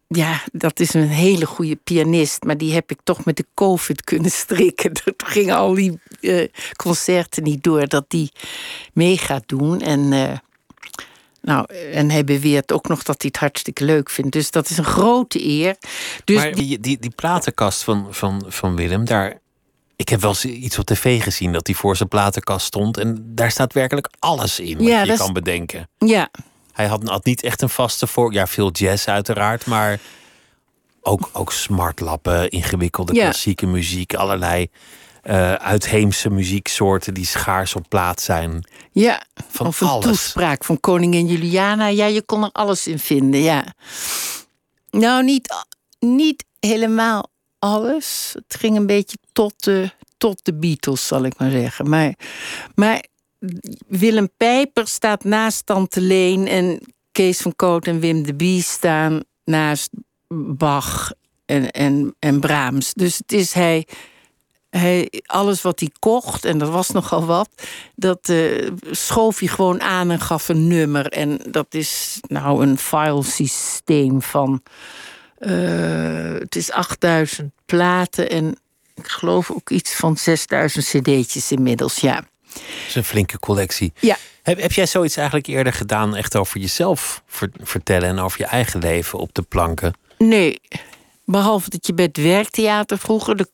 ja, 0.08 0.42
dat 0.52 0.80
is 0.80 0.94
een 0.94 1.08
hele 1.08 1.46
goede 1.46 1.76
pianist. 1.76 2.44
Maar 2.44 2.56
die 2.56 2.72
heb 2.72 2.90
ik 2.90 2.98
toch 3.04 3.24
met 3.24 3.36
de 3.36 3.46
COVID 3.54 4.04
kunnen 4.04 4.30
strikken. 4.30 4.92
Dat 5.04 5.14
gingen 5.16 5.56
al 5.56 5.74
die 5.74 5.98
uh, 6.20 6.46
concerten 6.76 7.42
niet 7.42 7.62
door 7.62 7.88
dat 7.88 8.04
die 8.08 8.32
mee 8.92 9.18
gaat 9.18 9.48
doen. 9.48 9.80
En, 9.80 10.12
nou, 11.42 11.74
en 11.92 12.10
hij 12.10 12.24
beweert 12.24 12.72
ook 12.72 12.88
nog 12.88 13.02
dat 13.02 13.22
hij 13.22 13.30
het 13.32 13.40
hartstikke 13.40 13.84
leuk 13.84 14.10
vindt. 14.10 14.32
Dus 14.32 14.50
dat 14.50 14.70
is 14.70 14.78
een 14.78 14.84
grote 14.84 15.44
eer. 15.44 15.76
Dus 16.24 16.36
maar 16.36 16.52
die, 16.52 16.80
die, 16.80 16.98
die 16.98 17.10
platenkast 17.10 17.82
van, 17.82 18.06
van, 18.10 18.44
van 18.48 18.76
Willem, 18.76 19.04
daar, 19.04 19.38
ik 19.96 20.08
heb 20.08 20.20
wel 20.20 20.30
eens 20.30 20.44
iets 20.44 20.78
op 20.78 20.84
tv 20.84 21.22
gezien 21.22 21.52
dat 21.52 21.66
hij 21.66 21.76
voor 21.76 21.96
zijn 21.96 22.08
platenkast 22.08 22.66
stond. 22.66 22.96
En 22.96 23.22
daar 23.34 23.50
staat 23.50 23.72
werkelijk 23.72 24.08
alles 24.18 24.60
in 24.60 24.78
wat 24.78 24.86
ja, 24.86 25.02
je 25.02 25.16
kan 25.16 25.32
bedenken. 25.32 25.88
Ja, 25.98 26.30
hij 26.72 26.86
had, 26.86 27.08
had 27.08 27.24
niet 27.24 27.42
echt 27.42 27.62
een 27.62 27.68
vaste 27.68 28.06
voor. 28.06 28.32
Ja, 28.32 28.46
veel 28.46 28.70
jazz 28.70 29.08
uiteraard, 29.08 29.66
maar 29.66 30.00
ook, 31.00 31.30
ook 31.32 31.52
smartlappen, 31.52 32.50
ingewikkelde 32.50 33.12
klassieke 33.12 33.66
muziek, 33.66 34.14
allerlei 34.14 34.70
uh, 35.24 35.52
uitheemse 35.52 36.30
muzieksoorten 36.30 37.14
die 37.14 37.26
schaars 37.26 37.74
op 37.74 37.88
plaat 37.88 38.20
zijn. 38.20 38.64
Ja, 38.92 39.22
van 39.48 39.66
of 39.66 39.80
een 39.80 39.88
alles. 39.88 40.04
toespraak 40.04 40.64
van 40.64 40.80
koningin 40.80 41.26
Juliana. 41.26 41.86
Ja, 41.86 42.06
je 42.06 42.22
kon 42.22 42.42
er 42.42 42.52
alles 42.52 42.86
in 42.86 42.98
vinden, 42.98 43.40
ja. 43.40 43.74
Nou, 44.90 45.24
niet, 45.24 45.54
niet 45.98 46.44
helemaal 46.60 47.30
alles. 47.58 48.32
Het 48.34 48.60
ging 48.60 48.76
een 48.76 48.86
beetje 48.86 49.16
tot 49.32 49.64
de, 49.64 49.90
tot 50.18 50.44
de 50.44 50.54
Beatles, 50.54 51.06
zal 51.06 51.24
ik 51.24 51.38
maar 51.38 51.50
zeggen. 51.50 51.88
Maar, 51.88 52.14
maar 52.74 53.04
Willem 53.88 54.30
Pijper 54.36 54.86
staat 54.86 55.24
naast 55.24 55.66
Tante 55.66 56.00
Leen 56.00 56.46
en 56.46 56.80
Kees 57.12 57.38
van 57.38 57.56
Koot 57.56 57.86
en 57.86 58.00
Wim 58.00 58.22
de 58.22 58.34
Bie 58.34 58.62
staan 58.62 59.22
naast 59.44 59.90
Bach 60.34 61.12
en, 61.44 61.70
en, 61.70 62.14
en 62.18 62.40
Brahms. 62.40 62.92
Dus 62.92 63.18
het 63.18 63.32
is 63.32 63.52
hij, 63.52 63.86
hij, 64.78 65.22
alles 65.26 65.62
wat 65.62 65.80
hij 65.80 65.90
kocht, 65.98 66.44
en 66.44 66.58
dat 66.58 66.68
was 66.68 66.90
nogal 66.90 67.24
wat, 67.26 67.48
dat 67.94 68.28
uh, 68.28 68.70
schoof 68.90 69.38
hij 69.38 69.48
gewoon 69.48 69.80
aan 69.80 70.10
en 70.10 70.20
gaf 70.20 70.48
een 70.48 70.66
nummer. 70.66 71.06
En 71.06 71.40
dat 71.50 71.66
is 71.70 72.18
nou 72.22 72.66
een 72.66 72.78
filesysteem 72.78 74.22
van. 74.22 74.62
Uh, 75.38 76.38
het 76.38 76.56
is 76.56 76.70
8000 76.70 77.52
platen 77.66 78.30
en 78.30 78.56
ik 78.94 79.08
geloof 79.08 79.50
ook 79.50 79.70
iets 79.70 79.94
van 79.94 80.16
6000 80.16 80.84
cd'tjes 80.84 81.52
inmiddels, 81.52 81.96
ja. 81.96 82.14
Dat 82.52 82.62
is 82.88 82.94
een 82.94 83.04
flinke 83.04 83.38
collectie. 83.38 83.92
Ja. 84.00 84.16
Heb, 84.42 84.60
heb 84.60 84.72
jij 84.72 84.86
zoiets 84.86 85.16
eigenlijk 85.16 85.46
eerder 85.46 85.72
gedaan, 85.72 86.16
echt 86.16 86.36
over 86.36 86.60
jezelf 86.60 87.22
vertellen 87.62 88.08
en 88.08 88.18
over 88.18 88.40
je 88.40 88.46
eigen 88.46 88.80
leven 88.80 89.18
op 89.18 89.34
de 89.34 89.42
planken? 89.42 89.92
Nee, 90.18 90.60
behalve 91.24 91.70
dat 91.70 91.86
je 91.86 91.94
bij 91.94 92.04
het 92.04 92.16
werktheater 92.16 92.98
vroeger, 92.98 93.36
de 93.36 93.50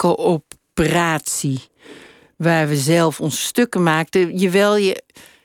coöperatie, 0.78 1.60
waar 2.36 2.68
we 2.68 2.76
zelf 2.76 3.20
onze 3.20 3.36
stukken 3.36 3.82
maakten, 3.82 4.38
je 4.38 4.50
wel 4.50 4.76
je, 4.76 5.02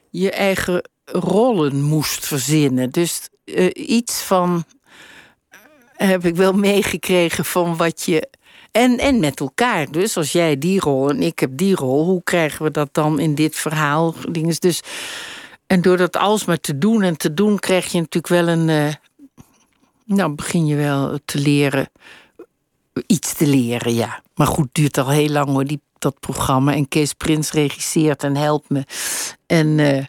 je 0.09 0.31
eigen 0.31 0.89
rollen 1.05 1.81
moest 1.81 2.25
verzinnen. 2.25 2.89
Dus 2.89 3.29
uh, 3.45 3.69
iets 3.73 4.21
van 4.21 4.63
heb 5.93 6.25
ik 6.25 6.35
wel 6.35 6.53
meegekregen 6.53 7.45
van 7.45 7.77
wat 7.77 8.03
je 8.03 8.29
en, 8.71 8.97
en 8.97 9.19
met 9.19 9.39
elkaar. 9.39 9.91
Dus 9.91 10.17
als 10.17 10.31
jij 10.31 10.57
die 10.57 10.79
rol 10.79 11.09
en 11.09 11.21
ik 11.21 11.39
heb 11.39 11.49
die 11.53 11.75
rol, 11.75 12.05
hoe 12.05 12.23
krijgen 12.23 12.65
we 12.65 12.71
dat 12.71 12.89
dan 12.91 13.19
in 13.19 13.35
dit 13.35 13.55
verhaal? 13.55 14.15
Dus, 14.59 14.81
en 15.67 15.81
door 15.81 15.97
dat 15.97 16.17
alsmaar 16.17 16.59
te 16.59 16.77
doen 16.77 17.01
en 17.01 17.17
te 17.17 17.33
doen, 17.33 17.59
krijg 17.59 17.91
je 17.91 17.97
natuurlijk 17.97 18.27
wel 18.27 18.47
een. 18.47 18.69
Uh, 18.69 18.93
nou, 20.05 20.31
begin 20.35 20.65
je 20.65 20.75
wel 20.75 21.19
te 21.25 21.39
leren. 21.39 21.89
Iets 23.07 23.33
te 23.33 23.47
leren, 23.47 23.93
ja. 23.93 24.21
Maar 24.35 24.47
goed, 24.47 24.65
het 24.65 24.73
duurt 24.73 24.97
al 24.97 25.09
heel 25.09 25.29
lang 25.29 25.47
hoor, 25.47 25.65
die, 25.65 25.81
dat 25.99 26.19
programma. 26.19 26.73
En 26.73 26.87
Kees 26.87 27.13
Prins 27.13 27.51
regisseert 27.51 28.23
en 28.23 28.35
helpt 28.35 28.69
me. 28.69 28.83
En 29.45 29.67
uh, 29.77 30.03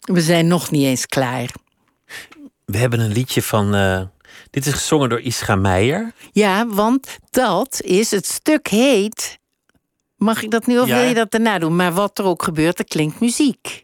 we 0.00 0.20
zijn 0.20 0.46
nog 0.46 0.70
niet 0.70 0.84
eens 0.84 1.06
klaar. 1.06 1.50
We 2.64 2.78
hebben 2.78 3.00
een 3.00 3.12
liedje 3.12 3.42
van. 3.42 3.74
Uh 3.74 4.02
dit 4.54 4.66
is 4.66 4.72
gezongen 4.72 5.08
door 5.08 5.20
Ischa 5.20 5.54
Meijer. 5.54 6.12
Ja, 6.32 6.66
want 6.66 7.18
dat 7.30 7.80
is 7.80 8.10
het 8.10 8.26
stuk 8.26 8.68
heet. 8.68 9.38
Mag 10.16 10.42
ik 10.42 10.50
dat 10.50 10.66
nu 10.66 10.78
of 10.78 10.86
wil 10.86 11.02
je 11.02 11.14
dat 11.14 11.30
daarna 11.30 11.58
doen? 11.58 11.76
Maar 11.76 11.92
wat 11.92 12.18
er 12.18 12.24
ook 12.24 12.42
gebeurt, 12.42 12.78
er 12.78 12.84
klinkt 12.84 13.20
muziek. 13.20 13.80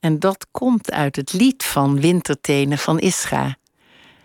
En 0.00 0.18
dat 0.18 0.46
komt 0.50 0.90
uit 0.90 1.16
het 1.16 1.32
lied 1.32 1.64
van 1.64 2.00
Wintertenen 2.00 2.78
van 2.78 2.98
Ischa. 2.98 3.56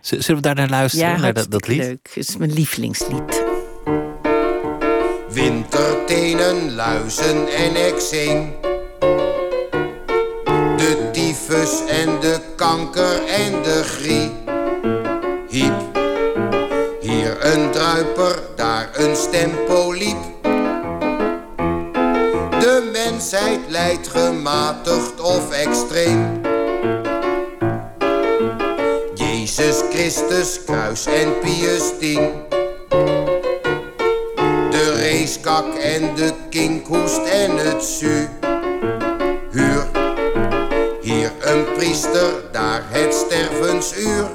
Zullen 0.01 0.36
we 0.36 0.41
daar 0.41 0.55
naar 0.55 0.70
luisteren? 0.70 1.09
Ja, 1.09 1.17
naar 1.17 1.34
dat, 1.34 1.51
dat 1.51 1.67
lied? 1.67 1.78
leuk. 1.78 2.07
Het 2.13 2.30
is 2.30 2.38
mijn 2.38 2.53
lievelingslied. 2.53 3.48
Wintertenen, 5.39 6.75
luizen 6.75 7.47
en 7.47 7.75
ik. 7.75 7.99
De 10.77 11.09
tyfus 11.11 11.85
en 11.87 12.19
de 12.19 12.39
kanker 12.55 13.25
en 13.25 13.63
de 13.63 13.83
griep. 13.83 14.31
Hiep. 15.47 15.97
Hier 16.99 17.45
een 17.45 17.71
druiper, 17.71 18.39
daar 18.55 18.89
een 18.93 19.15
stempoliep. 19.15 20.17
De 22.59 22.89
mensheid 22.91 23.59
lijdt 23.67 24.07
gematigd 24.07 25.21
of 25.21 25.51
extreem. 25.51 26.41
Jezus 29.13 29.81
Christus, 29.89 30.63
kruis 30.65 31.05
en 31.05 31.39
Pius 31.39 31.83
10 31.99 32.31
geeskak 35.20 35.76
en 35.76 36.15
de 36.15 36.34
kinkhoest 36.49 37.17
en 37.17 37.57
het 37.57 37.84
zuur, 37.84 38.30
hier 41.01 41.32
een 41.41 41.65
priester, 41.74 42.32
daar 42.51 42.84
het 42.88 43.13
stervensuur. 43.13 44.28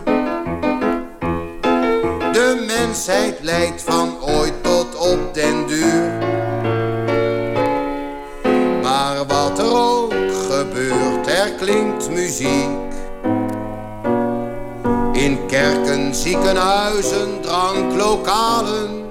De 2.33 2.65
mensheid 2.67 3.39
leidt 3.41 3.83
van 3.83 4.23
ooit 4.23 4.63
tot 4.63 4.97
op 4.97 5.35
den 5.35 5.67
duur. 5.67 6.13
Maar 8.83 9.27
wat 9.27 9.59
er 9.59 9.77
ook 9.77 10.15
gebeurt, 10.51 11.27
er 11.27 11.53
klinkt 11.53 12.11
muziek. 12.11 12.69
In 15.13 15.47
kerken, 15.47 16.15
ziekenhuizen, 16.15 17.41
dranklokalen 17.41 19.04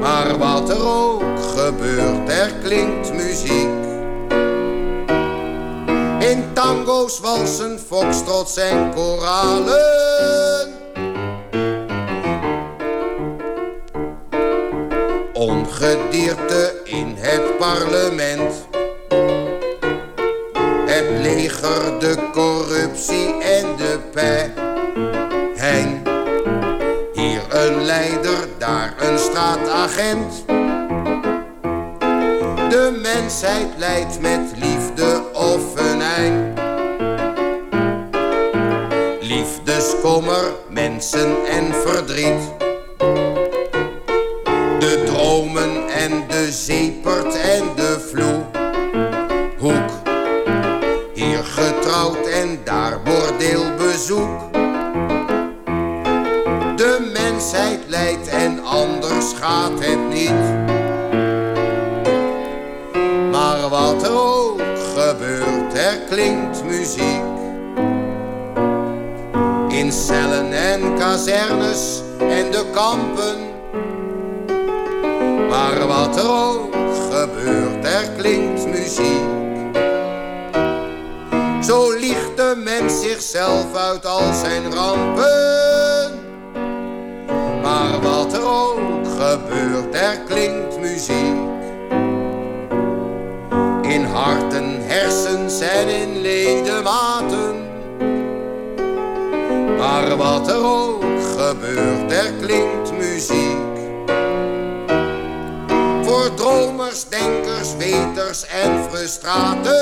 maar 0.00 0.38
wat 0.38 0.70
er 0.70 0.86
ook 0.86 1.40
gebeurt, 1.56 2.28
er 2.28 2.52
klinkt 2.62 3.12
muziek. 3.12 3.86
In 6.18 6.44
tango's, 6.52 7.20
walsen, 7.20 7.78
foxtrots 7.78 8.56
en 8.56 8.94
koralen 8.94 10.08
ongedierte 15.38 16.80
in 16.84 17.14
het 17.18 17.58
parlement. 17.58 18.66
Het 20.86 21.06
leger, 21.22 21.98
de 21.98 22.27
De 32.68 32.98
mensheid 33.02 33.66
leidt 33.76 34.20
met 34.20 34.52
liefde 34.56 35.22
of 35.32 35.60
venijn. 35.74 36.54
Liefdeskommer, 39.20 40.52
mensen 40.68 41.46
en 41.46 41.74
verdriet 41.74 42.57
klinkt 66.18 66.64
muziek. 66.64 67.22
In 69.68 69.92
cellen 69.92 70.52
en 70.52 70.98
kazernes 70.98 72.02
en 72.18 72.50
de 72.50 72.64
kampen 72.72 73.38
maar 75.48 75.86
wat 75.86 76.16
er 76.16 76.30
ook 76.30 76.74
gebeurt, 77.10 77.84
er 77.84 78.08
klinkt 78.16 78.66
muziek. 78.66 79.28
Zo 81.62 81.92
liegt 81.92 82.36
de 82.36 82.54
mens 82.56 83.00
zichzelf 83.00 83.74
uit 83.74 84.06
al 84.06 84.32
zijn 84.32 84.72
rampen. 84.72 86.12
Maar 87.62 88.00
wat 88.00 88.32
er 88.32 88.44
ook 88.44 89.06
gebeurt, 89.18 89.94
er 89.94 90.18
klinkt 90.28 90.80
muziek. 90.80 91.27
Wat 100.18 100.48
er 100.48 100.64
ook 100.64 101.02
gebeurt, 101.36 102.12
er 102.12 102.32
klinkt 102.32 102.92
muziek 102.92 103.76
voor 106.02 106.34
dromers, 106.34 107.08
denkers, 107.08 107.76
weters 107.76 108.46
en 108.46 108.84
frustraten. 108.90 109.74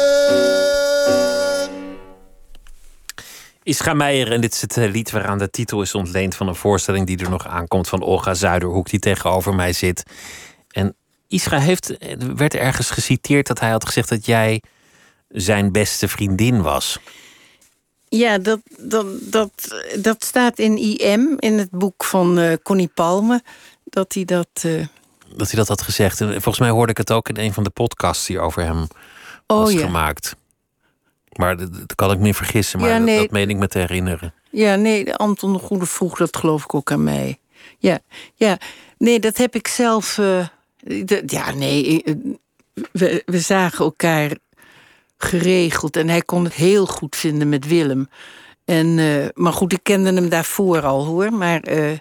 Ischa 3.62 3.94
Meijer, 3.94 4.32
en 4.32 4.40
dit 4.40 4.52
is 4.52 4.60
het 4.60 4.76
eh, 4.76 4.90
lied 4.90 5.10
waaraan 5.10 5.38
de 5.38 5.50
titel 5.50 5.82
is 5.82 5.94
ontleend 5.94 6.34
van 6.34 6.48
een 6.48 6.54
voorstelling 6.54 7.06
die 7.06 7.18
er 7.18 7.30
nog 7.30 7.46
aankomt 7.46 7.88
van 7.88 8.02
Olga 8.02 8.34
Zuiderhoek, 8.34 8.90
die 8.90 9.00
tegenover 9.00 9.54
mij 9.54 9.72
zit. 9.72 10.02
En 10.70 10.96
Ischa 11.28 11.58
heeft, 11.58 11.98
eh, 11.98 12.16
werd 12.16 12.54
ergens 12.54 12.90
geciteerd 12.90 13.46
dat 13.46 13.60
hij 13.60 13.70
had 13.70 13.86
gezegd 13.86 14.08
dat 14.08 14.26
jij 14.26 14.62
zijn 15.28 15.72
beste 15.72 16.08
vriendin 16.08 16.62
was. 16.62 16.98
Ja, 18.16 18.38
dat, 18.38 18.60
dat, 18.78 19.06
dat, 19.20 19.50
dat 20.00 20.24
staat 20.24 20.58
in 20.58 20.76
IM, 20.76 21.34
in 21.38 21.58
het 21.58 21.70
boek 21.70 22.04
van 22.04 22.38
uh, 22.38 22.52
Connie 22.62 22.90
Palme. 22.94 23.42
Dat 23.84 24.14
hij 24.14 24.24
dat 24.24 24.64
dat 25.36 25.46
hij 25.46 25.58
dat 25.58 25.68
had 25.68 25.82
gezegd. 25.82 26.20
En 26.20 26.28
volgens 26.28 26.58
mij 26.58 26.70
hoorde 26.70 26.90
ik 26.90 26.98
het 26.98 27.12
ook 27.12 27.28
in 27.28 27.36
een 27.36 27.52
van 27.52 27.64
de 27.64 27.70
podcasts 27.70 28.26
die 28.26 28.40
over 28.40 28.62
hem 28.62 28.86
oh, 29.46 29.58
was 29.58 29.74
gemaakt. 29.74 30.36
Maar 31.32 31.56
dat, 31.56 31.94
kan 31.94 32.10
ik 32.10 32.18
me 32.18 32.34
vergissen, 32.34 32.80
maar 32.80 33.06
dat, 33.06 33.30
meen 33.30 33.50
ik 33.50 33.56
me 33.56 33.68
te 33.68 33.78
herinneren. 33.78 34.34
ja, 34.50 34.74
nee, 34.74 35.14
Anton 35.14 35.52
de 35.52 35.58
Goede 35.58 35.86
vroeg 35.86 36.16
dat 36.16 36.36
geloof 36.36 36.64
ik 36.64 36.74
ook 36.74 36.92
aan 36.92 37.04
mij. 37.04 37.38
Ja, 37.78 37.98
ja. 38.34 38.58
Nee, 38.98 39.20
dat 39.20 39.36
heb 39.36 39.54
ik 39.54 39.68
zelf. 39.68 40.18
Uh, 40.18 40.46
ja, 41.26 41.50
nee. 41.50 42.02
Eh, 42.02 42.14
we, 42.92 43.22
we 43.26 43.40
zagen 43.40 43.84
elkaar 43.84 44.36
geregeld 45.18 45.96
en 45.96 46.08
hij 46.08 46.22
kon 46.22 46.44
het 46.44 46.54
heel 46.54 46.86
goed 46.86 47.16
vinden 47.16 47.48
met 47.48 47.66
Willem. 47.66 48.08
En, 48.64 48.86
uh, 48.98 49.26
maar 49.34 49.52
goed, 49.52 49.72
ik 49.72 49.82
kende 49.82 50.12
hem 50.12 50.28
daarvoor 50.28 50.82
al 50.82 51.04
hoor. 51.04 51.32
Maar 51.32 51.68
uh, 51.68 51.98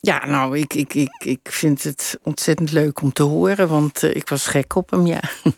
ja, 0.00 0.26
nou, 0.26 0.58
ik, 0.58 0.74
ik, 0.74 0.94
ik, 0.94 1.24
ik 1.24 1.40
vind 1.42 1.82
het 1.82 2.18
ontzettend 2.22 2.72
leuk 2.72 3.00
om 3.00 3.12
te 3.12 3.22
horen, 3.22 3.68
want 3.68 4.02
uh, 4.02 4.14
ik 4.14 4.28
was 4.28 4.46
gek 4.46 4.74
op 4.74 4.90
hem, 4.90 5.06
ja. 5.06 5.20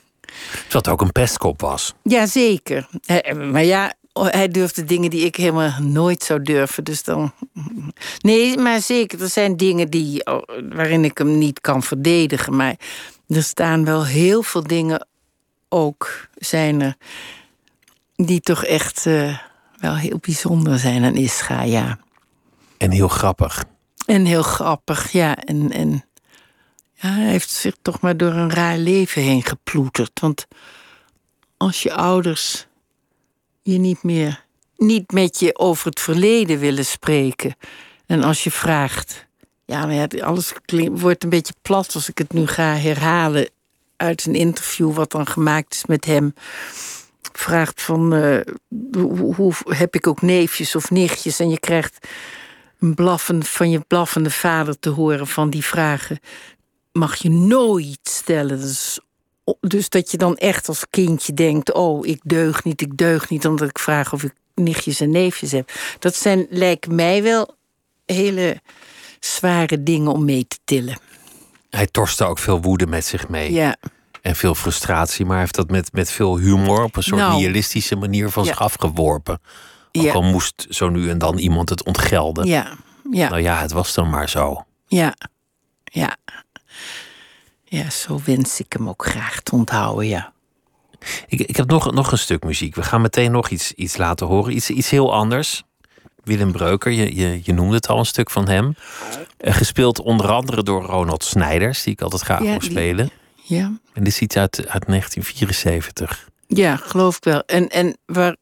Dat 0.69 0.89
ook 0.89 1.01
een 1.01 1.13
pestkop 1.13 1.61
was. 1.61 1.95
Jazeker. 2.03 2.89
Maar 3.51 3.65
ja, 3.65 3.95
hij 4.13 4.49
durfde 4.49 4.85
dingen 4.85 5.11
die 5.11 5.25
ik 5.25 5.37
helemaal 5.37 5.81
nooit 5.81 6.23
zou 6.23 6.43
durven. 6.43 6.85
Dus 6.85 7.03
dan. 7.03 7.33
Nee, 8.19 8.59
maar 8.59 8.81
zeker. 8.81 9.23
Er 9.23 9.29
zijn 9.29 9.57
dingen 9.57 9.91
die, 9.91 10.23
waarin 10.69 11.05
ik 11.05 11.19
hem 11.19 11.39
niet 11.39 11.61
kan 11.61 11.83
verdedigen. 11.83 12.57
Maar 12.57 12.77
er 13.29 13.43
staan 13.43 13.85
wel 13.85 14.05
heel 14.07 14.43
veel 14.43 14.63
dingen 14.63 15.07
ook 15.69 16.29
zijn 16.35 16.81
er. 16.81 16.97
die 18.17 18.41
toch 18.41 18.65
echt 18.65 19.07
uh, 19.07 19.39
wel 19.77 19.95
heel 19.95 20.19
bijzonder 20.21 20.79
zijn 20.79 21.05
aan 21.05 21.17
Ischa, 21.17 21.63
ja. 21.63 21.99
En 22.77 22.91
heel 22.91 23.09
grappig. 23.09 23.65
En 24.07 24.25
heel 24.25 24.43
grappig, 24.43 25.13
ja. 25.13 25.37
En, 25.37 25.71
en 25.71 26.05
ja, 26.95 27.09
hij 27.09 27.31
heeft 27.31 27.51
zich 27.51 27.77
toch 27.83 28.01
maar 28.01 28.17
door 28.17 28.33
een 28.33 28.51
raar 28.51 28.79
leven 28.79 29.23
heen 29.23 29.43
geploeterd. 29.43 30.21
Want 30.21 30.47
als 31.57 31.83
je 31.83 31.95
ouders 31.95 32.67
je 33.63 33.79
niet 33.79 34.03
meer, 34.03 34.45
niet 34.77 35.13
met 35.13 35.39
je 35.39 35.59
over 35.59 35.87
het 35.87 36.01
verleden 36.01 36.59
willen 36.59 36.87
spreken. 36.87 37.57
En 38.07 38.23
als 38.23 38.45
je 38.45 38.51
vraagt, 38.51 39.27
ja, 39.65 39.87
maar 39.87 39.95
ja, 39.95 40.07
alles 40.21 40.53
wordt 40.91 41.25
een 41.25 41.31
beetje 41.31 41.55
plat 41.63 41.95
als 41.95 42.09
ik 42.09 42.19
het 42.19 42.33
nu 42.33 42.47
ga 42.47 42.75
herhalen 42.75 43.51
uit 43.99 44.27
een 44.27 44.35
interview 44.35 44.93
wat 44.95 45.11
dan 45.11 45.27
gemaakt 45.27 45.75
is 45.75 45.87
met 45.87 46.05
hem. 46.05 46.35
Vraagt 47.33 47.83
van, 47.83 48.13
hoe, 48.93 49.35
hoe, 49.35 49.53
heb 49.65 49.95
ik 49.95 50.07
ook 50.07 50.23
neefjes 50.23 50.75
of 50.75 50.91
nichtjes? 50.91 51.41
En 51.41 51.51
je 51.51 51.61
krijgt 51.61 52.09
een 52.79 52.95
blaffen, 52.95 53.45
van 53.45 53.71
je 53.71 53.81
blaffende 53.81 54.31
vader 54.31 54.79
te 54.79 54.89
horen 54.89 55.27
van 55.27 55.51
die 55.51 55.65
vragen. 55.65 56.19
Mag 56.93 57.15
je 57.15 57.31
nooit 57.31 57.99
stellen. 58.03 58.61
Dus, 58.61 59.01
dus 59.61 59.89
dat 59.89 60.11
je 60.11 60.17
dan 60.17 60.37
echt 60.37 60.69
als 60.69 60.87
kindje 60.91 61.35
denkt: 61.35 61.73
Oh, 61.73 62.07
ik 62.07 62.21
deug 62.23 62.65
niet, 62.65 62.81
ik 62.81 62.97
deug 62.97 63.31
niet, 63.31 63.47
omdat 63.47 63.69
ik 63.69 63.79
vraag 63.79 64.13
of 64.13 64.23
ik 64.23 64.33
nichtjes 64.55 65.01
en 65.01 65.11
neefjes 65.11 65.53
heb. 65.53 65.73
Dat 65.99 66.15
zijn, 66.15 66.47
lijkt 66.51 66.91
mij 66.91 67.23
wel 67.23 67.57
hele 68.07 68.61
zware 69.21 69.83
dingen 69.83 70.13
om 70.13 70.25
mee 70.25 70.47
te 70.47 70.59
tillen. 70.65 70.99
Hij 71.71 71.87
torste 71.87 72.25
ook 72.25 72.39
veel 72.39 72.61
woede 72.61 72.87
met 72.87 73.05
zich 73.05 73.29
mee. 73.29 73.53
Ja. 73.53 73.77
En 74.23 74.37
veel 74.37 74.55
frustratie, 74.55 75.25
maar 75.25 75.33
hij 75.33 75.41
heeft 75.43 75.55
dat 75.55 75.71
met, 75.71 75.93
met 75.93 76.11
veel 76.11 76.37
humor 76.39 76.83
op 76.83 76.97
een 76.97 77.03
soort 77.03 77.21
Nou. 77.21 77.35
nihilistische 77.37 77.97
manier 77.97 78.31
van 78.31 78.45
zich 78.45 78.61
afgeworpen. 78.61 79.41
Ook 79.93 80.03
Ja. 80.05 80.13
al 80.13 80.23
moest 80.23 80.67
zo 80.69 80.89
nu 80.89 81.11
en 81.11 81.19
dan 81.19 81.39
iemand 81.39 81.69
het 81.69 81.85
ontgelden. 81.85 82.47
Ja, 82.47 82.73
ja, 83.11 83.29
Nou 83.29 83.43
ja, 83.43 83.61
het 83.61 83.73
was 83.73 83.95
dan 83.95 84.11
maar 84.11 84.29
zo. 84.29 84.65
ja, 84.87 85.15
ja. 85.85 86.17
Ja, 87.65 87.91
zo 87.91 88.21
wens 88.25 88.61
ik 88.61 88.73
hem 88.73 88.89
ook 88.89 89.05
graag 89.07 89.41
te 89.41 89.55
onthouden, 89.55 90.07
ja. 90.07 90.33
Ik, 91.27 91.41
ik 91.41 91.57
heb 91.57 91.67
nog, 91.69 91.93
nog 91.93 92.13
een 92.13 92.19
stuk 92.19 92.45
muziek. 92.45 92.75
We 92.75 92.83
gaan 92.83 93.01
meteen 93.01 93.31
nog 93.33 93.49
iets, 93.49 93.73
iets 93.73 93.97
laten 93.97 94.27
horen. 94.27 94.57
Iets, 94.57 94.71
iets 94.71 94.91
heel 94.91 95.15
anders. 95.15 95.65
Willem 96.29 96.53
Breuker, 96.53 96.93
je, 96.93 97.15
je, 97.17 97.41
je 97.43 97.53
noemde 97.53 97.75
het 97.75 97.89
al 97.89 97.99
een 97.99 98.07
stuk 98.07 98.31
van 98.31 98.49
hem. 98.49 98.75
Eh, 99.37 99.55
gespeeld 99.55 100.01
onder 100.01 100.31
andere 100.31 100.63
door 100.63 100.83
Ronald 100.85 101.25
Snijders, 101.25 101.83
die 101.83 101.93
ik 101.93 102.01
altijd 102.01 102.23
graag 102.23 102.43
Ja, 102.43 102.51
wil 102.51 102.59
die- 102.59 102.71
spelen. 102.71 103.11
Ja, 103.43 103.65
En 103.93 104.05
dit 104.05 104.07
is 104.13 104.21
iets 104.21 104.37
uit, 104.37 104.57
uit 104.69 104.87
1974. 104.87 106.29
ja 106.47 106.77
geloof 106.77 107.17
ik 107.17 107.25
wel. 107.25 107.43
En, 107.47 107.69
en 107.69 107.97
waar, 108.07 108.37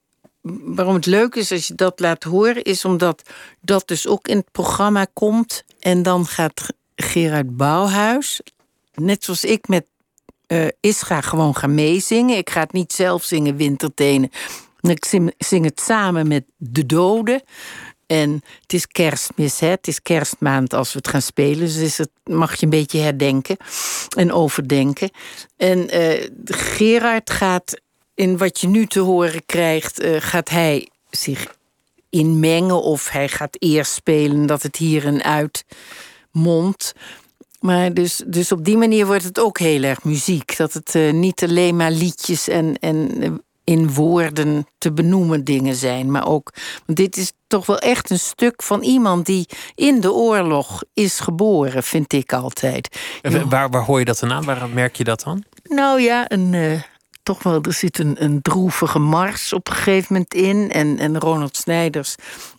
waarom 0.65 0.95
het 0.95 1.07
leuk 1.07 1.35
is 1.35 1.53
als 1.53 1.67
je 1.67 1.75
dat 1.75 2.01
laat 2.01 2.23
horen, 2.23 2.63
is 2.63 2.85
omdat 2.85 3.23
dat 3.61 3.89
dus 3.89 4.07
ook 4.07 4.29
in 4.29 4.37
het 4.37 4.53
programma 4.53 5.07
komt. 5.13 5.65
En 5.81 6.03
dan 6.03 6.27
gaat 6.27 6.67
Gerard 6.97 7.57
Bouwhuis, 7.57 8.41
net 8.95 9.25
zoals 9.25 9.45
ik 9.45 9.69
met 9.69 9.87
eh 10.47 10.67
Isra, 10.81 11.21
gewoon 11.21 11.57
gaan 11.57 11.75
meezingen. 11.75 12.37
Ik 12.37 12.51
ga 12.51 12.61
het 12.61 12.73
niet 12.73 12.93
zelf 12.93 13.25
zingen, 13.25 13.57
Wintertenen. 13.57 14.31
Ik 14.91 15.05
zing, 15.39 15.65
het 15.65 15.81
samen 15.81 16.29
met 16.29 16.45
de 16.57 16.87
doden. 16.87 17.43
En 18.07 18.43
het 18.61 18.73
is 18.73 18.87
kerstmis, 18.87 19.61
hè? 19.61 19.69
het 19.69 19.87
is 19.87 20.03
kerstmaand 20.03 20.75
als 20.75 20.93
we 20.93 20.99
het 20.99 21.09
gaan 21.09 21.23
spelen. 21.23 21.59
Dus 21.59 21.77
is 21.77 21.99
het, 21.99 22.11
mag 22.25 22.55
je 22.55 22.65
een 22.65 22.71
beetje 22.71 22.99
herdenken 22.99 23.57
en 24.17 24.33
overdenken. 24.33 25.11
En 25.57 25.89
eh, 25.89 26.29
Gerard 26.45 27.31
gaat, 27.31 27.81
in 28.15 28.37
wat 28.37 28.61
je 28.61 28.69
nu 28.69 28.87
te 28.87 29.01
horen 29.01 29.47
krijgt, 29.47 30.01
eh, 30.01 30.17
gaat 30.19 30.49
hij 30.49 30.89
zich 31.11 31.55
inmengen 32.11 32.83
of 32.83 33.09
hij 33.09 33.29
gaat 33.29 33.57
eerst 33.59 33.93
spelen 33.93 34.47
dat 34.47 34.63
het 34.63 34.77
hier 34.77 35.07
en 35.07 35.23
uit 35.23 35.65
mondt. 36.31 36.95
Maar 37.61 37.95
dus, 37.95 38.23
dus 38.27 38.53
op 38.53 38.65
die 38.65 38.77
manier 38.77 39.07
wordt 39.07 39.25
het 39.25 39.41
ook 39.41 39.59
heel 39.59 39.83
erg 39.83 40.05
muziek. 40.05 40.57
Dat 40.57 40.73
het 40.73 40.95
eh, 40.95 41.13
niet 41.13 41.43
alleen 41.43 41.77
maar 41.77 41.91
liedjes 41.91 42.49
en, 42.49 42.79
en 42.79 43.41
in 43.67 43.93
woorden 43.93 44.67
te 44.79 44.93
benoemen 44.93 45.45
dingen 45.45 45.75
zijn. 45.75 46.11
Maar 46.11 46.27
ook, 46.27 46.53
want 46.87 46.99
dit 46.99 47.17
is 47.17 47.33
toch 47.47 47.67
wel 47.67 47.79
echt 47.79 48.11
een 48.11 48.19
stuk 48.19 48.63
van 48.63 48.83
iemand 48.83 49.27
die 49.27 49.49
in 49.75 50.01
de 50.01 50.13
oorlog 50.13 50.83
is 50.95 51.21
geboren, 51.21 51.83
vind 51.83 52.13
ik 52.13 52.33
altijd. 52.33 53.01
En 53.23 53.49
Waar, 53.49 53.71
waar 53.71 53.85
hoor 53.85 53.99
je 53.99 54.05
dat 54.05 54.19
dan 54.19 54.33
aan? 54.33 54.45
Waar 54.45 54.69
merk 54.69 54.97
je 54.97 55.05
dat 55.05 55.23
dan? 55.23 55.45
Nou 55.63 56.01
ja, 56.01 56.25
een, 56.31 56.55
eh, 56.55 56.83
toch 57.23 57.43
wel, 57.43 57.63
er 57.63 57.73
zit 57.73 57.99
een, 57.99 58.25
een 58.25 58.43
droevige 58.43 58.99
mars 58.99 59.53
op 59.53 59.69
een 59.69 59.75
gegeven 59.75 60.07
moment 60.09 60.35
in. 60.35 60.71
En, 60.71 60.99
en 60.99 61.19
Ronald 61.19 61.57
Snijders, 61.57 62.15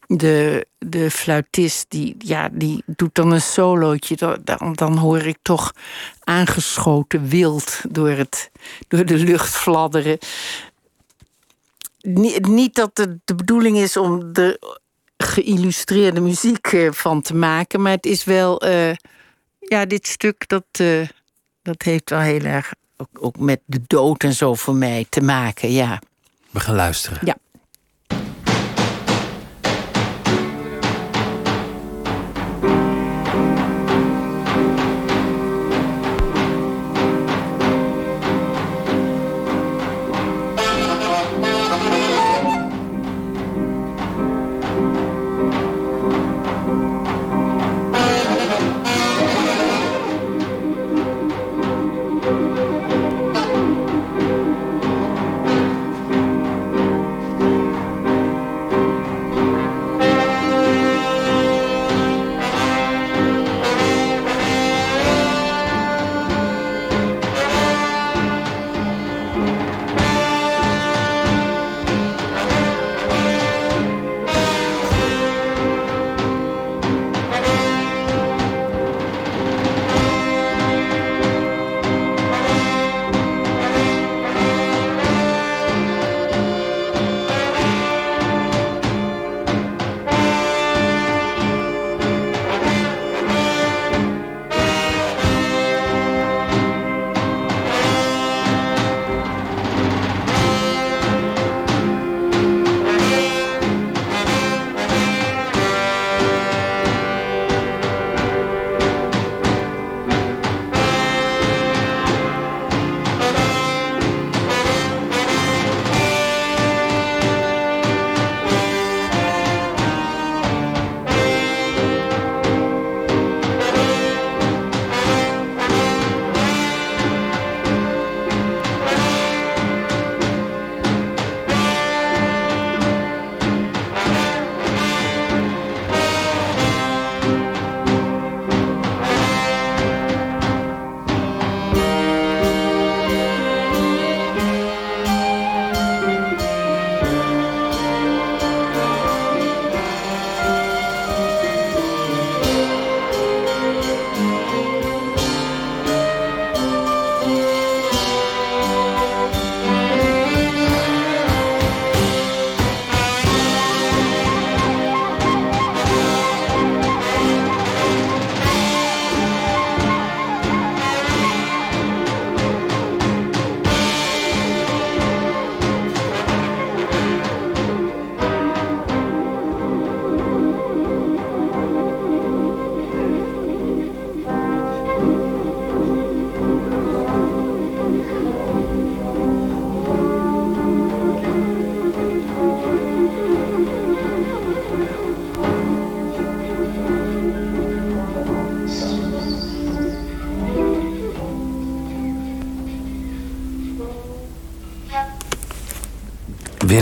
de, 0.07 0.67
de 0.77 1.11
fluitist, 1.11 1.85
die, 1.89 2.15
ja, 2.17 2.49
die 2.51 2.83
doet 2.85 3.15
dan 3.15 3.31
een 3.31 3.41
solootje. 3.41 4.15
Dan, 4.15 4.37
dan, 4.43 4.73
dan 4.73 4.97
hoor 4.97 5.21
ik 5.21 5.37
toch 5.41 5.73
aangeschoten 6.23 7.27
wild 7.27 7.81
door, 7.89 8.09
het, 8.09 8.51
door 8.87 9.05
de 9.05 9.17
lucht 9.17 9.55
fladderen. 9.55 10.17
Niet, 11.97 12.47
niet 12.47 12.75
dat 12.75 12.91
het 12.93 13.19
de 13.25 13.35
bedoeling 13.35 13.77
is 13.77 13.97
om 13.97 14.33
de 14.33 14.75
geïllustreerde 15.17 16.19
muziek 16.19 16.67
eh, 16.67 16.91
van 16.91 17.21
te 17.21 17.35
maken, 17.35 17.81
maar 17.81 17.91
het 17.91 18.05
is 18.05 18.23
wel, 18.23 18.61
eh, 18.61 18.93
ja, 19.59 19.85
dit 19.85 20.07
stuk 20.07 20.47
dat, 20.47 20.65
eh, 20.71 21.07
dat 21.61 21.81
heeft 21.81 22.09
wel 22.09 22.19
heel 22.19 22.43
erg 22.43 22.73
ook, 22.97 23.09
ook 23.19 23.37
met 23.37 23.61
de 23.65 23.79
dood 23.87 24.23
en 24.23 24.33
zo 24.33 24.53
voor 24.53 24.75
mij 24.75 25.05
te 25.09 25.21
maken, 25.21 25.71
ja. 25.71 26.01
We 26.49 26.59
gaan 26.59 26.75
luisteren. 26.75 27.19
Ja. 27.23 27.35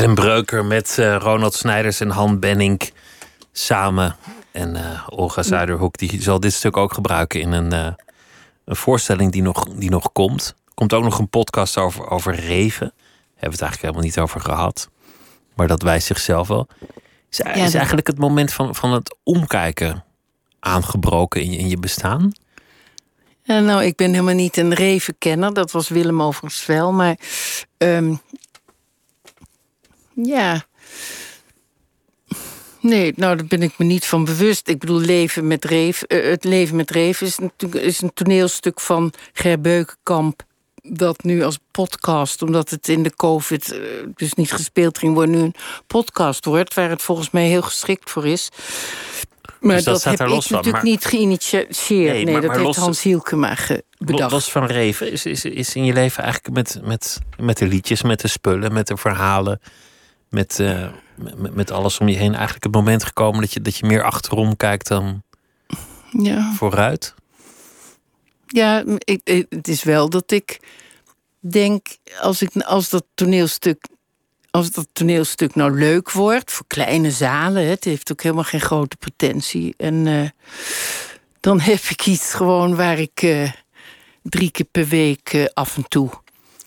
Willem 0.06 0.24
Breuker 0.24 0.66
met 0.66 0.98
uh, 1.00 1.16
Ronald 1.16 1.54
Snijders 1.54 2.00
en 2.00 2.10
Han 2.10 2.40
Benning 2.40 2.92
samen. 3.52 4.16
En 4.52 4.76
uh, 4.76 5.08
Olga 5.10 5.44
Zuiderhoek 5.44 5.98
die 5.98 6.22
zal 6.22 6.40
dit 6.40 6.54
stuk 6.54 6.78
ook 6.78 6.94
gebruiken 6.94 7.40
in 7.40 7.52
een, 7.52 7.74
uh, 7.74 7.88
een 8.66 8.76
voorstelling 8.76 9.32
die 9.32 9.42
nog, 9.42 9.68
die 9.76 9.90
nog 9.90 10.12
komt. 10.12 10.56
Er 10.66 10.74
komt 10.74 10.94
ook 10.94 11.04
nog 11.04 11.20
een 11.20 11.30
podcast 11.30 11.78
over, 11.78 12.10
over 12.10 12.36
reven. 12.36 12.94
Daar 12.96 13.14
hebben 13.34 13.40
we 13.40 13.46
het 13.46 13.62
eigenlijk 13.62 13.82
helemaal 13.82 14.04
niet 14.04 14.20
over 14.20 14.42
gehad. 14.42 14.90
Maar 15.56 15.68
dat 15.68 15.82
wijst 15.82 16.08
zichzelf 16.08 16.48
wel. 16.48 16.68
Is, 17.30 17.38
ja, 17.38 17.54
is 17.54 17.74
eigenlijk 17.74 18.08
het 18.08 18.20
moment 18.20 18.54
van, 18.54 18.76
van 18.76 18.92
het 18.94 19.16
omkijken 19.24 20.04
aangebroken 20.60 21.42
in 21.42 21.52
je, 21.52 21.58
in 21.58 21.70
je 21.70 21.78
bestaan? 21.78 22.32
Nou, 23.46 23.84
ik 23.84 23.96
ben 23.96 24.12
helemaal 24.12 24.34
niet 24.34 24.58
een 24.58 24.74
revenkenner. 24.74 25.54
Dat 25.54 25.72
was 25.72 25.90
Willem 25.90 26.22
overigens 26.22 26.66
wel. 26.66 26.92
Maar 26.92 27.18
um, 27.78 28.20
ja. 30.16 30.66
Nee, 32.82 33.14
nou, 33.16 33.36
daar 33.36 33.46
ben 33.46 33.62
ik 33.62 33.74
me 33.78 33.86
niet 33.86 34.06
van 34.06 34.26
bewust. 34.26 34.68
Ik 34.68 34.80
bedoel, 34.80 35.00
leven 35.00 35.48
met 35.48 35.66
Reef, 35.66 36.04
uh, 36.08 36.24
het 36.30 36.44
leven 36.44 36.76
met 36.76 36.92
Reef 36.92 37.22
is 37.22 37.38
is 37.72 38.02
een 38.02 38.14
toneelstuk 38.14 38.80
van 38.80 39.14
Ger 39.34 39.62
Beukenkamp. 39.62 40.42
Dat 40.84 41.24
nu 41.24 41.44
als 41.44 41.60
podcast, 41.72 42.42
omdat 42.42 42.70
het 42.70 42.88
in 42.88 43.04
de 43.04 43.16
COVID 43.16 43.74
uh, 43.74 43.80
dus 44.16 44.34
niet 44.34 44.52
gespeeld 44.52 44.98
ging 44.98 45.14
worden, 45.14 45.36
nu 45.36 45.42
een 45.42 45.56
podcast 45.88 46.46
wordt, 46.46 46.74
waar 46.74 46.90
het 46.90 47.02
volgens 47.02 47.30
mij 47.32 47.48
heel 47.48 47.62
geschikt 47.62 48.10
voor 48.10 48.28
is. 48.28 48.50
Maar 49.60 49.76
Dus 49.76 49.84
dat 49.84 49.94
dat, 49.94 50.02
staat 50.02 50.12
heb 50.12 50.22
er 50.22 50.28
ik 50.28 50.34
los 50.34 50.48
van, 50.48 50.56
natuurlijk 50.56 50.84
maar- 50.84 50.94
niet 50.94 51.06
geïnitieerd. 51.06 51.90
Nee, 51.90 52.00
Nee, 52.00 52.24
maar- 52.26 52.34
dat 52.34 52.44
maar 52.44 52.52
heeft 52.60 52.68
los- 52.68 52.78
Hans 52.78 53.02
Hielkema 53.02 53.58
bedacht. 53.98 54.32
Los 54.32 54.52
van 54.52 54.66
Reven, 54.66 55.12
is, 55.12 55.26
is, 55.26 55.46
is 55.46 55.76
in 55.76 55.86
je 55.86 55.94
leven 55.94 56.24
eigenlijk 56.24 56.56
met, 56.56 56.80
met, 56.84 57.20
met 57.40 57.58
de 57.58 57.68
liedjes, 57.68 58.02
met 58.02 58.22
de 58.22 58.28
spullen, 58.28 58.74
met 58.74 58.88
de 58.88 58.98
verhalen, 58.98 59.60
met, 60.30 60.60
eh, 60.60 60.88
met, 61.16 61.56
met 61.56 61.72
alles 61.72 62.00
om 62.00 62.08
je 62.08 62.18
heen 62.18 62.34
eigenlijk 62.34 62.64
het 62.64 62.74
moment 62.74 63.04
gekomen 63.04 63.42
dat 63.42 63.54
je, 63.54 63.62
dat 63.62 63.78
je 63.78 63.86
meer 63.86 64.04
achterom 64.04 64.58
kijkt 64.58 64.88
dan 64.88 65.24
Ja. 66.12 66.54
vooruit? 66.54 67.14
Ja, 68.48 68.84
ik, 68.98 69.22
ik- 69.24 69.46
het 69.50 69.68
is 69.68 69.84
wel 69.84 70.10
dat 70.10 70.32
ik 70.32 70.60
denk, 71.40 71.88
als, 72.20 72.42
ik, 72.42 72.56
als 72.56 72.90
dat 72.90 73.06
toneelstuk. 73.14 73.88
Als 74.52 74.72
dat 74.72 74.88
toneelstuk 74.94 75.56
nou 75.56 75.72
leuk 75.80 76.12
wordt 76.12 76.52
voor 76.52 76.66
kleine 76.68 77.12
zalen, 77.12 77.68
het 77.70 77.84
heeft 77.84 78.12
ook 78.12 78.22
helemaal 78.22 78.44
geen 78.44 78.62
grote 78.62 78.96
pretentie. 78.98 79.74
En 79.78 80.08
eh, 80.08 80.30
dan 81.40 81.60
heb 81.60 81.80
ik 81.90 82.06
iets 82.06 82.34
gewoon 82.34 82.76
waar 82.76 83.00
ik 83.00 83.22
eh, 83.22 83.52
drie 84.22 84.52
keer 84.52 84.66
per 84.66 84.88
week 84.88 85.34
eh, 85.34 85.46
af 85.54 85.78
en 85.78 85.88
toe 85.88 86.10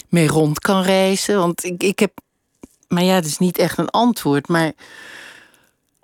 mee 0.09 0.26
rond 0.28 0.59
kan 0.59 0.82
reizen. 0.82 1.38
Want 1.38 1.64
ik, 1.64 1.82
ik 1.82 1.98
heb. 1.98 2.12
Maar 2.89 3.03
ja, 3.03 3.14
het 3.14 3.26
is 3.26 3.39
niet 3.39 3.59
echt 3.59 3.78
een 3.78 3.91
antwoord. 3.91 4.49
Maar 4.49 4.72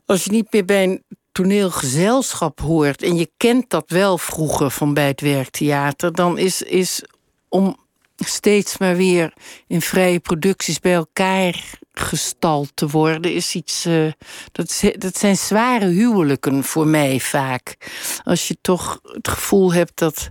als 0.07 0.24
je 0.24 0.30
niet 0.30 0.53
meer 0.53 0.64
bij 0.64 0.82
een 0.85 1.03
toneelgezelschap 1.32 2.61
hoort 2.61 3.03
en 3.03 3.16
je 3.16 3.30
kent 3.37 3.70
dat 3.70 3.91
wel 3.91 4.18
vroeger 4.18 4.70
van 4.70 4.95
bij 4.95 5.07
het 5.07 5.20
werktheater, 5.20 6.12
dan 6.12 6.39
is, 6.39 6.62
is 6.62 7.05
om 7.49 7.76
steeds 8.16 8.78
maar 8.78 8.97
weer 8.97 9.32
in 9.66 9.80
vrije 9.80 10.20
producties 10.20 10.78
bij 10.78 10.95
elkaar 10.95 11.78
gestald 11.93 12.70
te 12.74 12.89
worden, 12.89 13.35
is 13.35 13.55
iets. 13.55 13.85
eh, 13.85 14.12
dat, 14.53 14.82
dat 14.99 15.18
zijn 15.18 15.37
zware 15.37 15.87
huwelijken 15.87 16.64
voor 16.64 16.87
mij 16.87 17.20
vaak. 17.20 17.76
Als 18.24 18.49
je 18.49 18.57
toch 18.61 19.01
het 19.03 19.28
gevoel 19.28 19.72
hebt 19.72 19.99
dat 19.99 20.30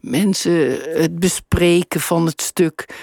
mensen 0.00 0.80
het 1.00 1.18
bespreken 1.18 2.00
van 2.00 2.26
het 2.26 2.42
stuk 2.42 2.94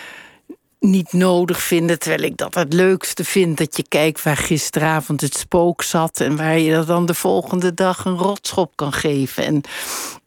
niet 0.80 1.13
nodig 1.13 1.61
vinden. 1.61 1.99
Terwijl 1.99 2.23
ik 2.23 2.38
dat 2.38 2.55
het 2.55 2.73
leukste 2.73 3.23
vind. 3.23 3.57
Dat 3.57 3.77
je 3.77 3.86
kijkt 3.88 4.23
waar 4.23 4.38
gisteravond 4.38 5.21
het 5.21 5.38
spook 5.38 5.84
zat. 5.84 6.19
En 6.19 6.36
waar 6.36 6.59
je 6.59 6.73
dat 6.73 6.88
dan 6.88 7.05
de 7.05 7.13
volgende 7.13 7.73
dag 7.73 8.05
een 8.05 8.17
rotschop 8.17 8.71
kan 8.75 8.93
geven. 8.93 9.43
En 9.45 9.61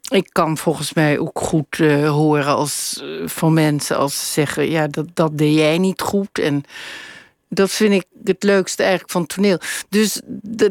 ik 0.09 0.28
kan 0.32 0.59
volgens 0.59 0.92
mij 0.92 1.18
ook 1.18 1.38
goed 1.38 1.80
eh, 1.80 2.11
horen 2.11 2.46
als, 2.46 3.00
eh, 3.03 3.28
van 3.28 3.53
mensen 3.53 3.96
als 3.96 4.18
ze 4.18 4.32
zeggen: 4.32 4.70
ja, 4.70 4.86
dat, 4.86 5.07
dat 5.14 5.38
deed 5.38 5.55
jij 5.55 5.78
niet 5.78 6.00
goed. 6.00 6.38
En 6.38 6.64
dat 7.48 7.70
vind 7.70 7.92
ik 7.92 8.05
het 8.24 8.42
leukste 8.42 8.82
eigenlijk 8.82 9.12
van 9.12 9.26
toneel. 9.26 9.59
Dus 9.88 10.20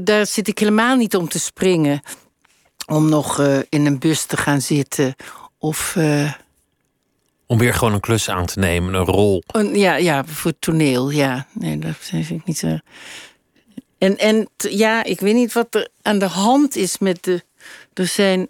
daar 0.02 0.26
zit 0.26 0.48
ik 0.48 0.60
helemaal 0.60 0.96
niet 0.96 1.16
om 1.16 1.28
te 1.30 1.40
springen. 1.40 2.02
Om 2.86 3.10
nog 3.10 3.40
eh, 3.40 3.58
in 3.70 3.86
een 3.86 4.00
bus 4.00 4.26
te 4.26 4.38
gaan 4.38 4.62
zitten. 4.62 5.16
Of. 5.58 5.96
Eh, 7.52 7.58
Om 7.58 7.58
weer 7.58 7.74
gewoon 7.74 7.94
een 7.94 8.00
klus 8.00 8.30
aan 8.30 8.46
te 8.46 8.60
nemen, 8.60 8.94
een 8.94 9.06
rol. 9.06 9.44
ja, 9.74 9.96
ja, 9.96 10.26
voor 10.26 10.54
toneel, 10.60 11.10
ja. 11.10 11.48
Nee, 11.54 11.80
dat 11.80 11.96
vind 11.98 12.30
ik 12.30 12.46
niet 12.46 12.58
zo. 12.58 12.78
En, 13.98 14.18
en 14.18 14.50
t- 14.56 14.68
ja, 14.72 15.04
ik 15.04 15.20
weet 15.20 15.34
niet 15.34 15.54
wat 15.54 15.76
er 15.76 15.90
aan 16.02 16.20
de 16.20 16.26
hand 16.28 16.76
is 16.76 16.98
met 16.98 17.24
de. 17.24 17.44
Er 17.94 18.08
zijn. 18.08 18.50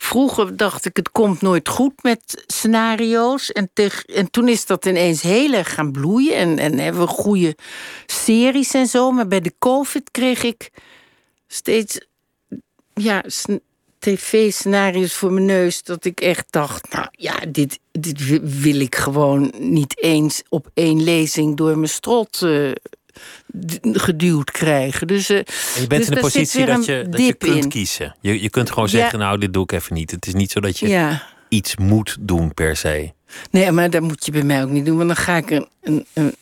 Vroeger 0.00 0.56
dacht 0.56 0.84
ik, 0.84 0.96
het 0.96 1.10
komt 1.10 1.40
nooit 1.40 1.68
goed 1.68 2.02
met 2.02 2.44
scenario's. 2.46 3.52
En, 3.52 3.70
en 4.06 4.30
toen 4.30 4.48
is 4.48 4.66
dat 4.66 4.86
ineens 4.86 5.22
heel 5.22 5.52
erg 5.52 5.74
gaan 5.74 5.92
bloeien. 5.92 6.34
En, 6.36 6.58
en 6.58 6.78
hebben 6.78 7.02
we 7.02 7.08
goede 7.08 7.56
series 8.06 8.74
en 8.74 8.86
zo. 8.86 9.10
Maar 9.10 9.26
bij 9.28 9.40
de 9.40 9.54
COVID 9.58 10.10
kreeg 10.10 10.42
ik 10.42 10.70
steeds 11.46 12.00
ja, 12.94 13.24
tv-scenario's 13.98 15.14
voor 15.14 15.32
mijn 15.32 15.44
neus. 15.46 15.82
Dat 15.82 16.04
ik 16.04 16.20
echt 16.20 16.46
dacht, 16.50 16.92
nou 16.92 17.06
ja, 17.10 17.34
dit, 17.48 17.78
dit 17.92 18.26
wi- 18.26 18.40
wil 18.42 18.80
ik 18.80 18.94
gewoon 18.96 19.52
niet 19.58 20.02
eens 20.02 20.42
op 20.48 20.70
één 20.74 21.02
lezing 21.04 21.56
door 21.56 21.76
mijn 21.78 21.88
strot 21.88 22.42
eh, 22.42 22.70
geduwd 23.82 24.50
krijgen. 24.50 25.06
Dus, 25.06 25.28
eh, 25.28 25.36
je 25.80 25.86
bent 25.86 25.90
dus 26.00 26.08
in 26.08 26.14
de 26.14 26.20
positie 26.20 26.66
dat 26.66 26.84
je, 26.84 27.06
dat 27.10 27.20
je 27.26 27.34
kunt 27.34 27.64
in. 27.64 27.68
kiezen. 27.68 28.16
Je, 28.20 28.42
je 28.42 28.50
kunt 28.50 28.68
gewoon 28.70 28.84
Ja. 28.84 28.98
zeggen, 28.98 29.18
nou, 29.18 29.38
dit 29.38 29.52
doe 29.52 29.62
ik 29.62 29.72
even 29.72 29.94
niet. 29.94 30.10
Het 30.10 30.26
is 30.26 30.34
niet 30.34 30.50
zo 30.50 30.60
dat 30.60 30.78
je 30.78 30.88
Ja. 30.88 31.22
iets 31.48 31.76
moet 31.76 32.16
doen 32.20 32.54
per 32.54 32.76
se. 32.76 33.12
Nee, 33.50 33.70
maar 33.72 33.90
dat 33.90 34.02
moet 34.02 34.24
je 34.26 34.32
bij 34.32 34.42
mij 34.42 34.62
ook 34.62 34.70
niet 34.70 34.86
doen, 34.86 34.96
want 34.96 35.08
dan 35.08 35.16
ga 35.16 35.36
ik 35.36 35.50
een, 35.50 35.68
een, 35.82 36.06
een 36.12 36.34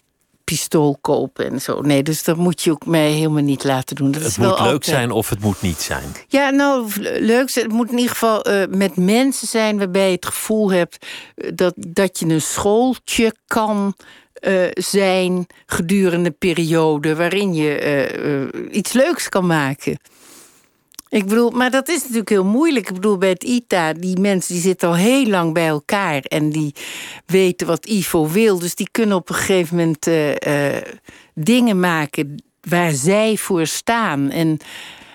pistool 0.51 0.99
kopen 1.01 1.51
en 1.53 1.61
zo. 1.61 1.81
Nee, 1.81 2.03
dus 2.03 2.25
dat 2.25 2.37
moet 2.37 2.63
je 2.63 2.71
ook 2.71 2.87
mij 2.87 3.11
helemaal 3.11 3.43
niet 3.43 3.65
laten 3.65 3.97
doen. 3.97 4.11
Dat 4.11 4.21
is 4.21 4.27
Het 4.27 4.37
wel 4.37 4.49
moet 4.49 4.59
leuk 4.59 4.67
altijd- 4.67 4.85
zijn 4.97 5.11
of 5.11 5.29
het 5.29 5.41
moet 5.41 5.63
niet 5.63 5.81
zijn. 5.81 6.05
Ja, 6.29 6.51
nou, 6.51 6.91
leuk. 7.21 7.51
Het 7.55 7.69
moet 7.73 7.91
in 7.91 7.97
ieder 7.97 8.11
geval 8.13 8.43
eh, 8.43 8.63
met 8.69 8.97
mensen 8.97 9.49
zijn 9.49 9.79
waarbij 9.79 10.07
je 10.09 10.15
het 10.15 10.27
gevoel 10.27 10.73
hebt 10.73 11.07
eh, 11.35 11.51
dat, 11.55 11.75
dat 11.77 12.19
je 12.19 12.27
een 12.27 12.41
schooltje 12.41 13.35
kan 13.47 13.95
eh, 14.33 14.63
zijn 14.73 15.47
gedurende 15.67 16.31
periode 16.31 17.17
waarin 17.17 17.55
je 17.55 18.69
iets 18.71 18.93
leuks 18.93 19.29
kan 19.29 19.47
maken. 19.47 19.99
Ik 21.17 21.27
bedoel, 21.27 21.51
maar 21.51 21.71
dat 21.71 21.89
is 21.89 22.01
natuurlijk 22.03 22.29
heel 22.29 22.45
moeilijk. 22.45 22.89
Ik 22.89 22.95
bedoel, 22.95 23.19
bij 23.19 23.29
het 23.29 23.45
ITA, 23.45 23.93
die 23.93 24.21
mensen 24.21 24.55
die 24.55 24.63
zitten 24.63 24.89
al 24.89 24.95
heel 24.95 25.27
lang 25.27 25.55
bij 25.55 25.67
elkaar 25.67 26.21
en 26.21 26.51
die 26.51 26.75
weten 27.27 27.67
wat 27.67 27.87
Ivo 27.87 28.29
wil. 28.29 28.59
Dus 28.59 28.75
die 28.75 28.89
kunnen 28.91 29.17
op 29.17 29.29
een 29.29 29.35
gegeven 29.35 29.77
moment 29.77 30.07
eh, 30.07 30.77
eh, 30.77 30.83
dingen 31.35 31.81
maken 31.81 32.43
waar 32.61 32.93
zij 32.93 33.37
voor 33.37 33.67
staan. 33.67 34.31
En 34.31 34.59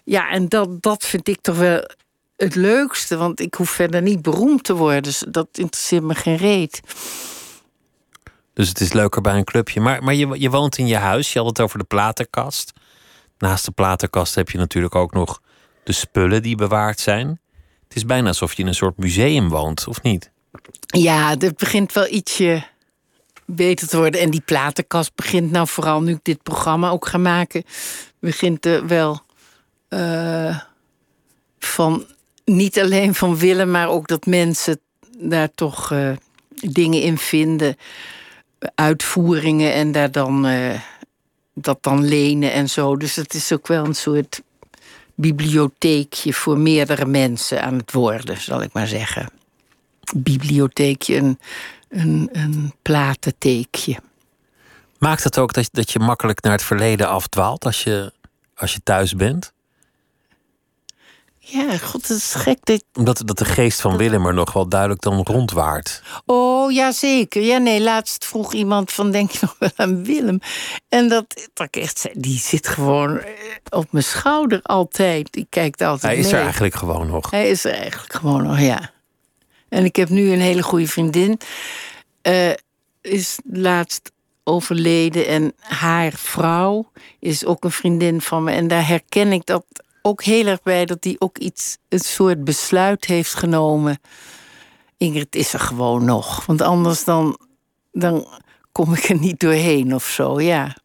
ja, 0.04 0.30
en 0.30 0.50
dat, 0.50 0.82
dat 0.82 1.06
vind 1.06 1.28
ik 1.28 1.42
toch 1.42 1.58
wel 1.58 1.90
het 2.36 2.56
leukste. 2.56 3.18
Want 3.18 3.40
ik 3.40 3.54
hoef 3.54 3.70
verder 3.70 4.02
niet 4.02 4.22
beroemd 4.22 4.64
te 4.64 4.74
worden. 4.74 5.04
Dus 5.04 5.24
dat 5.30 5.48
interesseert 5.52 6.04
me 6.04 6.16
geen 6.16 6.38
reet. 6.38 6.82
Dus 8.54 8.70
het 8.70 8.80
is 8.80 8.94
leuker 8.94 9.22
bij 9.22 9.36
een 9.36 9.44
clubje. 9.44 9.82
Maar, 9.82 10.04
maar 10.04 10.14
je, 10.14 10.40
je 10.40 10.50
woont 10.50 10.78
in 10.78 10.88
je 10.88 10.98
huis. 10.98 11.34
Je 11.34 11.40
had 11.40 11.48
het 11.48 11.62
over 11.62 11.80
de 11.80 11.86
platenkast. 11.86 12.74
Naast 13.38 13.66
de 13.66 13.72
platenkast 13.72 14.36
heb 14.36 14.50
je 14.50 14.58
natuurlijk 14.58 14.96
ook 14.96 15.14
nog 15.14 15.42
de 15.84 15.92
spullen 15.92 16.42
die 16.42 16.56
bewaard 16.56 17.00
zijn. 17.00 17.40
Het 17.84 17.96
is 17.96 18.06
bijna 18.06 18.28
alsof 18.28 18.54
je 18.54 18.62
in 18.62 18.68
een 18.68 18.76
soort 18.76 18.98
museum 18.98 19.50
woont, 19.50 19.88
of 19.88 20.02
niet? 20.02 20.32
Ja, 20.86 21.30
het 21.38 21.58
begint 21.58 21.94
wel 21.94 22.08
ietsje 22.08 22.64
beter 23.46 23.88
te 23.88 23.98
worden. 23.98 24.22
En 24.22 24.30
die 24.30 24.42
platenkast 24.42 25.16
begint 25.16 25.52
nou 25.52 25.68
vooral 25.68 26.02
nu 26.02 26.12
ik 26.12 26.20
dit 26.24 26.44
programma 26.44 26.90
ook 26.90 27.08
ga 27.08 27.18
maken... 27.18 27.64
begint 28.20 28.66
er 28.66 28.88
wel 28.88 29.20
eh, 29.88 30.60
van... 31.60 32.06
niet 32.46 32.80
alleen 32.80 33.16
van 33.16 33.38
willen, 33.38 33.72
maar 33.72 33.90
ook 33.90 34.08
dat 34.08 34.26
mensen 34.26 34.80
daar 35.18 35.52
toch 35.56 35.92
eh, 35.92 36.12
dingen 36.50 37.02
in 37.02 37.18
vinden. 37.18 37.76
Uitvoeringen 38.76 39.74
en 39.74 39.92
daar 39.92 40.12
dan... 40.12 40.46
eh, 40.46 40.80
dat 41.54 41.84
dan 41.84 42.06
lenen 42.06 42.52
en 42.52 42.70
zo. 42.70 42.98
Dus 42.98 43.16
het 43.16 43.34
is 43.34 43.54
ook 43.54 43.68
wel 43.68 43.86
een 43.86 43.96
soort 43.96 44.42
bibliotheekje 45.22 46.34
voor 46.34 46.58
meerdere 46.58 47.06
mensen 47.06 47.64
aan 47.64 47.78
het 47.78 47.92
worden, 47.92 48.42
zal 48.42 48.62
ik 48.62 48.74
maar 48.74 48.88
zeggen. 48.88 49.30
Bibliotheekje, 50.16 51.16
een, 51.16 51.40
een, 51.90 52.30
een 52.32 52.74
platentheekje. 52.82 53.98
Maakt 54.98 55.24
het 55.24 55.38
ook 55.38 55.54
dat, 55.54 55.70
dat 55.72 55.92
je 55.92 56.00
makkelijk 56.00 56.42
naar 56.42 56.52
het 56.52 56.64
verleden 56.64 57.10
afdwaalt 57.10 57.66
als 57.66 57.84
je, 57.84 58.14
als 58.56 58.74
je 58.74 58.84
thuis 58.84 59.16
bent? 59.16 59.54
Ja, 61.44 61.78
god, 61.78 62.08
dat 62.08 62.18
is 62.18 62.34
gek. 62.34 62.58
Dat... 62.66 62.84
Omdat 62.94 63.22
dat 63.26 63.38
de 63.38 63.46
geest 63.46 63.82
van 63.82 63.98
Willem 63.98 64.26
er 64.26 64.34
nog 64.34 64.54
wel 64.54 64.68
duidelijk 64.68 65.02
dan 65.02 65.22
rondwaart. 65.24 66.02
Oh, 66.26 66.72
ja, 66.72 66.92
zeker. 66.92 67.42
Ja, 67.42 67.58
nee, 67.58 67.82
laatst 67.82 68.26
vroeg 68.26 68.54
iemand 68.54 68.92
van, 68.92 69.12
denk 69.12 69.32
je 69.32 69.38
nog 69.42 69.56
wel 69.60 69.70
aan 69.76 70.04
Willem? 70.04 70.40
En 70.90 71.10
dat, 71.10 71.50
dat 71.54 71.68
ik 71.68 71.76
echt 71.82 72.00
zei, 72.00 72.14
die 72.18 72.40
zit 72.40 72.68
gewoon 72.68 73.20
eh, 73.20 73.30
op 73.70 73.92
mijn 73.92 74.04
schouder 74.04 74.60
altijd. 74.64 75.32
Die 75.34 75.48
kijkt 75.50 75.82
altijd 75.82 76.12
Hij 76.12 76.22
is 76.22 76.26
mee. 76.26 76.34
er 76.36 76.42
eigenlijk 76.44 76.76
gewoon 76.76 77.08
nog. 77.08 77.32
Hij 77.32 77.50
is 77.50 77.64
er 77.66 77.74
eigenlijk 77.74 78.14
gewoon 78.14 78.44
nog, 78.44 78.60
ja. 78.60 78.92
En 79.70 79.86
ik 79.86 79.96
heb 79.96 80.10
nu 80.10 80.32
een 80.32 80.42
hele 80.42 80.64
goede 80.64 80.88
vriendin. 80.88 81.40
eh, 82.22 82.50
is 83.02 83.40
laatst 83.52 84.12
overleden. 84.44 85.28
En 85.28 85.54
haar 85.60 86.12
vrouw 86.16 86.92
is 87.20 87.46
ook 87.46 87.64
een 87.64 87.72
vriendin 87.72 88.22
van 88.22 88.44
me. 88.44 88.52
En 88.52 88.68
daar 88.68 88.88
herken 88.88 89.32
ik 89.32 89.46
dat 89.46 89.66
ook 90.02 90.24
heel 90.24 90.46
erg 90.46 90.62
bij. 90.62 90.86
Dat 90.86 91.02
die 91.02 91.16
ook 91.22 91.38
iets, 91.38 91.78
een 91.90 92.00
soort 92.00 92.44
besluit 92.44 93.06
heeft 93.06 93.34
genomen. 93.34 94.00
Ingrid 94.98 95.36
is 95.36 95.54
er 95.54 95.60
gewoon 95.60 96.06
nog. 96.06 96.46
Want 96.46 96.62
anders 96.62 97.04
dan, 97.04 97.38
dan 97.92 98.28
kom 98.72 98.94
ik 98.94 99.04
er 99.10 99.20
niet 99.20 99.40
doorheen 99.40 99.96
of 99.96 100.04
zo, 100.06 100.42
ja. 100.42 100.76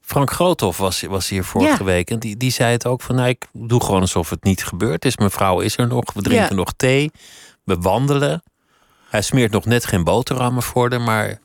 Frank 0.00 0.30
Groothoff 0.30 0.78
was, 0.78 1.02
was 1.02 1.28
hier 1.28 1.44
vorige 1.44 1.78
Ja. 1.78 1.84
week. 1.84 2.10
En 2.10 2.18
die, 2.18 2.36
die 2.36 2.50
zei 2.50 2.72
het 2.72 2.86
ook 2.86 3.00
van, 3.02 3.14
nou, 3.14 3.28
ik 3.28 3.46
doe 3.52 3.82
gewoon 3.84 4.00
alsof 4.00 4.30
het 4.30 4.44
niet 4.44 4.64
gebeurd 4.64 5.04
is. 5.04 5.16
Mijn 5.16 5.30
vrouw 5.30 5.60
is 5.60 5.76
er 5.78 5.86
nog, 5.86 6.12
we 6.12 6.22
drinken 6.22 6.48
Ja. 6.48 6.54
nog 6.54 6.72
thee, 6.76 7.10
we 7.64 7.76
wandelen. 7.76 8.42
Hij 9.08 9.22
smeert 9.22 9.52
nog 9.52 9.64
net 9.64 9.84
geen 9.84 10.04
boterhammen 10.04 10.62
voor 10.62 10.90
haar, 10.90 11.00
maar 11.00 11.38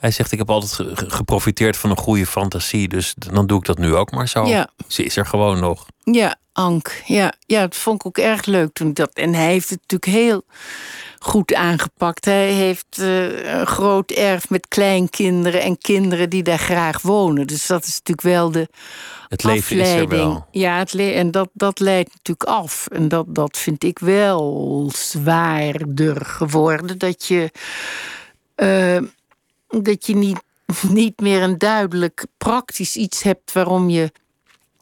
hij 0.00 0.10
zegt, 0.10 0.32
ik 0.32 0.38
heb 0.38 0.50
altijd 0.50 0.72
ge- 0.72 0.90
ge- 0.96 1.10
geprofiteerd 1.10 1.76
van 1.76 1.90
een 1.90 1.96
goede 1.96 2.26
fantasie. 2.26 2.88
Dus 2.88 3.14
dan 3.16 3.46
doe 3.46 3.58
ik 3.58 3.64
dat 3.64 3.78
nu 3.78 3.94
ook 3.94 4.10
maar 4.10 4.28
zo. 4.28 4.46
Ja. 4.46 4.68
Ze 4.86 5.02
is 5.04 5.16
er 5.16 5.26
gewoon 5.26 5.60
nog. 5.60 5.86
Ja, 6.04 6.36
Ank. 6.52 7.02
Ja, 7.06 7.32
ja, 7.46 7.60
dat 7.60 7.76
vond 7.76 8.00
ik 8.00 8.06
ook 8.06 8.18
erg 8.18 8.44
leuk 8.44 8.72
toen 8.72 8.88
ik 8.88 8.94
dat. 8.94 9.10
En 9.12 9.34
hij 9.34 9.46
heeft 9.50 9.70
het 9.70 9.80
natuurlijk 9.86 10.22
heel 10.22 10.42
goed 11.18 11.54
aangepakt. 11.54 12.24
Hij 12.24 12.52
heeft 12.52 12.98
eh, 12.98 13.52
een 13.58 13.66
groot 13.66 14.10
erf 14.10 14.48
met 14.50 14.68
kleinkinderen 14.68 15.62
en 15.62 15.78
kinderen 15.78 16.30
die 16.30 16.42
daar 16.42 16.58
graag 16.58 17.02
wonen. 17.02 17.46
Dus 17.46 17.66
dat 17.66 17.84
is 17.84 17.90
natuurlijk 17.98 18.20
wel 18.26 18.50
de 18.50 18.68
Het 19.28 19.44
leven 19.44 19.76
is 19.76 19.88
er 19.88 20.02
afleiding. 20.02 20.32
wel. 20.32 20.46
Ja, 20.50 20.78
het 20.78 20.92
le- 20.92 21.10
en 21.12 21.30
dat, 21.30 21.48
dat 21.52 21.78
leidt 21.80 22.10
natuurlijk 22.12 22.48
af. 22.58 22.86
En 22.86 23.08
dat, 23.08 23.26
dat 23.34 23.56
vind 23.58 23.84
ik 23.84 23.98
wel 23.98 24.90
zwaarder 24.94 26.24
geworden. 26.26 26.98
Dat 26.98 27.24
je, 27.26 27.50
eh, 28.54 28.98
dat 29.70 30.06
je 30.06 30.16
niet, 30.16 30.42
niet 30.88 31.20
meer 31.20 31.42
een 31.42 31.58
duidelijk 31.58 32.26
praktisch 32.38 32.96
iets 32.96 33.22
hebt 33.22 33.52
waarom 33.52 33.88
je 33.88 34.12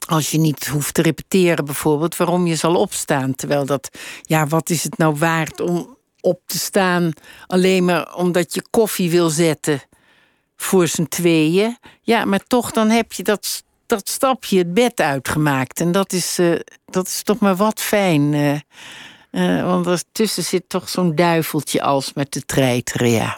als 0.09 0.31
je 0.31 0.37
niet 0.37 0.67
hoeft 0.67 0.93
te 0.93 1.01
repeteren 1.01 1.65
bijvoorbeeld, 1.65 2.17
waarom 2.17 2.47
je 2.47 2.55
zal 2.55 2.75
opstaan. 2.75 3.35
Terwijl 3.35 3.65
dat, 3.65 3.89
ja, 4.21 4.47
wat 4.47 4.69
is 4.69 4.83
het 4.83 4.97
nou 4.97 5.15
waard 5.15 5.59
om 5.59 5.97
op 6.21 6.41
te 6.45 6.57
staan 6.57 7.11
alleen 7.47 7.85
maar 7.85 8.15
omdat 8.15 8.53
je 8.53 8.63
koffie 8.69 9.09
wil 9.09 9.29
zetten 9.29 9.81
voor 10.55 10.87
z'n 10.87 11.03
tweeën? 11.03 11.77
Ja, 12.01 12.25
maar 12.25 12.43
toch 12.47 12.71
dan 12.71 12.89
heb 12.89 13.13
je 13.13 13.23
dat, 13.23 13.63
dat 13.85 14.09
stapje 14.09 14.57
het 14.57 14.73
bed 14.73 14.99
uitgemaakt. 15.01 15.79
En 15.79 15.91
dat 15.91 16.13
is, 16.13 16.39
eh, 16.39 16.59
dat 16.85 17.07
is 17.07 17.23
toch 17.23 17.39
maar 17.39 17.55
wat 17.55 17.81
fijn. 17.81 18.33
eh, 18.33 18.59
eh, 19.31 19.65
want 19.65 19.87
ertussen 19.87 20.43
zit 20.43 20.69
toch 20.69 20.89
zo'n 20.89 21.15
duiveltje 21.15 21.81
als 21.81 22.13
met 22.13 22.31
te 22.31 22.45
treiteren, 22.45 23.09
ja. 23.09 23.37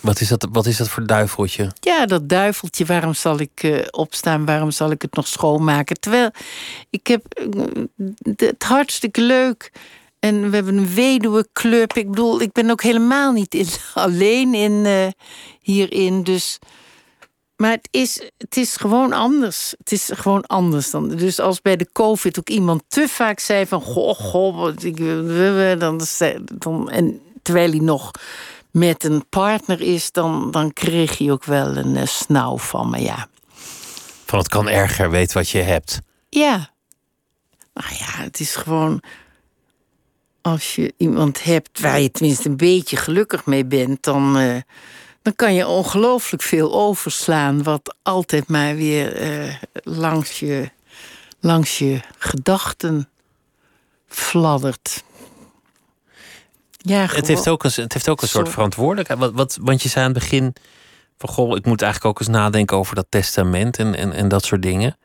Wat 0.00 0.20
is 0.20 0.28
dat, 0.28 0.48
wat 0.52 0.66
is 0.66 0.76
dat 0.76 0.88
voor 0.88 1.06
duiveltje? 1.06 1.72
Ja, 1.80 2.06
dat 2.06 2.28
duiveltje, 2.28 2.84
waarom 2.84 3.14
zal 3.14 3.40
ik 3.40 3.62
eh, 3.62 3.78
opstaan? 3.90 4.44
Waarom 4.44 4.70
zal 4.70 4.90
ik 4.90 5.02
het 5.02 5.14
nog 5.14 5.26
schoonmaken? 5.26 6.00
Terwijl 6.00 6.30
ik 6.90 7.06
heb 7.06 7.34
eh, 7.34 7.46
het 8.36 8.62
hartstikke 8.62 9.20
leuk. 9.20 9.72
En 10.18 10.50
we 10.50 10.54
hebben 10.54 10.76
een 10.76 10.94
weduwenclub. 10.94 11.92
Ik 11.92 12.10
bedoel, 12.10 12.40
ik 12.40 12.52
ben 12.52 12.70
ook 12.70 12.82
helemaal 12.82 13.32
niet 13.32 13.54
in, 13.54 13.66
alleen 13.94 14.54
in, 14.54 14.86
eh, 14.86 15.06
hierin. 15.60 16.22
Dus, 16.22 16.58
maar 17.56 17.70
het 17.70 17.88
is, 17.90 18.30
het 18.36 18.56
is 18.56 18.76
gewoon 18.76 19.12
anders. 19.12 19.74
Het 19.78 19.92
is 19.92 20.10
gewoon 20.14 20.46
anders 20.46 20.90
dan. 20.90 21.08
Dus 21.08 21.40
als 21.40 21.60
bij 21.60 21.76
de 21.76 21.88
COVID 21.92 22.38
ook 22.38 22.48
iemand 22.48 22.82
te 22.88 23.08
vaak 23.08 23.38
zei 23.38 23.66
van... 23.66 23.80
Goh, 23.80 24.14
goh, 24.14 24.72
ik, 24.80 24.96
dan, 25.78 26.00
dan, 26.58 26.90
en 26.90 27.20
terwijl 27.42 27.70
hij 27.70 27.80
nog 27.80 28.10
met 28.78 29.04
een 29.04 29.28
partner 29.28 29.80
is, 29.80 30.12
dan, 30.12 30.50
dan 30.50 30.72
kreeg 30.72 31.18
hij 31.18 31.30
ook 31.30 31.44
wel 31.44 31.76
een 31.76 31.96
eh, 31.96 32.06
snauw 32.06 32.58
van 32.58 32.90
me, 32.90 33.00
ja. 33.00 33.28
Van 34.24 34.38
het 34.38 34.48
kan 34.48 34.68
erger, 34.68 35.10
weet 35.10 35.32
wat 35.32 35.48
je 35.48 35.58
hebt. 35.58 36.00
Ja. 36.28 36.70
Nou 37.74 37.94
ja, 37.98 38.22
het 38.22 38.40
is 38.40 38.56
gewoon. 38.56 39.02
Als 40.40 40.74
je 40.74 40.94
iemand 40.96 41.44
hebt 41.44 41.80
waar 41.80 42.00
je 42.00 42.10
tenminste 42.10 42.48
een 42.48 42.56
beetje 42.56 42.96
gelukkig 42.96 43.46
mee 43.46 43.64
bent, 43.64 44.02
dan, 44.02 44.38
eh, 44.38 44.56
dan 45.22 45.34
kan 45.36 45.54
je 45.54 45.66
ongelooflijk 45.66 46.42
veel 46.42 46.74
overslaan, 46.74 47.62
wat 47.62 47.96
altijd 48.02 48.48
maar 48.48 48.76
weer 48.76 49.16
eh, 49.16 49.54
langs, 49.82 50.38
je, 50.38 50.70
langs 51.40 51.78
je 51.78 52.00
gedachten 52.18 53.08
fladdert. 54.06 55.04
Ja, 56.78 57.06
Het 57.06 57.28
heeft 57.28 57.48
ook 57.48 57.64
een, 57.64 57.70
het 57.74 57.92
heeft 57.92 58.08
ook 58.08 58.22
een 58.22 58.28
soort 58.28 58.48
verantwoordelijkheid. 58.48 59.20
Wat, 59.20 59.32
wat, 59.32 59.58
want 59.60 59.82
je 59.82 59.88
zei 59.88 60.04
aan 60.04 60.10
het 60.10 60.20
begin 60.20 60.54
van 61.18 61.28
goh, 61.28 61.56
ik 61.56 61.66
moet 61.66 61.82
eigenlijk 61.82 62.14
ook 62.14 62.26
eens 62.26 62.36
nadenken 62.36 62.76
over 62.76 62.94
dat 62.94 63.06
testament 63.08 63.78
en, 63.78 63.94
en, 63.94 64.12
en 64.12 64.28
dat 64.28 64.44
soort 64.44 64.62
dingen. 64.62 64.96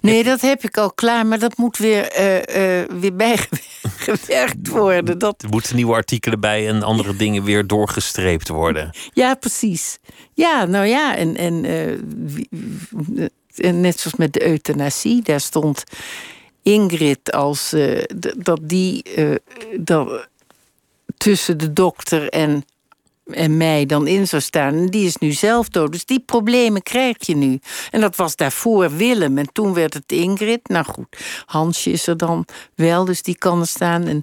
Nee, 0.00 0.24
dat 0.24 0.40
heb 0.40 0.64
ik 0.64 0.76
al 0.76 0.92
klaar, 0.92 1.26
maar 1.26 1.38
dat 1.38 1.56
moet 1.56 1.76
weer, 1.76 2.10
eh, 2.10 2.80
eh, 2.80 2.88
weer 3.00 3.16
bijgewerkt 3.26 4.68
worden. 4.68 5.18
Dat, 5.18 5.42
Er 5.42 5.48
moeten 5.48 5.76
nieuwe 5.76 5.94
artikelen 5.94 6.40
bij 6.40 6.68
en 6.68 6.82
andere 6.82 7.16
dingen 7.16 7.42
weer 7.42 7.66
doorgestreept 7.66 8.48
worden. 8.48 8.90
Ja, 9.12 9.34
precies. 9.34 9.98
Ja, 10.34 10.64
nou 10.64 10.86
ja, 10.86 11.16
en, 11.16 11.36
en, 11.36 11.64
eh, 11.64 11.92
en 13.56 13.80
net 13.80 14.00
zoals 14.00 14.16
met 14.16 14.32
de 14.32 14.46
euthanasie, 14.46 15.22
daar 15.22 15.40
stond 15.40 15.84
Ingrid 16.62 17.32
als 17.32 17.72
eh, 17.72 18.02
dat 18.36 18.60
die 18.62 19.02
eh, 19.02 19.34
dat 19.80 20.28
tussen 21.16 21.58
de 21.58 21.72
dokter 21.72 22.28
en, 22.28 22.64
en 23.32 23.56
mij 23.56 23.86
dan 23.86 24.06
in 24.06 24.28
zou 24.28 24.42
staan. 24.42 24.74
En 24.74 24.86
die 24.86 25.06
is 25.06 25.16
nu 25.16 25.32
zelf 25.32 25.68
dood. 25.68 25.92
Dus 25.92 26.04
die 26.04 26.20
problemen 26.20 26.82
krijg 26.82 27.16
je 27.26 27.36
nu. 27.36 27.58
En 27.90 28.00
dat 28.00 28.16
was 28.16 28.36
daarvoor 28.36 28.96
Willem. 28.96 29.38
En 29.38 29.52
toen 29.52 29.74
werd 29.74 29.94
het 29.94 30.12
Ingrid. 30.12 30.68
Nou 30.68 30.84
goed, 30.84 31.06
Hansje 31.46 31.90
is 31.90 32.06
er 32.06 32.16
dan 32.16 32.44
wel, 32.74 33.04
dus 33.04 33.22
die 33.22 33.38
kan 33.38 33.60
er 33.60 33.66
staan. 33.66 34.06
En, 34.06 34.20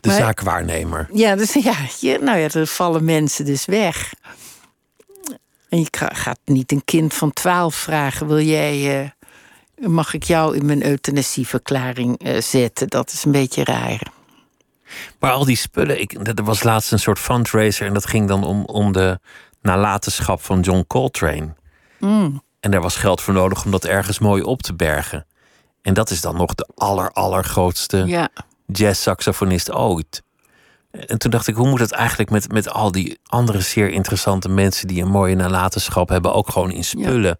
De 0.00 0.08
maar- 0.08 0.16
zaakwaarnemer. 0.16 1.08
ja, 1.12 1.36
dus 1.36 1.52
ja, 1.70 1.76
je, 2.00 2.18
nou 2.22 2.38
ja, 2.38 2.48
er 2.52 2.66
vallen 2.66 3.04
mensen 3.04 3.44
dus 3.44 3.64
weg. 3.64 4.12
En 5.68 5.78
je 5.78 5.86
ga- 5.90 6.14
gaat 6.14 6.38
niet 6.44 6.72
een 6.72 6.84
kind 6.84 7.14
van 7.14 7.32
twaalf 7.32 7.74
vragen: 7.74 8.26
wil 8.26 8.40
jij, 8.40 9.00
eh, 9.02 9.88
mag 9.88 10.14
ik 10.14 10.22
jou 10.22 10.56
in 10.56 10.66
mijn 10.66 10.84
euthanasieverklaring 10.86 12.18
eh, 12.18 12.40
zetten? 12.40 12.88
Dat 12.88 13.12
is 13.12 13.24
een 13.24 13.32
beetje 13.32 13.64
raar. 13.64 14.00
Maar 15.18 15.32
al 15.32 15.44
die 15.44 15.56
spullen, 15.56 16.00
ik, 16.00 16.12
er 16.12 16.44
was 16.44 16.62
laatst 16.62 16.92
een 16.92 16.98
soort 16.98 17.18
fundraiser 17.18 17.86
en 17.86 17.94
dat 17.94 18.06
ging 18.06 18.28
dan 18.28 18.44
om, 18.44 18.64
om 18.64 18.92
de 18.92 19.18
nalatenschap 19.62 20.42
van 20.42 20.60
John 20.60 20.84
Coltrane. 20.86 21.54
Mm. 21.98 22.42
En 22.60 22.70
daar 22.70 22.80
was 22.80 22.96
geld 22.96 23.20
voor 23.20 23.34
nodig 23.34 23.64
om 23.64 23.70
dat 23.70 23.84
ergens 23.84 24.18
mooi 24.18 24.42
op 24.42 24.62
te 24.62 24.74
bergen. 24.74 25.26
En 25.82 25.94
dat 25.94 26.10
is 26.10 26.20
dan 26.20 26.36
nog 26.36 26.54
de 26.54 26.68
aller, 26.74 27.10
allergrootste 27.12 28.02
Ja, 28.06 28.28
jazz-saxofonist 28.66 29.72
ooit. 29.72 30.22
En 30.90 31.18
toen 31.18 31.30
dacht 31.30 31.46
ik, 31.46 31.54
hoe 31.54 31.68
moet 31.68 31.80
het 31.80 31.92
eigenlijk 31.92 32.30
met, 32.30 32.52
met 32.52 32.70
al 32.70 32.92
die 32.92 33.18
andere 33.26 33.60
zeer 33.60 33.90
interessante 33.90 34.48
mensen 34.48 34.86
die 34.86 35.02
een 35.02 35.10
mooie 35.10 35.34
nalatenschap 35.34 36.08
hebben, 36.08 36.34
ook 36.34 36.50
gewoon 36.50 36.70
in 36.70 36.84
spullen 36.84 37.38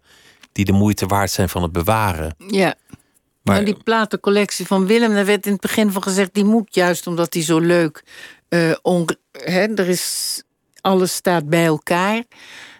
die 0.51 0.65
de 0.65 0.71
moeite 0.71 1.05
waard 1.05 1.31
zijn 1.31 1.49
van 1.49 1.63
het 1.63 1.71
bewaren. 1.71 2.35
ja. 2.47 2.75
Maar 3.49 3.65
die 3.65 3.83
platencollectie 3.83 4.65
van 4.65 4.85
Willem, 4.85 5.13
daar 5.13 5.25
werd 5.25 5.45
in 5.45 5.51
het 5.51 5.61
begin 5.61 5.91
van 5.91 6.03
gezegd: 6.03 6.33
die 6.33 6.45
moet 6.45 6.75
juist 6.75 7.07
omdat 7.07 7.31
die 7.31 7.43
zo 7.43 7.59
leuk. 7.59 8.03
on, 8.81 9.09
hè, 9.31 9.73
er 9.73 9.87
is, 9.87 10.43
alles 10.81 11.13
staat 11.13 11.49
bij 11.49 11.65
elkaar. 11.65 12.23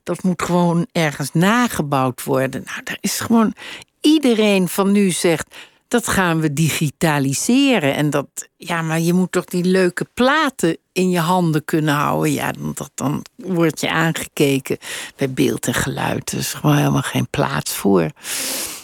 Dat 0.03 0.23
moet 0.23 0.41
gewoon 0.41 0.87
ergens 0.91 1.29
nagebouwd 1.33 2.23
worden. 2.23 2.61
Nou, 2.65 2.83
daar 2.83 2.97
is 3.01 3.19
gewoon. 3.19 3.53
Iedereen 4.01 4.67
van 4.67 4.91
nu 4.91 5.11
zegt. 5.11 5.55
Dat 5.87 6.07
gaan 6.07 6.39
we 6.39 6.53
digitaliseren. 6.53 7.95
En 7.95 8.09
dat, 8.09 8.27
ja, 8.57 8.81
maar 8.81 8.99
je 8.99 9.13
moet 9.13 9.31
toch 9.31 9.45
die 9.45 9.63
leuke 9.63 10.07
platen 10.13 10.77
in 10.91 11.09
je 11.09 11.19
handen 11.19 11.65
kunnen 11.65 11.93
houden. 11.93 12.31
Ja, 12.31 12.51
dan, 12.51 12.71
dat, 12.75 12.91
dan 12.95 13.25
word 13.35 13.79
je 13.79 13.89
aangekeken 13.89 14.77
bij 15.15 15.29
beeld 15.29 15.67
en 15.67 15.73
geluid. 15.73 16.31
Er 16.31 16.37
is 16.37 16.53
gewoon 16.53 16.77
helemaal 16.77 17.01
geen 17.01 17.27
plaats 17.29 17.73
voor. 17.73 18.11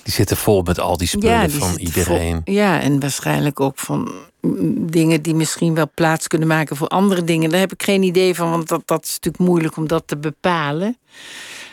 Die 0.05 0.13
zitten 0.13 0.37
vol 0.37 0.61
met 0.61 0.79
al 0.79 0.97
die 0.97 1.07
spullen 1.07 1.47
die 1.49 1.59
van 1.59 1.75
iedereen. 1.77 2.41
vol- 2.45 2.53
ja, 2.53 2.81
en 2.81 2.99
waarschijnlijk 2.99 3.59
ook 3.59 3.79
van 3.79 4.11
mm, 4.41 4.91
dingen 4.91 5.21
die 5.21 5.35
misschien 5.35 5.75
wel 5.75 5.89
plaats 5.93 6.27
kunnen 6.27 6.47
maken 6.47 6.75
voor 6.75 6.87
andere 6.87 7.23
dingen. 7.23 7.49
Daar 7.49 7.59
heb 7.59 7.73
ik 7.73 7.83
geen 7.83 8.03
idee 8.03 8.35
van, 8.35 8.49
want 8.49 8.67
dat, 8.67 8.81
dat 8.85 9.03
is 9.05 9.09
natuurlijk 9.13 9.43
moeilijk 9.43 9.77
om 9.77 9.87
dat 9.87 10.03
te 10.05 10.17
bepalen. 10.17 10.97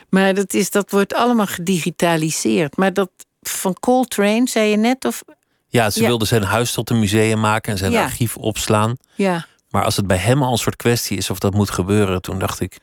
Maar 0.09 0.35
dat, 0.35 0.55
is, 0.55 0.70
dat 0.70 0.91
wordt 0.91 1.14
allemaal 1.14 1.47
gedigitaliseerd. 1.47 2.76
Maar 2.76 2.93
dat 2.93 3.11
van 3.43 3.74
Coltrane, 3.80 4.49
zei 4.49 4.70
je 4.70 4.76
net, 4.76 5.05
of 5.05 5.22
Ja, 5.68 5.91
ze 5.91 6.01
Ja. 6.01 6.07
wilde 6.07 6.24
zijn 6.24 6.43
huis 6.43 6.72
tot 6.72 6.91
een 6.91 6.99
museum 6.99 7.41
maken 7.41 7.72
en 7.72 7.78
zijn 7.78 7.93
Ja. 7.93 8.03
archief 8.03 8.37
opslaan. 8.37 8.97
Ja, 9.14 9.47
Maar 9.70 9.85
als 9.85 9.97
het 9.97 10.07
bij 10.07 10.16
hem 10.16 10.43
al 10.43 10.53
een 10.53 10.59
soort 10.59 10.76
kwestie 10.76 11.16
is 11.16 11.30
of 11.30 11.39
dat 11.39 11.55
moet 11.55 11.70
gebeuren, 11.70 12.22
toen 12.22 12.39
dacht 12.39 12.61
ik, 12.61 12.78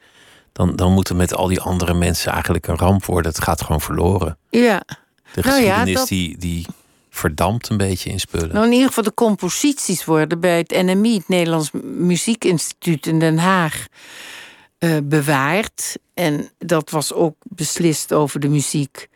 dan, 0.54 0.76
dan 0.76 0.93
moet 0.93 1.08
het 1.08 1.18
met 1.18 1.34
al 1.36 1.47
die 1.47 1.60
andere 1.62 1.93
mensen 1.93 2.32
eigenlijk 2.32 2.68
een 2.68 2.78
ramp 2.78 3.06
worden. 3.06 3.32
Het 3.32 3.43
gaat 3.43 3.62
gewoon 3.62 3.82
verloren. 3.82 4.38
ja. 4.50 4.82
De 5.34 5.41
Nou 5.41 5.61
ja, 5.61 5.67
geschiedenis 5.69 5.93
dat- 5.99 6.07
die, 6.07 6.38
die 6.38 6.65
verdampt 7.09 7.69
een 7.69 7.77
beetje 7.77 8.09
in 8.09 8.19
spullen. 8.19 8.53
Nou, 8.53 8.65
in 8.65 8.71
ieder 8.71 8.88
geval 8.88 9.03
de 9.03 9.13
composities 9.13 10.05
worden 10.05 10.39
bij 10.39 10.57
het 10.57 10.69
NMI, 10.84 11.13
het 11.17 11.27
Nederlands 11.27 11.69
Muziekinstituut 11.84 13.05
in 13.05 13.19
Den 13.19 13.38
Haag, 13.38 13.86
eh, 14.77 14.97
bewaard. 15.03 15.97
En 16.13 16.49
dat 16.57 16.89
was 16.89 17.13
ook 17.13 17.36
beslist 17.43 18.13
over 18.13 18.39
de 18.39 18.47
muziek 18.47 19.07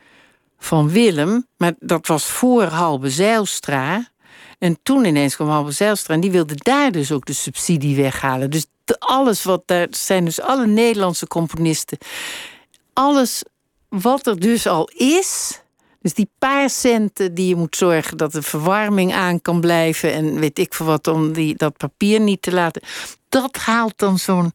van 0.60 0.90
Willem. 0.90 1.48
Maar 1.58 1.74
dat 1.80 2.08
was 2.08 2.26
voor 2.26 2.64
Halbe 2.64 3.10
Zijlstra. 3.10 4.12
En 4.60 4.78
toen 4.84 5.06
ineens 5.06 5.36
kwam 5.36 5.48
Halbe 5.50 5.72
Zijlstra 5.72 6.14
en 6.14 6.20
die 6.20 6.32
wilde 6.32 6.56
daar 6.58 6.92
dus 6.92 7.12
ook 7.12 7.26
de 7.26 7.34
subsidie 7.34 7.96
weghalen. 7.96 8.50
Dus 8.50 8.66
alles 9.00 9.44
wat 9.44 9.62
daar 9.66 9.88
zijn, 9.90 10.26
dus 10.26 10.42
alle 10.42 10.68
Nederlandse 10.68 11.28
componisten. 11.28 11.98
Alles 12.94 13.44
wat 13.90 14.28
er 14.28 14.40
dus 14.40 14.68
al 14.68 14.90
is. 14.96 15.62
Dus 16.04 16.14
die 16.14 16.30
paar 16.38 16.70
centen 16.70 17.34
die 17.34 17.48
je 17.48 17.56
moet 17.56 17.76
zorgen 17.76 18.18
dat 18.18 18.32
de 18.32 18.42
verwarming 18.42 19.14
aan 19.14 19.42
kan 19.42 19.62
blijven. 19.62 20.14
En 20.14 20.40
weet 20.40 20.60
ik 20.60 20.74
veel 20.74 20.86
wat, 20.86 21.08
om 21.08 21.34
die, 21.34 21.56
dat 21.56 21.78
papier 21.78 22.20
niet 22.20 22.42
te 22.42 22.52
laten. 22.52 22.82
Dat 23.30 23.58
haalt 23.58 23.98
dan 23.98 24.20
zo'n 24.20 24.54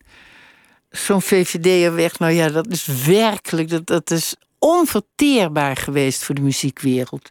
zo'n 0.90 1.22
VVD'er 1.22 1.94
weg. 1.94 2.18
Nou 2.18 2.32
ja, 2.32 2.48
dat 2.48 2.66
is 2.66 2.86
werkelijk, 2.86 3.68
dat, 3.68 3.86
dat 3.86 4.10
is 4.10 4.34
onverteerbaar 4.58 5.76
geweest 5.76 6.24
voor 6.24 6.34
de 6.34 6.40
muziekwereld. 6.40 7.30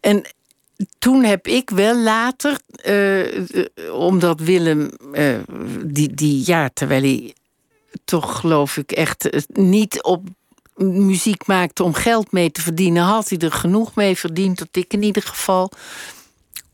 En 0.00 0.24
toen 0.98 1.24
heb 1.24 1.46
ik 1.46 1.70
wel 1.70 1.98
later, 1.98 2.58
eh, 2.70 3.36
eh, 3.36 3.94
omdat 3.94 4.40
Willem, 4.40 4.90
eh, 5.12 5.38
die, 5.84 6.14
die, 6.14 6.42
ja, 6.46 6.70
terwijl 6.74 7.02
hij 7.02 7.34
toch 8.04 8.40
geloof 8.40 8.76
ik 8.76 8.92
echt 8.92 9.46
niet 9.52 10.02
op 10.02 10.26
muziek 10.76 11.46
maakte 11.46 11.82
om 11.82 11.94
geld 11.94 12.32
mee 12.32 12.50
te 12.50 12.60
verdienen, 12.60 13.02
had 13.02 13.28
hij 13.28 13.38
er 13.38 13.52
genoeg 13.52 13.94
mee 13.94 14.16
verdiend 14.16 14.58
dat 14.58 14.68
ik 14.70 14.92
in 14.92 15.02
ieder 15.02 15.22
geval 15.22 15.70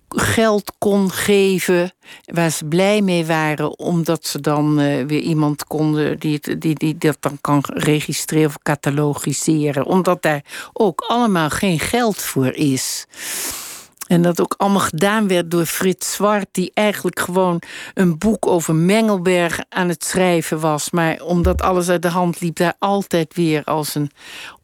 geld 0.09 0.73
kon 0.79 1.11
geven 1.11 1.93
waar 2.25 2.51
ze 2.51 2.65
blij 2.65 3.03
mee 3.03 3.27
waren, 3.27 3.79
omdat 3.79 4.27
ze 4.27 4.41
dan 4.41 4.81
eh, 4.81 5.05
weer 5.05 5.21
iemand 5.21 5.65
konden 5.65 6.19
die, 6.19 6.59
die, 6.59 6.75
die 6.75 6.99
dat 6.99 7.17
dan 7.21 7.39
kan 7.41 7.63
registreren 7.67 8.49
of 8.49 8.59
catalogiseren, 8.63 9.87
omdat 9.87 10.23
daar 10.23 10.45
ook 10.73 11.01
allemaal 11.01 11.51
geen 11.51 11.79
geld 11.79 12.17
voor 12.17 12.53
is. 12.53 13.07
En 14.13 14.23
dat 14.23 14.41
ook 14.41 14.55
allemaal 14.57 14.81
gedaan 14.81 15.29
werd 15.29 15.51
door 15.51 15.67
Frits 15.67 16.13
Zwart, 16.13 16.47
die 16.53 16.71
eigenlijk 16.75 17.21
gewoon 17.21 17.63
een 17.95 18.19
boek 18.19 18.47
over 18.47 18.75
Mengelberg 18.75 19.59
aan 19.69 19.89
het 19.89 20.05
schrijven 20.05 20.61
was. 20.61 20.91
Maar 20.91 21.21
omdat 21.21 21.63
alles 21.63 21.89
uit 21.89 22.03
de 22.03 22.09
hand 22.09 22.41
liep, 22.41 22.57
daar 22.57 22.75
altijd 22.79 23.35
weer 23.35 23.65
als 23.65 23.95
een 23.95 24.11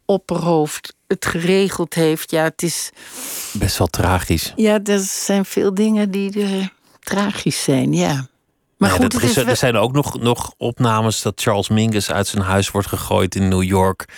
opperhoofd 0.05 0.95
het 1.07 1.27
geregeld 1.27 1.95
heeft. 1.95 2.31
Ja, 2.31 2.43
het 2.43 2.63
is. 2.63 2.91
Best 3.53 3.79
wel 3.79 3.87
tragisch. 3.87 4.53
Ja, 4.57 4.81
er 4.85 4.99
zijn 5.01 5.45
veel 5.45 5.75
dingen 5.75 6.11
die 6.11 6.43
eh, 6.43 6.67
tragisch 7.01 7.63
zijn, 7.63 7.93
ja. 7.93 8.27
Maar 8.77 8.91
goed, 8.91 9.01
dat- 9.01 9.13
er, 9.13 9.23
is 9.23 9.33
zijn- 9.33 9.45
wel- 9.45 9.55
er 9.55 9.59
zijn 9.61 9.77
ook 9.77 9.93
nog, 9.93 10.19
nog 10.21 10.53
opnames 10.57 11.23
dat 11.23 11.41
Charles 11.41 11.69
Mingus 11.69 12.11
uit 12.11 12.27
zijn 12.27 12.43
huis 12.43 12.71
wordt 12.71 12.89
gegooid 12.89 13.35
in 13.35 13.49
New 13.49 13.63
York. 13.63 14.09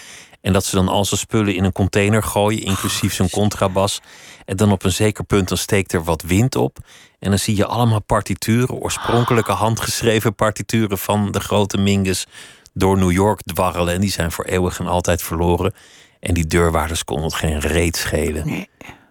En 0.41 0.53
dat 0.53 0.64
ze 0.64 0.76
dan 0.76 0.88
al 0.88 1.05
zijn 1.05 1.20
spullen 1.20 1.55
in 1.55 1.64
een 1.64 1.72
container 1.72 2.22
gooien, 2.22 2.62
inclusief 2.62 3.14
zijn 3.14 3.30
contrabas. 3.30 4.01
En 4.45 4.57
dan 4.57 4.72
op 4.72 4.84
een 4.84 4.93
zeker 4.93 5.24
punt 5.24 5.49
dan 5.49 5.59
steekt 5.59 5.93
er 5.93 6.05
wat 6.05 6.22
wind 6.22 6.57
op. 6.57 6.78
En 7.18 7.30
dan 7.30 7.38
zie 7.38 7.57
je 7.57 7.66
allemaal 7.66 8.03
partituren, 8.03 8.74
oorspronkelijke 8.74 9.53
handgeschreven 9.53 10.34
partituren 10.34 10.99
van 10.99 11.30
de 11.32 11.41
grote 11.41 11.76
Mingus 11.78 12.26
door 12.74 12.99
New 12.99 13.11
York 13.12 13.41
dwarrelen. 13.43 13.95
En 13.95 14.01
die 14.01 14.11
zijn 14.11 14.32
voor 14.32 14.45
eeuwig 14.45 14.78
en 14.78 14.86
altijd 14.86 15.22
verloren. 15.22 15.74
En 16.20 16.34
die 16.34 16.47
deurwaarders 16.47 17.05
konden 17.05 17.24
het 17.24 17.34
geen 17.34 17.59
reet 17.61 17.97
schelen. 17.97 18.47
Nee. 18.47 18.68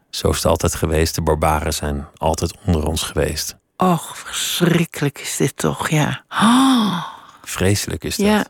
Zo 0.10 0.30
is 0.30 0.36
het 0.36 0.46
altijd 0.46 0.76
geweest. 0.76 1.16
De 1.16 1.22
barbaren 1.22 1.74
zijn 1.74 2.08
altijd 2.18 2.58
onder 2.66 2.86
ons 2.88 3.02
geweest. 3.04 3.56
Och, 3.78 4.18
verschrikkelijk 4.18 5.20
is 5.20 5.38
dit 5.38 5.58
toch, 5.58 5.90
ja. 5.90 6.24
Oh, 6.30 7.04
Vreselijk 7.44 8.04
is 8.04 8.16
dat. 8.16 8.26
ja. 8.26 8.46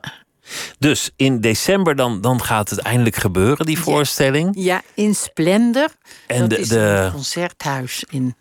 Dus 0.79 1.11
in 1.15 1.41
december 1.41 1.95
dan, 1.95 2.21
dan 2.21 2.41
gaat 2.43 2.69
het 2.69 2.79
eindelijk 2.79 3.15
gebeuren, 3.15 3.65
die 3.65 3.79
voorstelling. 3.79 4.51
ja, 4.55 4.81
in 4.93 5.15
Splendor. 5.15 5.87
En 6.27 6.39
dat 6.39 6.49
de- 6.49 6.57
is 6.57 6.69
een 6.69 7.11
concerthuis 7.11 8.03
in 8.09 8.35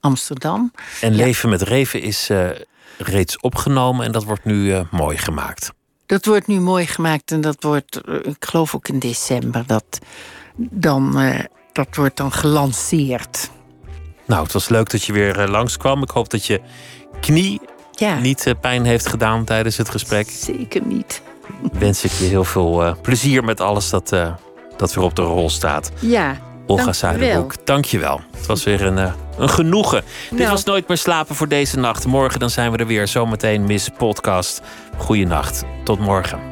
Amsterdam. 0.00 0.72
En 1.00 1.10
Ja. 1.16 1.24
Leven 1.24 1.48
met 1.48 1.62
Reven 1.62 2.02
is 2.02 2.30
eh, 2.30 2.48
reeds 2.98 3.40
opgenomen 3.40 4.06
en 4.06 4.12
dat 4.12 4.24
wordt 4.24 4.44
nu 4.44 4.72
eh, 4.72 4.80
mooi 4.90 5.18
gemaakt. 5.18 5.72
Dat 6.06 6.24
wordt 6.26 6.46
nu 6.46 6.60
mooi 6.60 6.86
gemaakt 6.86 7.30
en 7.30 7.40
dat 7.40 7.56
wordt, 7.62 8.00
eh, 8.00 8.14
ik 8.14 8.44
geloof 8.44 8.74
ook 8.74 8.88
in 8.88 8.98
december, 8.98 9.64
dat, 9.66 9.84
dan, 10.56 11.16
dat 11.72 11.88
wordt 11.96 12.16
dan 12.16 12.32
gelanceerd. 12.32 13.50
Nou, 14.26 14.42
het 14.42 14.52
was 14.52 14.68
leuk 14.68 14.90
dat 14.90 15.02
je 15.04 15.12
weer 15.12 15.48
langskwam. 15.48 16.02
Ik 16.02 16.10
hoop 16.10 16.30
dat 16.30 16.46
je 16.46 16.60
knie 17.20 17.60
Ja, 17.92 18.18
niet 18.18 18.54
pijn 18.60 18.84
heeft 18.84 19.06
gedaan 19.06 19.44
tijdens 19.44 19.76
het 19.76 19.88
gesprek. 19.88 20.30
zeker 20.30 20.82
niet. 20.86 21.22
Wens 21.72 22.04
ik 22.04 22.10
je 22.10 22.24
heel 22.24 22.44
veel 22.44 22.84
eh, 22.84 22.92
plezier 23.02 23.44
met 23.44 23.60
alles 23.60 23.90
dat, 23.90 24.12
eh, 24.12 24.32
dat 24.76 24.94
weer 24.94 25.04
op 25.04 25.14
de 25.16 25.22
rol 25.22 25.50
staat. 25.50 25.90
Ja, 25.98 26.36
Olga. 26.66 26.92
Zuiderbroek, 26.92 27.54
dank 27.66 27.84
je 27.84 27.98
wel. 27.98 28.20
Het 28.36 28.46
was 28.46 28.64
weer 28.64 28.82
een, 28.82 28.98
eh, 28.98 29.12
een 29.38 29.48
genoegen. 29.48 30.02
Dit 30.30 30.38
Nou. 30.38 30.50
was 30.50 30.64
Nooit 30.64 30.88
meer 30.88 30.96
slapen 30.96 31.34
voor 31.34 31.48
deze 31.48 31.78
nacht. 31.78 32.06
Morgen 32.06 32.40
dan 32.40 32.50
zijn 32.50 32.72
we 32.72 32.76
er 32.76 32.86
weer. 32.86 33.08
Zometeen 33.08 33.64
Miss 33.64 33.88
Podcast. 33.98 34.62
Goeienacht. 34.96 35.64
Tot 35.84 35.98
morgen. 35.98 36.51